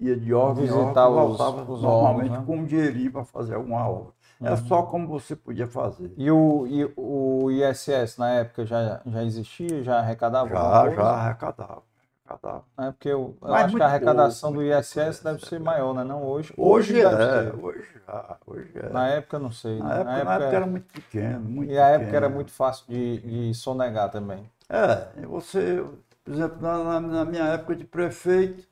[0.00, 2.44] ia de órgão em Visitar órgão, os- voltava os normalmente né?
[2.46, 4.12] com um dinheirinho para fazer alguma obra.
[4.42, 6.10] É só como você podia fazer.
[6.16, 10.50] E o, e o ISS na época já, já existia, já arrecadava?
[10.50, 11.82] Já, já arrecadava.
[12.24, 12.64] arrecadava.
[12.78, 16.04] É porque eu, eu acho que a arrecadação pouco, do ISS deve ser maior, né?
[16.04, 16.52] Não hoje.
[16.56, 18.88] Hoje, deve é, hoje já, hoje é.
[18.92, 19.80] Na época não sei.
[19.80, 20.00] Na né?
[20.00, 23.18] época, na época era muito pequeno, muito E a época era muito fácil de,
[23.50, 24.50] de sonegar também.
[24.68, 25.84] É, você,
[26.24, 28.66] por exemplo, na, na- na minha época de prefeito,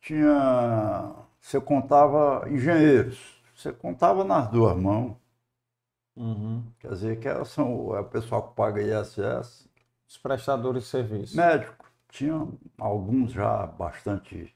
[0.00, 1.14] tinha.
[1.40, 5.16] Você contava engenheiros, você contava nas duas mãos.
[6.16, 6.64] Uhum.
[6.80, 9.68] Quer dizer, que são, é o pessoal que paga ISS.
[10.08, 11.36] Os prestadores de serviço.
[11.36, 12.46] Médico, tinha
[12.78, 14.54] alguns já bastante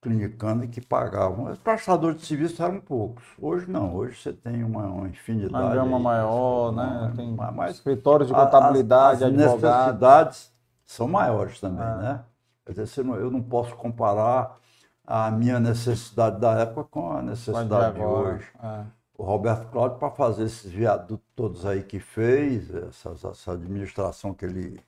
[0.00, 1.50] clinicando e que pagavam.
[1.50, 3.24] Os prestadores de serviço eram poucos.
[3.40, 5.54] Hoje não, hoje você tem uma, uma infinidade.
[5.64, 7.12] Uma gama aí, maior, uma- né?
[7.16, 9.62] Tem mas escritórios de a- contabilidade, as, as advogados.
[9.62, 10.52] necessidades
[10.84, 11.96] são maiores também, Ah.
[11.96, 12.24] né?
[12.64, 14.58] Quer dizer, eu não posso comparar
[15.04, 18.48] a minha necessidade da época com a necessidade de hoje.
[18.62, 18.84] É.
[19.16, 24.44] O Roberto Cláudio, para fazer esses viadutos todos aí que fez, essa, essa administração que
[24.44, 24.80] ele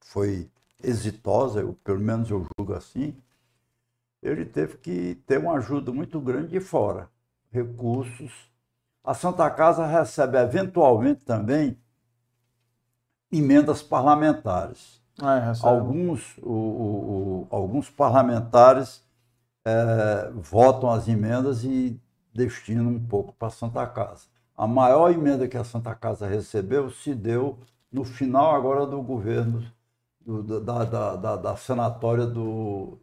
[0.00, 0.48] foi
[0.82, 3.16] exitosa, eu, pelo menos eu julgo assim,
[4.22, 7.08] ele teve que ter uma ajuda muito grande de fora,
[7.50, 8.50] recursos.
[9.02, 11.78] A Santa Casa recebe eventualmente também
[13.30, 15.02] emendas parlamentares.
[15.22, 15.68] É, recebe.
[15.68, 19.02] Alguns, o- o- o- alguns parlamentares
[19.66, 22.00] eh, votam as emendas e
[22.34, 24.26] destinam um pouco para a Santa Casa.
[24.56, 27.58] A maior emenda que a Santa Casa recebeu se deu
[27.92, 29.64] no final agora do governo,
[30.20, 32.98] do- da, da, da, da senatória do.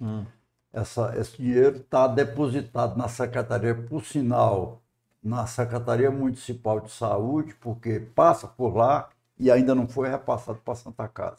[0.00, 0.24] Hum.
[0.72, 4.82] Essa, esse dinheiro está depositado na Secretaria, por sinal,
[5.22, 9.08] na Secretaria Municipal de Saúde, porque passa por lá
[9.38, 11.38] e ainda não foi repassado para a Santa Casa.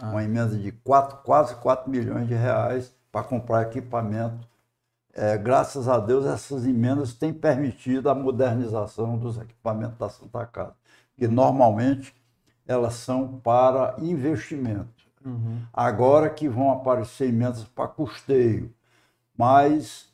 [0.00, 4.46] Uma emenda de quatro, quase 4 milhões de reais para comprar equipamento.
[5.12, 10.74] É, graças a Deus, essas emendas têm permitido a modernização dos equipamentos da Santa Casa,
[11.16, 12.14] que normalmente
[12.66, 15.08] elas são para investimento.
[15.24, 15.62] Uhum.
[15.72, 18.72] Agora que vão aparecer emendas para custeio,
[19.36, 20.12] mas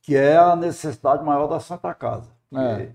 [0.00, 2.30] que é a necessidade maior da Santa Casa.
[2.54, 2.92] É.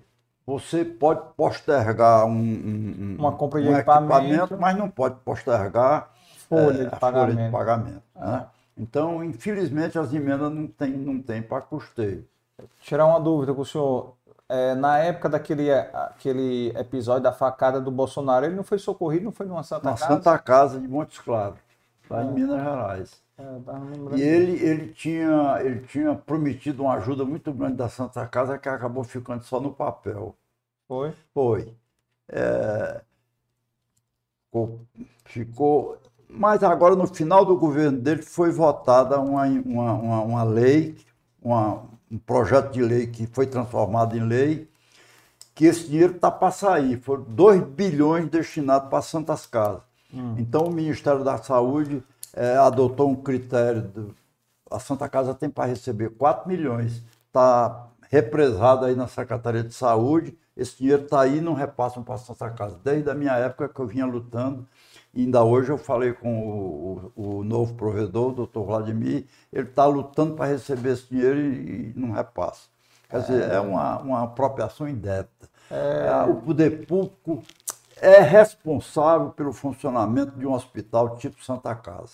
[0.50, 4.58] Você pode postergar um, um- um- Uma compra de um equipamento.
[4.60, 6.10] mas não pode postergar
[6.50, 7.36] Folha é, de a pagamento.
[7.36, 8.02] folha de pagamento.
[8.16, 8.46] né?
[8.76, 12.26] Então, infelizmente, as emendas não têm não tem para custeio.
[12.82, 14.14] Tirar uma dúvida com o senhor.
[14.52, 19.32] é, na época daquele aquele episódio da facada do Bolsonaro, ele não foi socorrido, não
[19.32, 20.08] foi numa Santa Na Casa?
[20.08, 21.60] Santa Casa de Montes Claros,
[22.10, 23.24] lá em Minas Gerais.
[23.38, 28.58] É, E ele, ele, tinha, ele tinha prometido uma ajuda muito grande da Santa Casa
[28.58, 30.36] que acabou ficando só no papel.
[30.88, 31.14] Foi.
[31.34, 31.76] Foi.
[32.30, 33.02] É,
[34.48, 34.80] ficou,
[35.26, 35.98] ficou-
[36.32, 40.96] Mas agora, no final do governo dele, foi votada uma, uma, uma, uma lei,
[41.42, 44.70] uma- um projeto de lei que foi transformado em lei,
[45.56, 47.00] que esse dinheiro está para sair.
[47.02, 49.82] Foram 2 bilhões destinados para Santas Casas.
[50.38, 52.04] Então, o Ministério da Saúde
[52.34, 53.82] eh, adotou um critério.
[53.84, 54.16] do-
[54.72, 57.04] a Santa Casa tem para receber 4 milhões.
[57.28, 60.38] Está represado aí na Secretaria de Saúde.
[60.56, 62.80] Esse dinheiro está aí e não repassam para a Santa Casa.
[62.84, 64.68] Desde a minha época que eu vinha lutando.
[65.16, 69.86] Ainda hoje eu falei com o, o- o novo provedor, o doutor Vladimir, ele está
[69.86, 72.68] lutando para receber esse dinheiro e, e não repassa.
[73.10, 75.50] Quer dizer, é uma, uma apropriação indébita.
[75.72, 77.42] É, o poder público
[78.02, 82.14] é responsável pelo funcionamento de um hospital tipo Santa Casa.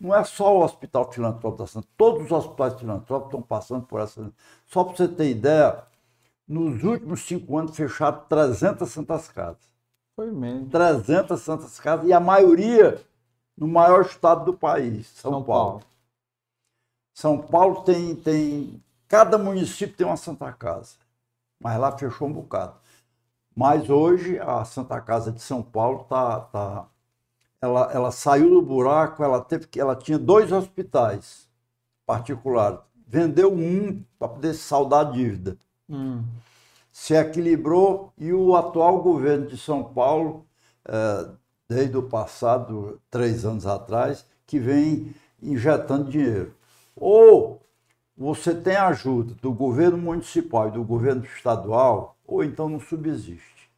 [0.00, 4.00] Não é só o Hospital Filantrópico da Santa, todos os hospitais filantrópicos estão passando por
[4.00, 4.30] essa.
[4.66, 5.82] Só para você ter ideia,
[6.46, 9.62] nos últimos cinco anos fecharam 300 Santas Casas.
[10.14, 10.68] Foi mesmo.
[10.70, 13.00] 300 Santas Casas e a maioria
[13.56, 15.70] no maior estado do país, São, São Paulo.
[15.80, 15.84] Paulo.
[17.12, 18.82] São Paulo tem, tem.
[19.08, 20.94] Cada município tem uma Santa Casa,
[21.60, 22.76] mas lá fechou um bocado.
[23.58, 26.86] Mas hoje a Santa Casa de São Paulo tá, tá,
[27.60, 31.48] ela, ela saiu do buraco, ela teve que, ela tinha dois hospitais
[32.06, 35.58] particulares, vendeu um para poder saldar a dívida
[35.88, 36.24] Hum.
[36.92, 40.44] se equilibrou e o atual governo de São Paulo,
[40.86, 41.28] eh,
[41.68, 46.54] desde o passado, três anos atrás, que vem injetando dinheiro.
[46.96, 47.47] Ou
[48.18, 53.70] você tem ajuda do governo municipal e do governo estadual, ou então não subsiste.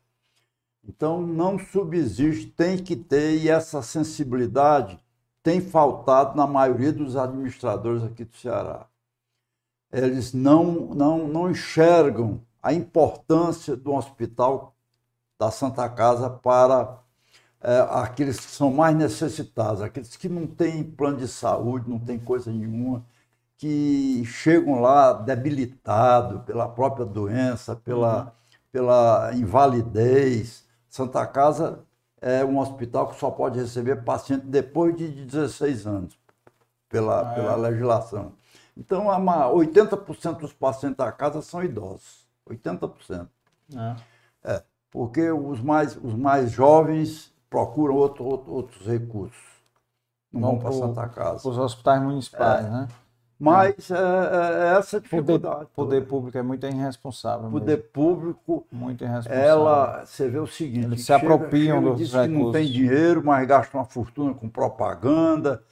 [0.82, 4.98] Então não subsiste, tem que ter, e essa sensibilidade
[5.42, 8.90] tem faltado na maioria dos administradores aqui do Ceará
[9.92, 14.74] eles não, não, não enxergam a importância do hospital
[15.38, 16.98] da Santa Casa para
[17.60, 22.18] é, aqueles que são mais necessitados, aqueles que não têm plano de saúde, não têm
[22.18, 23.04] coisa nenhuma,
[23.60, 28.32] que chegam lá debilitados pela própria doença, pela,
[28.72, 30.66] pela invalidez.
[30.88, 31.80] Santa Casa
[32.22, 36.18] é um hospital que só pode receber paciente depois de 16 anos,
[36.88, 37.34] pela, Ah, é?
[37.34, 38.32] pela legislação.
[38.74, 42.26] Então, a ma- 80% dos pacientes da casa são idosos.
[42.48, 43.28] 80%.
[44.42, 44.62] É.
[44.90, 49.50] Porque os mais, os mais jovens procuram outro, outro- outros recursos.
[50.32, 51.46] Não vão para Santa Casa.
[51.46, 52.88] Os hospitais municipais, né?
[53.42, 55.66] Mas é, é- é essa a Poder, dificuldade.
[55.74, 57.40] poder público é muito irresponsável.
[57.40, 57.58] O mesmo.
[57.60, 59.42] poder público, Muito irresponsável.
[59.48, 62.52] ela, você vê o seguinte, Eles se chega- apropriam chega, dos que não recursos.
[62.52, 65.62] tem dinheiro, mas gasta uma fortuna com propaganda,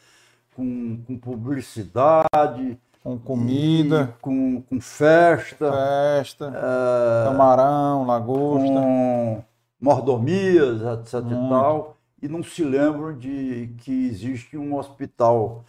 [0.57, 8.67] com, com publicidade, Com comida, com, com festa, festa, é, camarão, lagosta.
[8.67, 9.43] com
[9.81, 15.65] mordomias, etc e tal, e não se lembram de que existe um hospital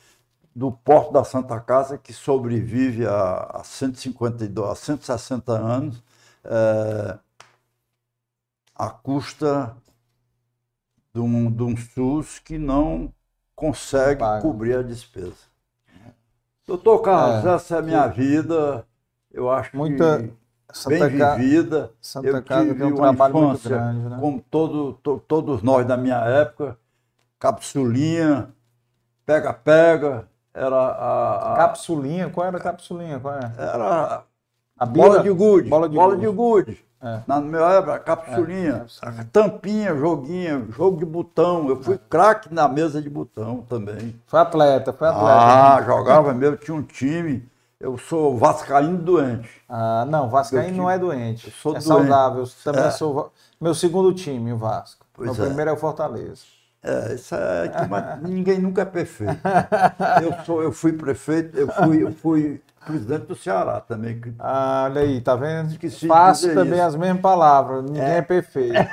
[0.56, 6.04] do Porto da Santa Casa que sobrevive a, a 152, a 160 anos,
[6.44, 7.20] é,
[8.76, 9.78] à custa
[11.14, 13.14] de um, de um SUS que não
[13.56, 14.40] consegue Paga.
[14.40, 15.36] cobrir a despesa.
[16.66, 18.86] Doutor Carlos, É, essa é a minha vida.
[19.32, 20.34] Eu acho Muita- que
[20.72, 21.92] Santa, bem Ca- vivida.
[22.02, 24.20] Santa eu Casa tive tem um uma trabalho muito infância, grande, né?
[24.20, 26.78] como todo, to- todos nós da minha época,
[27.40, 28.54] capsulinha,
[29.26, 30.28] pega-pega,
[30.60, 33.20] era a, a- Capsulinha, qual era a capsulinha?
[33.20, 33.52] Qual é?
[33.58, 34.24] era
[34.78, 36.28] A bola de gude, Bola de gude.
[36.28, 36.86] gude.
[37.02, 37.22] É.
[37.26, 41.70] Na minha época, capsulinha, É, tampinha, joguinho, jogo de botão.
[41.70, 44.20] Eu fui craque na mesa de botão também.
[44.28, 45.76] Foi atleta, foi atleta.
[45.78, 47.48] Ah, jogava mesmo, tinha um time.
[47.80, 49.50] Eu sou vascaíno doente.
[49.70, 51.48] Ah, não, Vascaíno não é doente.
[51.48, 51.88] eu sou é doente.
[51.88, 52.44] saudável.
[52.66, 52.92] Também É.
[52.92, 53.32] sou.
[53.62, 55.06] Meu segundo time, o Vasco.
[55.14, 55.48] Pois Meu é.
[55.48, 56.44] primeiro é o Fortaleza.
[56.82, 57.70] É, isso é
[58.22, 59.34] ninguém nunca é perfeito.
[60.24, 64.20] Eu, sou, eu fui prefeito, eu fui, eu fui presidente do Ceará também.
[64.20, 65.72] que- Ah, olha aí, tá vendo?
[65.72, 66.84] Esqueci Faço também isso.
[66.88, 67.84] as mesmas palavras.
[67.84, 68.74] Ninguém é, perfeito.
[68.74, 68.90] Ninguém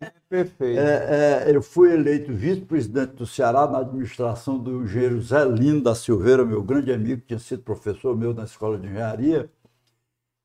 [0.00, 0.78] é perfeito.
[0.80, 5.94] É, é, eu fui eleito vice-presidente do Ceará na administração do engenheiro Zé Lino da
[5.94, 9.48] Silveira, meu grande amigo, que tinha sido professor meu na escola de engenharia.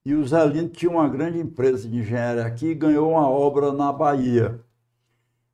[0.06, 3.72] E o Zé Lino tinha uma grande empresa de engenharia aqui e ganhou uma obra
[3.74, 4.60] na Bahia.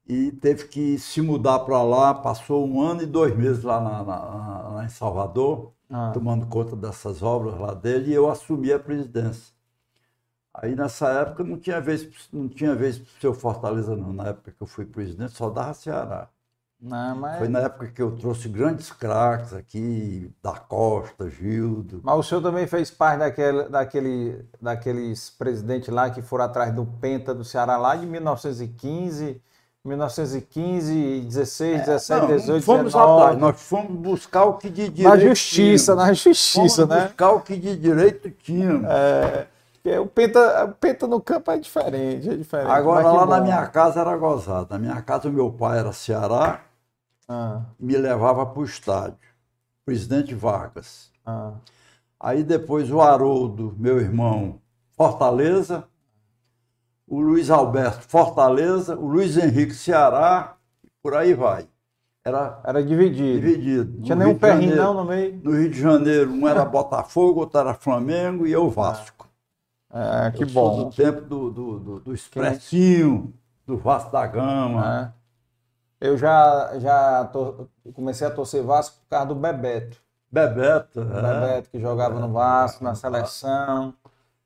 [0.07, 4.03] E teve que se mudar para lá, passou um ano e dois meses lá, na-
[4.03, 6.11] na- lá em Salvador, Ah.
[6.13, 9.53] tomando conta dessas obras lá dele, e eu assumi a presidência.
[10.53, 14.13] Aí nessa época não tinha vez, não tinha vez pro seu Fortaleza não.
[14.13, 16.27] Na época que eu fui presidente, só dava Ceará.
[16.79, 17.37] Não, mas...
[17.39, 22.01] Foi na época que eu trouxe grandes craques aqui, da Costa, Gildo.
[22.03, 26.85] Mas o senhor também fez parte daquele, daquele, daqueles presidentes lá que foram atrás do
[26.85, 29.41] Penta do Ceará lá de 1915,
[29.85, 33.21] 1915, 16, 17, Não, 18, fomos 19.
[33.21, 36.07] atrás, nós fomos buscar o que de direito Na justiça, tínhamos.
[36.07, 37.07] na justiça, Fomos né?
[37.07, 38.87] buscar o que de direito tínhamos.
[38.89, 42.69] É, o Penta, o Penta no campo é diferente, é diferente.
[42.71, 43.43] Agora lá na bom.
[43.43, 44.67] minha casa era gozado.
[44.71, 46.61] Na minha casa o meu pai era Ceará
[47.27, 49.17] Ah, me levava para o estádio.
[49.85, 51.11] Presidente Vargas.
[51.25, 51.51] ah.
[52.17, 54.61] Aí depois o Haroldo, meu irmão,
[54.95, 55.83] Fortaleza.
[57.13, 58.95] O Luiz Alberto, Fortaleza.
[58.97, 60.55] O Luiz Henrique, Ceará.
[61.01, 61.67] Por aí vai.
[62.25, 63.39] Era Era dividido.
[63.39, 64.01] dividido.
[64.01, 65.39] Tinha nenhum perrinho não no meio.
[65.43, 69.27] No Rio de Janeiro, um era Botafogo, outro era Flamengo e eu Vasco.
[69.93, 70.83] É, que Eu sou bom.
[70.85, 73.31] do tempo do, do, do, do Expressinho,
[73.67, 75.13] do Vasco da Gama.
[76.01, 76.07] É.
[76.07, 80.01] Eu já, já tor- comecei a torcer Vasco por causa do Bebeto.
[80.31, 81.03] Bebeto, é.
[81.05, 83.93] Bebeto que jogava no Vasco, na seleção,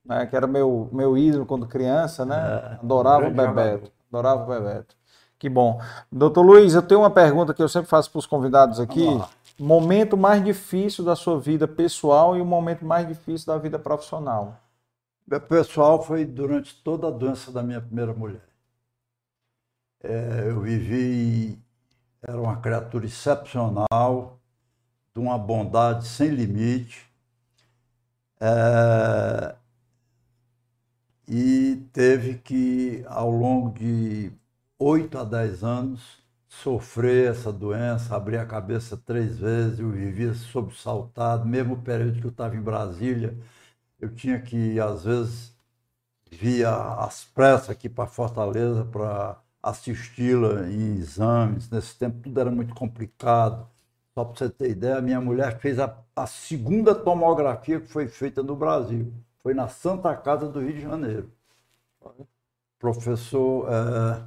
[0.08, 2.80] né, que era meu, meu ídolo quando criança, né?
[2.82, 3.92] Adorava o É, Bebeto.
[4.12, 4.96] Adorava o Bebeto.
[5.38, 5.80] Que bom.
[6.12, 9.06] Doutor Luiz, eu tenho uma pergunta que eu sempre faço para os convidados aqui.
[9.60, 14.60] Momento mais difícil da sua vida pessoal e o momento mais difícil da vida profissional.
[15.28, 18.42] Meu pessoal foi durante toda a doença da minha primeira mulher.
[20.04, 21.60] É, eu vivi,
[22.22, 24.40] era uma criatura excepcional,
[25.14, 27.08] de uma bondade sem limite.
[28.40, 29.56] É,
[31.28, 34.32] e teve que, ao longo de
[34.80, 36.02] oito a dez anos,
[36.48, 39.80] sofrer essa doença, abrir a cabeça três vezes.
[39.80, 43.38] Eu vivia sobressaltado, mesmo período que eu estava em Brasília,
[44.00, 45.56] eu tinha que, às vezes,
[46.32, 46.72] via
[47.04, 51.70] às pressas aqui para Fortaleza para assisti-la em exames.
[51.70, 53.68] Nesse tempo tudo era muito complicado.
[54.14, 58.42] Só para você ter ideia, minha mulher fez a, a segunda tomografia que foi feita
[58.44, 59.14] no Brasil.
[59.42, 61.32] Foi na Santa Casa do Rio de Janeiro.
[62.02, 62.26] O
[62.80, 64.24] professor eh,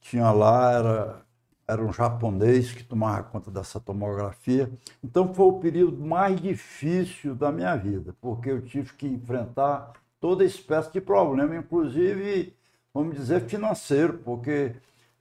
[0.00, 1.22] tinha lá, era,
[1.66, 4.70] era um japonês que tomava conta dessa tomografia.
[5.02, 10.44] Então foi o período mais difícil da minha vida, porque eu tive que enfrentar toda
[10.44, 12.54] espécie de problema, inclusive,
[12.92, 14.74] vamos dizer, financeiro, porque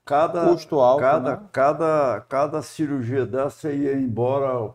[0.06, 1.44] cada, Custo alto, cada, né?
[1.52, 4.74] cada, cada cirurgia dessa ia embora,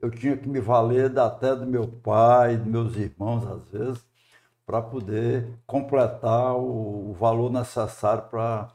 [0.00, 4.04] eu tinha que me valer até do meu pai, dos meus irmãos, às vezes,
[4.66, 8.68] para poder completar o, o valor necessário para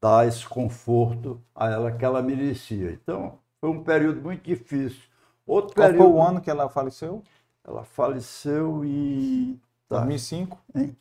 [0.00, 2.92] dar esse conforto a ela que ela merecia.
[2.92, 5.02] Então, foi um período muito difícil.
[5.46, 7.22] Outro Qual período, foi o ano que ela faleceu?
[7.64, 10.58] ela faleceu em tá, 2005?
[10.74, 10.96] Hein?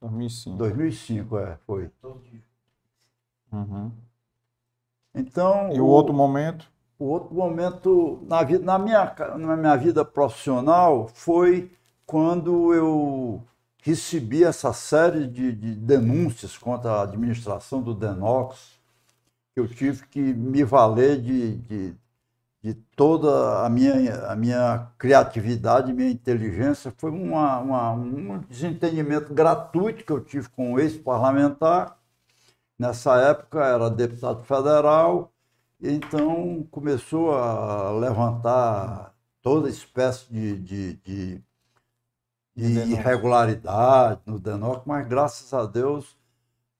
[0.00, 0.58] 2005.
[0.58, 1.90] 2005, é, foi.
[3.52, 3.92] Uhum.
[5.14, 6.70] Então, E o outro momento?
[7.00, 11.72] O outro momento na, vida, na, minha, na minha vida profissional foi
[12.06, 13.42] quando eu
[13.82, 18.78] recebi essa série de, de denúncias contra a administração do Denox,
[19.56, 21.94] eu tive que me valer de, de,
[22.62, 26.92] de toda a minha, a minha criatividade, minha inteligência.
[26.98, 31.96] Foi uma, uma- um desentendimento gratuito que eu tive com um ex-parlamentar.
[32.78, 35.32] Nessa época era deputado federal,
[35.82, 41.44] então começou a levantar toda espécie de, de, de,
[42.54, 46.18] de irregularidade no DENOC, mas graças a Deus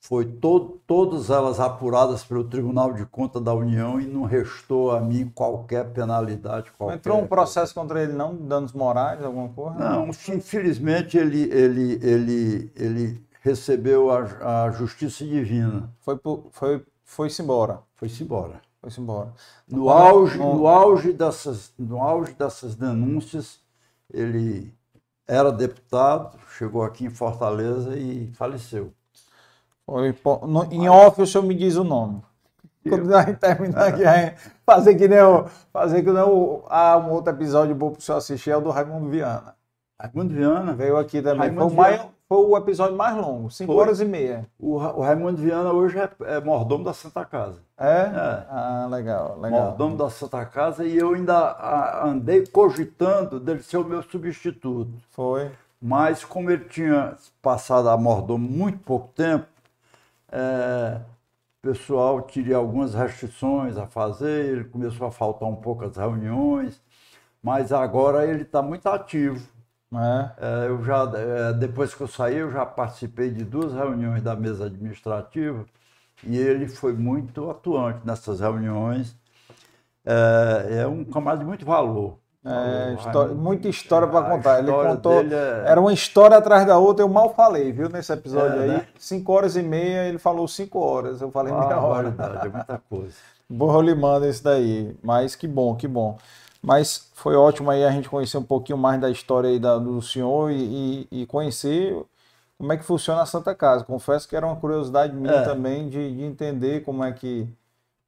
[0.03, 5.01] foi todo, todas elas apuradas pelo Tribunal de Contas da União e não restou a
[5.01, 6.71] mim qualquer penalidade.
[6.73, 6.97] Qualquer...
[6.97, 8.35] Entrou um processo contra ele, não?
[8.35, 9.79] Danos morais, alguma coisa?
[9.79, 15.91] Não, infelizmente ele, ele, ele, ele recebeu a, a justiça divina.
[16.01, 16.19] Foi,
[16.51, 17.81] foi, foi-se embora.
[17.95, 18.61] Foi-se embora.
[18.81, 19.33] Foi-se embora.
[19.69, 23.61] No auge, no- no auge dessas, no auge dessas denúncias,
[24.13, 24.73] ele
[25.29, 28.93] era deputado, chegou aqui em Fortaleza e faleceu.
[29.85, 32.23] Foi, po- no- em off o senhor me diz o nome.
[32.89, 34.03] Quando gente terminar aqui,
[34.65, 38.03] fazer que nem o, fazer que nem o, ah, um outro episódio bom para o
[38.03, 39.55] senhor assistir é o do Raimundo Viana.
[40.01, 41.41] Raimundo Viana, Veio aqui também.
[41.41, 42.09] Raimundo foi, o maior-.
[42.31, 43.83] Foi o episódio mais longo, 5 Foi.
[43.83, 44.47] horas e meia.
[44.57, 47.59] o, Ra- o Raimundo Viana hoje é, é mordomo da Santa Casa.
[47.77, 48.03] É?
[48.03, 48.47] É.
[48.49, 49.61] Ah, legal, legal.
[49.65, 54.93] Mordomo da Santa Casa e eu ainda a- andei cogitando dele ser o meu substituto.
[55.11, 55.51] Foi.
[55.83, 59.47] Mas como ele tinha passado a mordomo muito pouco tempo,
[60.31, 61.01] é,
[61.65, 66.81] o pessoal tinha algumas restrições a fazer, ele começou a faltar um pouco as reuniões,
[67.43, 69.45] mas agora ele está muito ativo.
[69.93, 70.31] É.
[70.39, 74.37] É, eu já, é, depois que eu saí, eu já participei de duas reuniões da
[74.37, 75.65] mesa administrativa
[76.25, 79.17] e ele foi muito atuante nessas reuniões.
[80.05, 82.19] É, é um camarada de muito valor.
[82.43, 84.59] É, história- muita história para contar.
[84.61, 85.13] Ele contou.
[85.35, 88.69] é- Era uma história atrás da outra, eu mal falei, viu, nesse episódio aí.
[88.69, 88.87] né?
[88.99, 91.21] Cinco horas e meia, ele falou cinco horas.
[91.21, 92.09] Eu falei meia hora.
[92.09, 93.15] É muita coisa.
[93.51, 94.97] Borro lhe manda esse daí.
[95.03, 96.17] Mas que bom, que bom.
[96.63, 100.01] Mas foi ótimo aí a gente conhecer um pouquinho mais da história aí da- do
[100.03, 101.97] senhor e, e- e conhecer
[102.59, 103.85] como é que funciona a Santa Casa.
[103.85, 105.45] Confesso que era uma curiosidade minha É.
[105.45, 107.49] também de, de entender como é que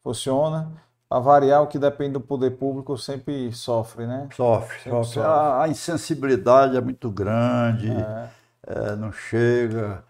[0.02, 0.70] funciona.
[1.08, 4.28] Para variar, o que depende do poder público sempre sofre, né?
[4.34, 5.14] Sofre, Sempre sofre.
[5.14, 5.30] sofre.
[5.30, 8.28] A, a insensibilidade é muito grande, É.
[8.66, 10.02] é, não chega.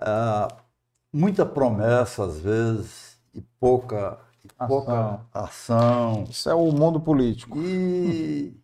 [0.00, 0.48] É,
[1.12, 4.18] muita promessa, às vezes, e pouca,
[4.58, 4.68] Ação.
[4.68, 6.24] pouca ação.
[6.30, 7.58] Isso é o mundo político.
[7.58, 8.54] E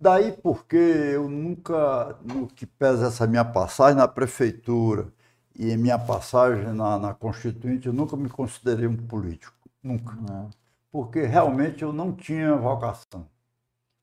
[0.00, 5.12] daí porque eu nunca, no que pesa essa minha passagem na prefeitura
[5.54, 9.54] e minha passagem na, na Constituinte, eu nunca me considerei um político.
[9.82, 10.14] Nunca.
[10.14, 10.50] né?
[10.90, 13.26] Porque realmente eu não tinha vocação.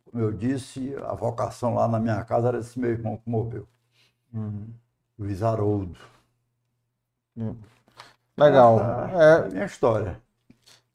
[0.06, 3.68] Como eu disse, a vocação lá na minha casa era esse meu irmão que morreu,
[4.34, 4.74] Uhum.
[5.18, 5.98] Luiz Haroldo.
[8.38, 8.80] Legal.
[8.80, 10.22] Essa É, é a minha história.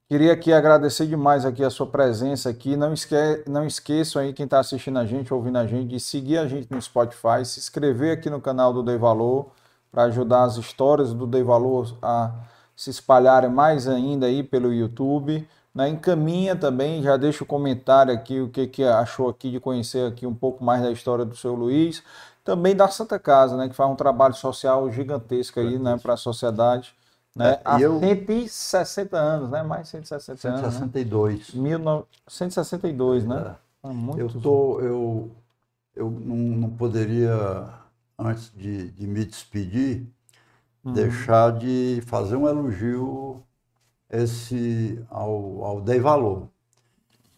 [0.09, 2.77] Queria aqui agradecer demais aqui a sua presença aqui.
[2.77, 3.16] Não, esque...
[3.49, 6.70] não esqueçam aí quem está assistindo a gente, ouvindo a gente, de seguir a gente
[6.70, 9.51] no Spotify, se inscrever aqui no canal do Dei Valor
[9.91, 12.33] para ajudar as histórias do Dei Valor a
[12.77, 15.49] se espalharem mais ainda aí pelo YouTube.
[15.74, 15.89] Né?
[15.89, 20.24] Encaminha também, já deixa o comentário aqui o que, que achou aqui de conhecer aqui
[20.24, 22.01] um pouco mais da história do seu Luiz.
[22.45, 23.69] Também da Santa Casa, né?
[23.69, 25.99] que faz um trabalho social gigantesco aí né?
[26.01, 26.95] para a sociedade.
[27.36, 27.52] Né?
[27.52, 29.62] É, Há eu- 160 anos, né?
[29.62, 30.62] Mais 160 anos.
[30.62, 30.70] Né?
[30.70, 31.54] 162.
[31.54, 33.56] 1962, né?
[33.82, 35.30] Ah, muito Eu, tô, eu,
[35.94, 37.30] eu não, não poderia,
[38.18, 40.06] antes de, de me despedir,
[40.84, 40.94] Uhum.
[40.94, 43.42] deixar de fazer um elogio
[44.10, 46.48] esse, ao, ao Dei Valor.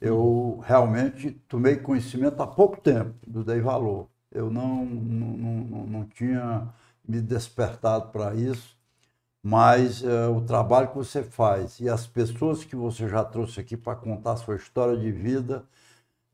[0.00, 4.08] Eu realmente tomei conhecimento há pouco tempo do Dei Valor.
[4.32, 6.68] Eu não, não, não, não tinha
[7.06, 8.77] me despertado para isso,
[9.43, 13.77] mas eh, o trabalho que você faz e as pessoas que você já trouxe aqui
[13.77, 15.65] para contar a sua história de vida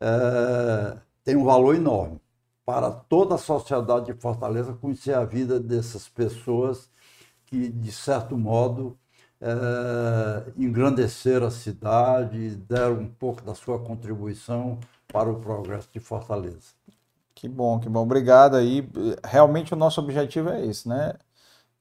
[0.00, 2.20] eh, tem um valor enorme
[2.64, 6.90] para toda a sociedade de Fortaleza conhecer a vida dessas pessoas
[7.46, 8.98] que, de certo modo,
[9.40, 14.78] eh, engrandeceram a cidade deram um pouco da sua contribuição
[15.08, 16.74] para o progresso de Fortaleza.
[17.34, 18.02] Que bom, que bom.
[18.02, 18.88] Obrigado aí.
[19.24, 21.14] Realmente o nosso objetivo é esse, né?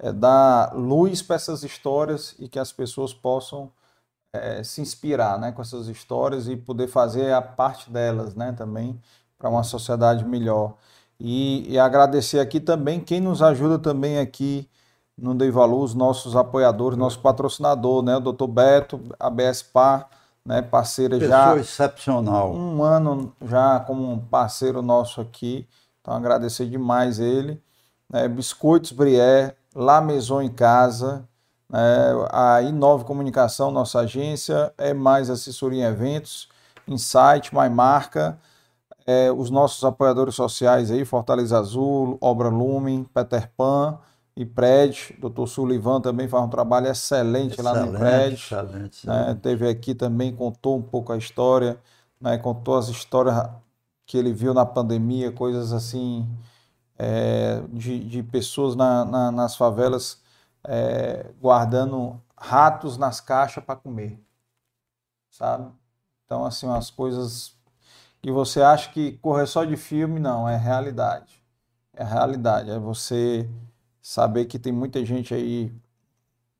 [0.04, 3.72] É dar luz para essas histórias e que as pessoas possam
[4.34, 9.00] eh, se inspirar, né, com essas histórias e poder fazer a parte delas, né, também
[9.40, 10.74] para uma sociedade melhor.
[11.18, 14.68] E, e agradecer aqui também quem nos ajuda também aqui
[15.18, 18.48] no Dei Valor, os nossos apoiadores, nosso patrocinador, né, o Dr.
[18.48, 20.10] Beto, ABS Par,
[20.46, 22.54] né, parceira já Pessoa excepcional.
[22.54, 25.66] um ano já como um parceiro nosso aqui,
[26.02, 27.62] então agradecer demais ele.
[28.10, 28.28] né?
[28.28, 31.28] Biscoitos Brié, La Maison em Casa,
[31.70, 31.80] né?
[32.32, 36.48] a Inove Comunicação, nossa agência, é mais assessoria em eventos,
[36.88, 38.38] Insight, My Marca,
[39.06, 43.98] é, os nossos apoiadores sociais aí, Fortaleza Azul, Obra Lumen, Peter Pan
[44.36, 45.46] e Pred, Dr.
[45.46, 49.08] Sullivan também faz um trabalho excelente, lá no Pred excelente.
[49.08, 49.38] né?
[49.42, 51.78] Teve aqui também, contou um pouco a história,
[52.20, 52.38] né?
[52.38, 53.36] Contou as histórias
[54.06, 56.28] que ele viu na pandemia, coisas assim,
[56.98, 60.22] é, de, de pessoas na, na- nas favelas
[60.66, 64.20] é, guardando ratos nas caixas para comer,
[65.30, 65.72] sabe?
[66.26, 67.56] Então, assim, umas coisas
[68.22, 71.44] que você acha que correr só de filme, não, é realidade.
[71.94, 73.50] É realidade, é você
[74.02, 75.74] saber que tem muita gente aí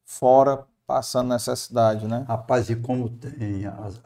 [0.06, 2.28] fora passando necessidade, né?
[2.28, 3.66] Rapaz, e como tem.
[3.66, 4.02] as-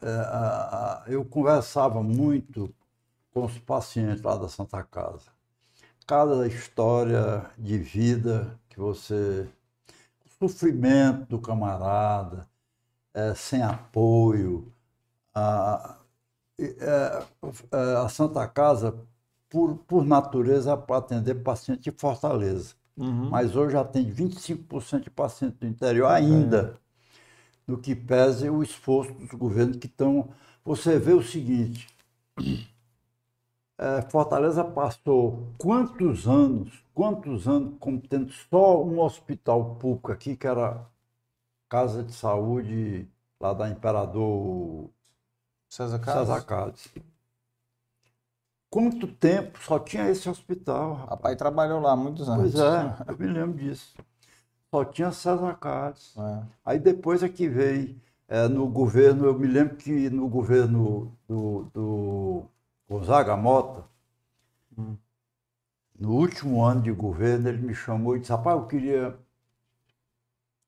[1.08, 2.74] eu conversava muito
[3.34, 5.32] com os pacientes lá da Santa Casa.
[6.08, 9.46] Cada história de vida que você.
[10.26, 12.48] O sofrimento do camarada,
[13.14, 14.72] é, sem apoio.
[15.36, 15.98] A,
[16.60, 17.24] é,
[17.72, 18.96] é, a Santa Casa,
[19.50, 22.76] por, por natureza, é para atender paciente de Fortaleza.
[22.96, 23.30] Uhum.
[23.30, 26.80] Mas hoje tem 25% de pacientes do interior ainda,
[27.68, 30.30] no que pese o esforço dos governos que estão.
[30.64, 31.88] Você vê o seguinte:
[34.10, 40.84] Fortaleza passou quantos anos, quantos anos, como tendo só um hospital público aqui, que era
[41.70, 43.08] Casa de Saúde
[43.40, 44.90] lá da Imperador
[45.70, 46.28] César Carlos?
[46.28, 46.88] César Carlos.
[48.70, 51.10] quanto tempo só tinha esse hospital, rapaz.
[51.10, 52.54] Papai trabalhou lá muitos anos.
[52.54, 53.96] Pois é, eu me lembro disso.
[54.72, 56.16] Só tinha César Carlos.
[56.18, 56.44] É.
[56.66, 57.96] Aí depois é que veio
[58.28, 62.46] é, no governo, eu me lembro que no governo do, do
[62.88, 63.86] Gonzaga Mota,
[64.78, 64.96] Hum.
[66.00, 69.20] no último ano de governo, ele me chamou e disse, rapaz, eu queria,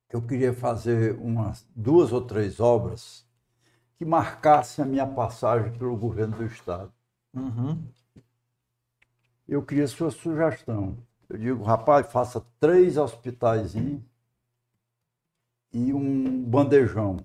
[0.10, 3.26] eu queria fazer umas duas ou três obras
[3.98, 6.92] que marcassem a minha passagem pelo governo do Estado.
[7.34, 7.84] Uhum.
[9.48, 10.98] Eu queria sua sugestão.
[11.30, 13.76] Eu digo, rapaz, faça três hospitais
[15.72, 17.18] e um bandejão.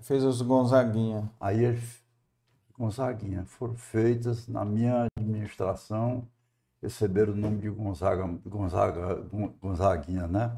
[0.00, 1.30] Fez os Gonzaguinha.
[1.40, 2.02] Aí eles,
[2.78, 6.26] Gonzaguinha, foram feitas na minha administração,
[6.82, 10.56] receberam o nome de Gonzaga, Gonzaga, Gon- Gonzaguinha, né?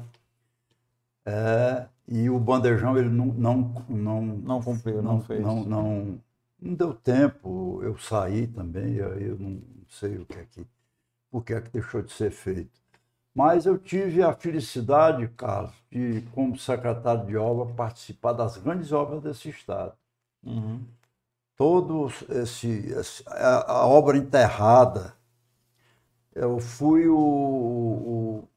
[1.25, 3.57] É, e o bandejão ele não não
[3.89, 5.45] não Não cumpriu, não, fez.
[5.45, 6.21] não, não,
[6.59, 10.65] não deu tempo, eu saí também, aí eu não sei o que é que,
[11.31, 12.81] por que é que deixou de ser feito.
[13.35, 19.23] Mas eu tive a felicidade, Carlos, de, como secretário de obra, participar das grandes obras
[19.23, 19.95] desse Estado.
[20.43, 20.87] Uhum.
[21.55, 25.15] Todo esse, esse- a, a obra enterrada,
[26.33, 28.47] eu fui o, o-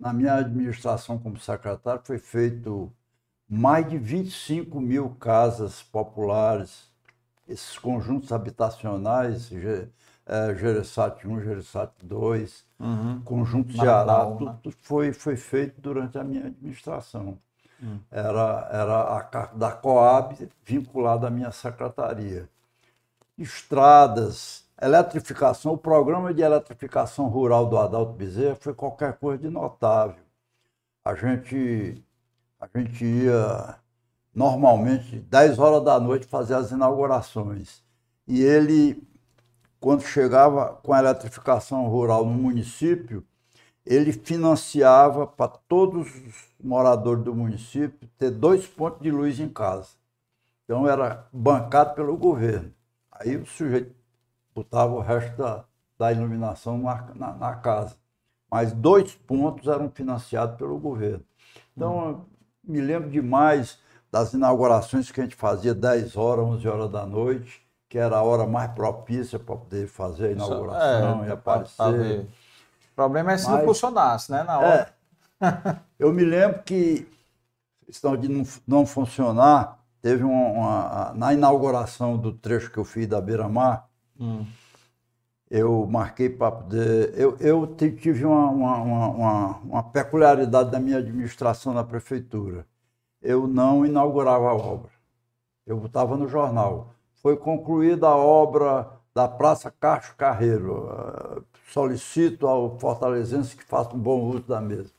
[0.00, 2.92] na minha administração como secretário, foi feito
[3.48, 6.90] mais de 25 mil casas populares,
[7.48, 9.88] esses conjuntos habitacionais, Ge-
[10.26, 13.22] eh, Gereissati 1, Gereissati 2, Uhum.
[13.24, 14.58] conjunto de Ará, né?
[14.62, 17.38] tudo foi, foi feito durante a minha administração.
[18.10, 22.48] Era, era a ca- da Coab vinculada à minha secretaria.
[23.38, 30.22] Estradas, eletrificação, o programa de eletrificação rural do Adalto Bezerra foi qualquer coisa de notável.
[31.04, 32.02] A gente,
[32.60, 33.76] a gente ia
[34.34, 37.82] normalmente 10 horas da noite fazer as inaugurações.
[38.26, 39.02] E ele,
[39.80, 43.24] quando chegava com a eletrificação rural no município,
[43.96, 49.90] ele financiava para todos os moradores do município ter dois pontos de luz em casa.
[50.64, 52.72] Então era bancado pelo governo.
[53.10, 53.94] Aí o sujeito
[54.54, 55.64] botava o resto da,
[55.98, 57.96] da iluminação na, na, na casa.
[58.50, 61.24] Mas dois pontos eram financiados pelo governo.
[61.76, 62.26] Então, eu
[62.64, 63.78] me lembro demais
[64.10, 68.22] das inaugurações que a gente fazia 10 horas, 11 horas da noite, que era a
[68.22, 72.26] hora mais propícia para poder fazer a inauguração É, e aparecer.
[72.98, 74.42] Problema é se não Mas- funcionasse, né?
[74.42, 74.94] Na hora.
[75.40, 75.76] É.
[76.00, 77.06] Eu me lembro que,
[77.86, 83.06] questão de não, não funcionar, teve uma, uma- na inauguração do trecho que eu fiz
[83.06, 83.88] da Beira-Mar,
[84.20, 84.44] Hum.
[85.48, 87.14] eu marquei para poder.
[87.16, 92.66] Eu, eu tive uma, uma, uma, peculiaridade da minha administração na prefeitura.
[93.22, 94.90] Eu não inaugurava a obra.
[95.64, 96.88] Eu estava no jornal.
[97.22, 101.44] Foi concluída a obra da Praça Castro Carreiro.
[101.72, 104.92] Solicito ao fortalezense que faça um bom uso da mesma.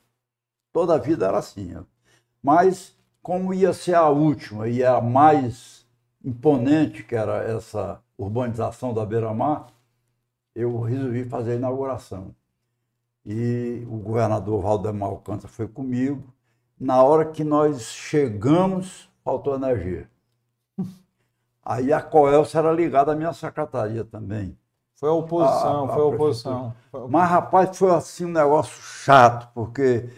[0.73, 1.73] Toda a vida era assim.
[1.77, 1.83] ó.
[2.43, 5.87] Mas, como ia ser a última e a mais
[6.21, 9.67] imponente, que era essa urbanização da Beira-Mar,
[10.53, 12.35] eu resolvi fazer a inauguração.
[13.25, 16.21] E o governador Valdemar Alcântara foi comigo.
[16.77, 20.09] Na hora que nós chegamos, faltou energia.
[21.69, 24.57] Aí a Coelce era ligada à minha secretaria também.
[24.95, 26.75] Foi a oposição, A- a foi a oposição.
[27.05, 30.09] Mas, rapaz, foi assim um negócio chato, porque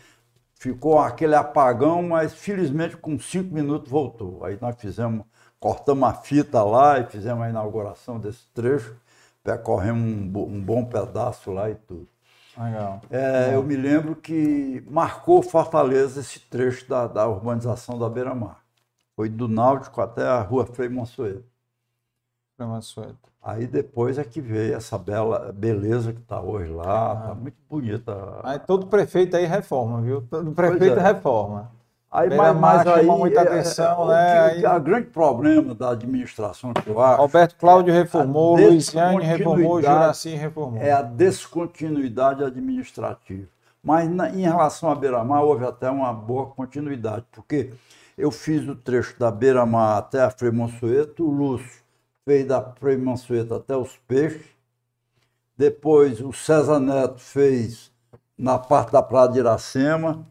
[0.56, 4.44] ficou aquele apagão, mas felizmente com cinco minutos voltou.
[4.46, 5.26] Aí nós fizemos,
[5.60, 8.96] cortamos a fita lá e fizemos a inauguração desse trecho,
[9.44, 12.08] percorremos um, um bom pedaço lá e tudo.
[12.58, 13.02] Legal.
[13.10, 18.61] É, eu me lembro que marcou Fortaleza esse trecho da, da urbanização da Beira-Mar.
[19.16, 21.44] Foi do Náutico até a rua Frei Mansueto.
[22.58, 23.18] Foi Mansueto.
[23.44, 28.40] Aí depois é que veio essa bela beleza que está hoje lá, está muito bonita.
[28.44, 30.22] Aí todo prefeito aí reforma, viu?
[30.30, 31.02] Todo prefeito é.
[31.02, 31.72] reforma.
[32.14, 34.50] Aí, mas, mas aí, muita é, atenção, o né?
[34.50, 39.24] que- Aí- A grande problema da administração que eu acho Roberto Cláudio reformou, a Luiziane
[39.24, 40.82] reformou, descontinuidade Juraci reformou.
[40.82, 43.48] é a descontinuidade administrativa.
[43.82, 47.72] Mas na- em relação à Beira-Mar, houve até uma boa continuidade, porque
[48.22, 51.82] eu fiz o trecho da Beira-Mar até a Frei Mansueto, o Lúcio
[52.24, 54.46] fez da Frei Mansueto até os Peixes,
[55.58, 57.92] depois o César Neto fez
[58.38, 60.26] na parte da Praia de Iracema.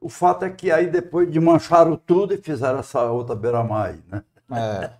[0.00, 4.24] O fato é que aí depois desmancharam tudo e fizeram essa outra Beira-Mar aí, né?
[4.50, 4.90] É.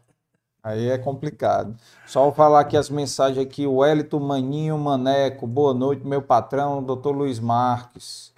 [0.62, 1.74] Aí é complicado.
[2.06, 3.66] Só vou falar aqui as mensagens aqui.
[3.66, 5.44] O Wellington Maninho Maneco.
[5.44, 8.32] Boa noite, meu patrão, doutor Luiz Marques.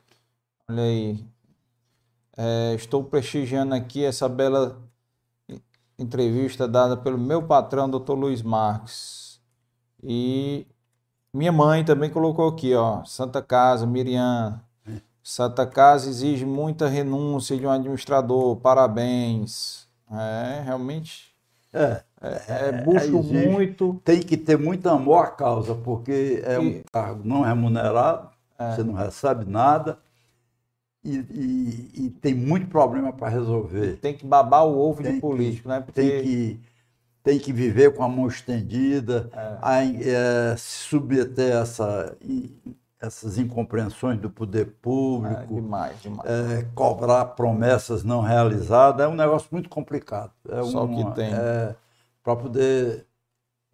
[0.67, 1.34] Olha aí.
[2.36, 4.82] É, estou prestigiando aqui essa bela
[5.98, 9.40] entrevista dada pelo meu patrão, doutor Luiz Marques.
[10.02, 10.66] E
[11.32, 14.61] minha mãe também colocou aqui, ó, Santa Casa, Miriam.
[15.23, 19.89] Santa Casa exige muita renúncia de um administrador, parabéns.
[20.11, 21.35] É, realmente.
[21.73, 24.01] É, é, é exige, muito.
[24.05, 28.28] Tem que ter muito amor à causa, porque é e, um cargo não remunerado,
[28.59, 28.74] é.
[28.74, 29.98] você não recebe nada
[31.05, 33.99] e, e, e tem muito problema para resolver.
[33.99, 35.81] Tem que babar o ovo tem de político, que, né?
[35.81, 36.01] Porque...
[36.01, 36.61] Tem que
[37.25, 39.59] tem que viver com a mão estendida, é.
[39.63, 42.17] a, é, se submeter a essa,
[43.01, 46.31] essas incompreensões do poder público, é, demais, demais.
[46.31, 50.33] É, cobrar promessas não realizadas, é um negócio muito complicado.
[50.47, 51.33] É Só uma, que tem.
[51.33, 51.75] É,
[52.23, 53.07] Para poder.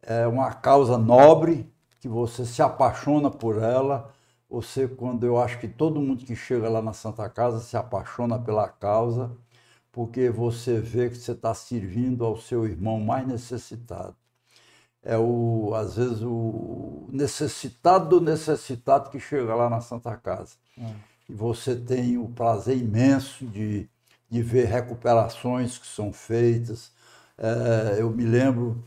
[0.01, 1.69] É uma causa nobre,
[2.01, 4.11] que você se apaixona por ela.
[4.51, 8.39] Você, quando eu acho que todo mundo que chega lá na Santa Casa se apaixona
[8.39, 9.31] pela causa
[9.93, 14.15] porque você vê que você está servindo ao seu irmão mais necessitado.
[15.03, 20.55] É o, às vezes o necessitado do necessitado que chega lá na Santa Casa.
[20.79, 20.93] É.
[21.29, 23.89] E você tem o prazer imenso de,
[24.29, 26.93] de ver recuperações que são feitas.
[27.39, 28.83] É, eu me lembro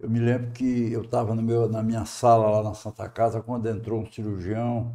[0.00, 4.00] eu me lembro que eu estava na minha sala lá na Santa Casa quando entrou
[4.00, 4.94] um cirurgião.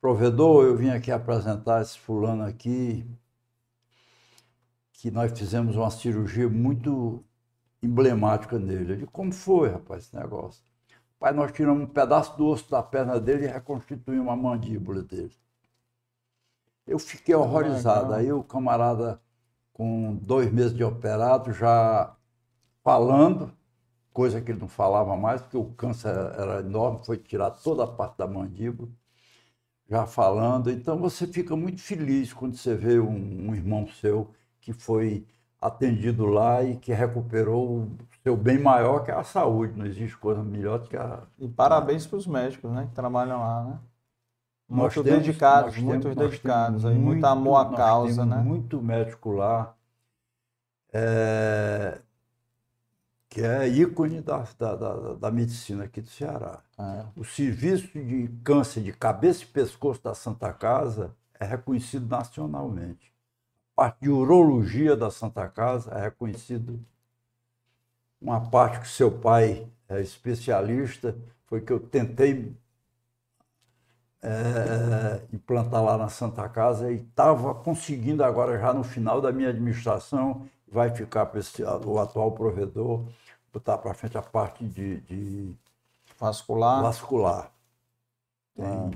[0.00, 3.06] Provedor, eu vim aqui apresentar esse fulano aqui,
[4.92, 7.24] que nós fizemos uma cirurgia muito
[7.80, 8.92] emblemática nele.
[8.92, 10.62] Eu disse, como foi, rapaz, esse negócio?
[11.18, 15.32] Pai, nós tiramos um pedaço do osso da perna dele e reconstituímos a mandíbula dele.
[16.86, 18.12] Eu fiquei horrorizado.
[18.12, 19.20] Aí o camarada,
[19.72, 22.14] com dois meses de operado, já
[22.82, 23.50] falando,
[24.14, 26.08] coisa que ele não falava mais, porque o câncer
[26.38, 28.88] era enorme, foi tirar toda a parte da mandíbula,
[29.90, 30.70] já falando.
[30.70, 34.30] Então você fica muito feliz quando você vê um, um irmão seu
[34.60, 35.26] que foi
[35.60, 39.76] atendido lá e que recuperou o seu bem maior, que é a saúde.
[39.76, 41.24] Não existe coisa melhor do que a.
[41.38, 43.78] E parabéns para os médicos né, que trabalham lá, né?
[44.68, 48.36] Muito temos, dedicados, muito dedicados, aí, muito, muito amor à causa, né?
[48.38, 49.74] Muito médico lá,
[50.90, 52.00] é,
[53.34, 56.62] que é ícone da, da, da, da, medicina aqui do Ceará.
[56.78, 57.04] É.
[57.16, 63.14] O serviço de câncer de cabeça e pescoço da Santa Casa é reconhecido nacionalmente
[63.74, 66.80] parte de urologia da Santa Casa, é reconhecido.
[68.20, 71.16] Uma parte que seu pai é especialista,
[71.46, 72.56] foi que eu tentei
[74.22, 79.50] é, implantar lá na Santa Casa e estava conseguindo agora, já no final da minha
[79.50, 81.40] administração, vai ficar para
[81.86, 83.04] o atual provedor,
[83.52, 85.56] botar para frente a parte de, de
[86.18, 86.82] vascular.
[86.82, 87.52] vascular.
[88.56, 88.90] Tem ah.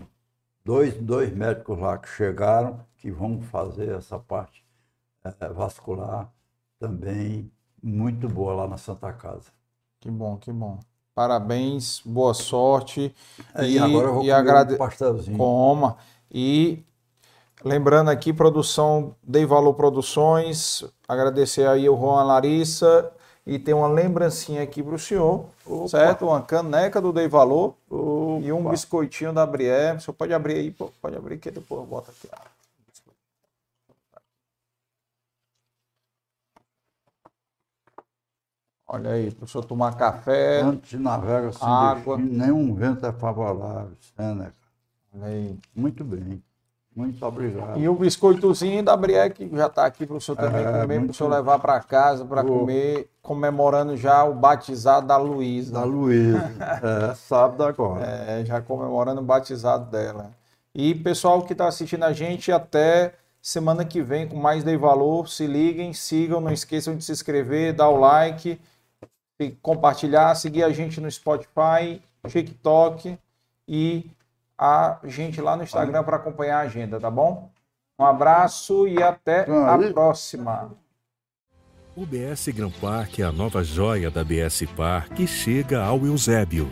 [0.64, 4.66] dois, dois médicos lá que chegaram que vão fazer essa parte
[5.24, 6.28] é, vascular
[6.80, 7.48] também
[7.80, 9.52] muito boa lá na Santa Casa.
[10.00, 10.80] Que bom, que bom.
[11.14, 13.14] Parabéns, boa sorte.
[13.54, 14.74] É, e, e, agora eu vou e agrade...
[14.74, 15.38] um pastelzinho.
[15.38, 15.96] Coma.
[16.28, 16.84] E
[17.64, 23.10] lembrando aqui, produção Dei Valor Produções, agradecer aí o Juan Larissa
[23.46, 25.88] e tem uma lembrancinha aqui para o senhor, Opa.
[25.88, 26.26] certo?
[26.26, 28.44] Uma caneca do Dei Valor Opa.
[28.44, 29.94] e um biscoitinho da Brié.
[29.94, 32.28] O senhor pode abrir aí, pode abrir que depois eu boto aqui.
[38.90, 40.62] Olha aí, para o senhor tomar café.
[40.62, 42.16] Antes navega sem água.
[42.16, 44.54] Destino, nenhum vento é favorável, Sêneca.
[45.14, 45.58] Olha aí.
[45.74, 46.42] Muito bem.
[46.98, 47.78] Muito obrigado.
[47.78, 51.10] E o biscoitozinho da Briec já está aqui para o senhor também é, comer, para
[51.10, 55.74] o senhor levar para casa para comer, comemorando já o batizado da Luísa.
[55.74, 56.50] Da Luísa,
[56.82, 58.04] é, sábado agora.
[58.28, 60.32] É, já comemorando o batizado dela.
[60.74, 65.28] E pessoal que está assistindo a gente, até semana que vem com mais Dei Valor.
[65.28, 68.58] Se liguem, sigam, não esqueçam de se inscrever, dar o like
[69.62, 73.16] compartilhar, seguir a gente no Spotify, TikTok
[73.68, 74.10] e
[74.58, 77.50] a gente lá no Instagram para acompanhar a agenda, tá bom?
[77.98, 80.70] Um abraço e até a próxima.
[81.96, 86.70] O BS Gran Park é a nova joia da BS Par que chega ao Eusébio.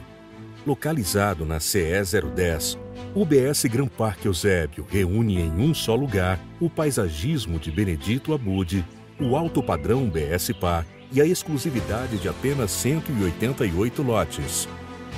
[0.65, 2.01] Localizado na CE
[2.35, 2.79] 010,
[3.15, 8.85] o BS Gran Park Eusébio reúne em um só lugar o paisagismo de Benedito Abude,
[9.21, 14.69] o alto padrão BS Par e a exclusividade de apenas 188 lotes.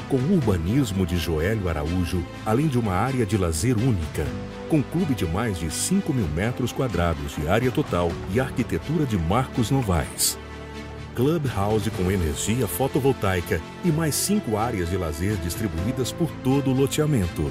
[0.08, 4.26] Com o urbanismo de Joélio Araújo, além de uma área de lazer única,
[4.68, 9.18] com clube de mais de 5 mil metros quadrados de área total e arquitetura de
[9.18, 10.38] Marcos Novaes.
[11.14, 17.50] Clubhouse com energia fotovoltaica e mais cinco áreas de lazer distribuídas por todo o loteamento.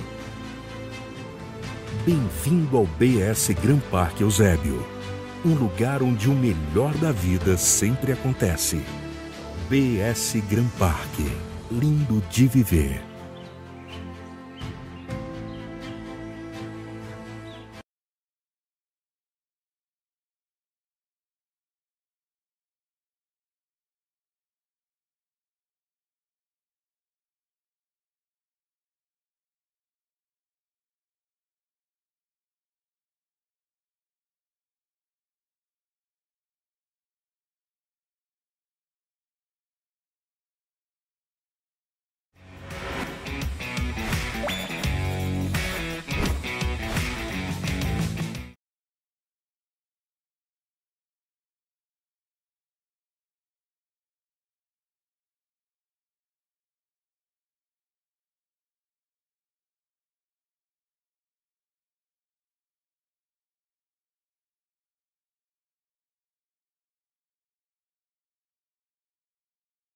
[2.05, 4.97] Bem-vindo ao BS Gran Parque Eusébio
[5.45, 8.81] um lugar onde o melhor da vida sempre acontece.
[9.69, 11.46] BS Gran Parque.
[11.71, 13.16] Lindo de viver.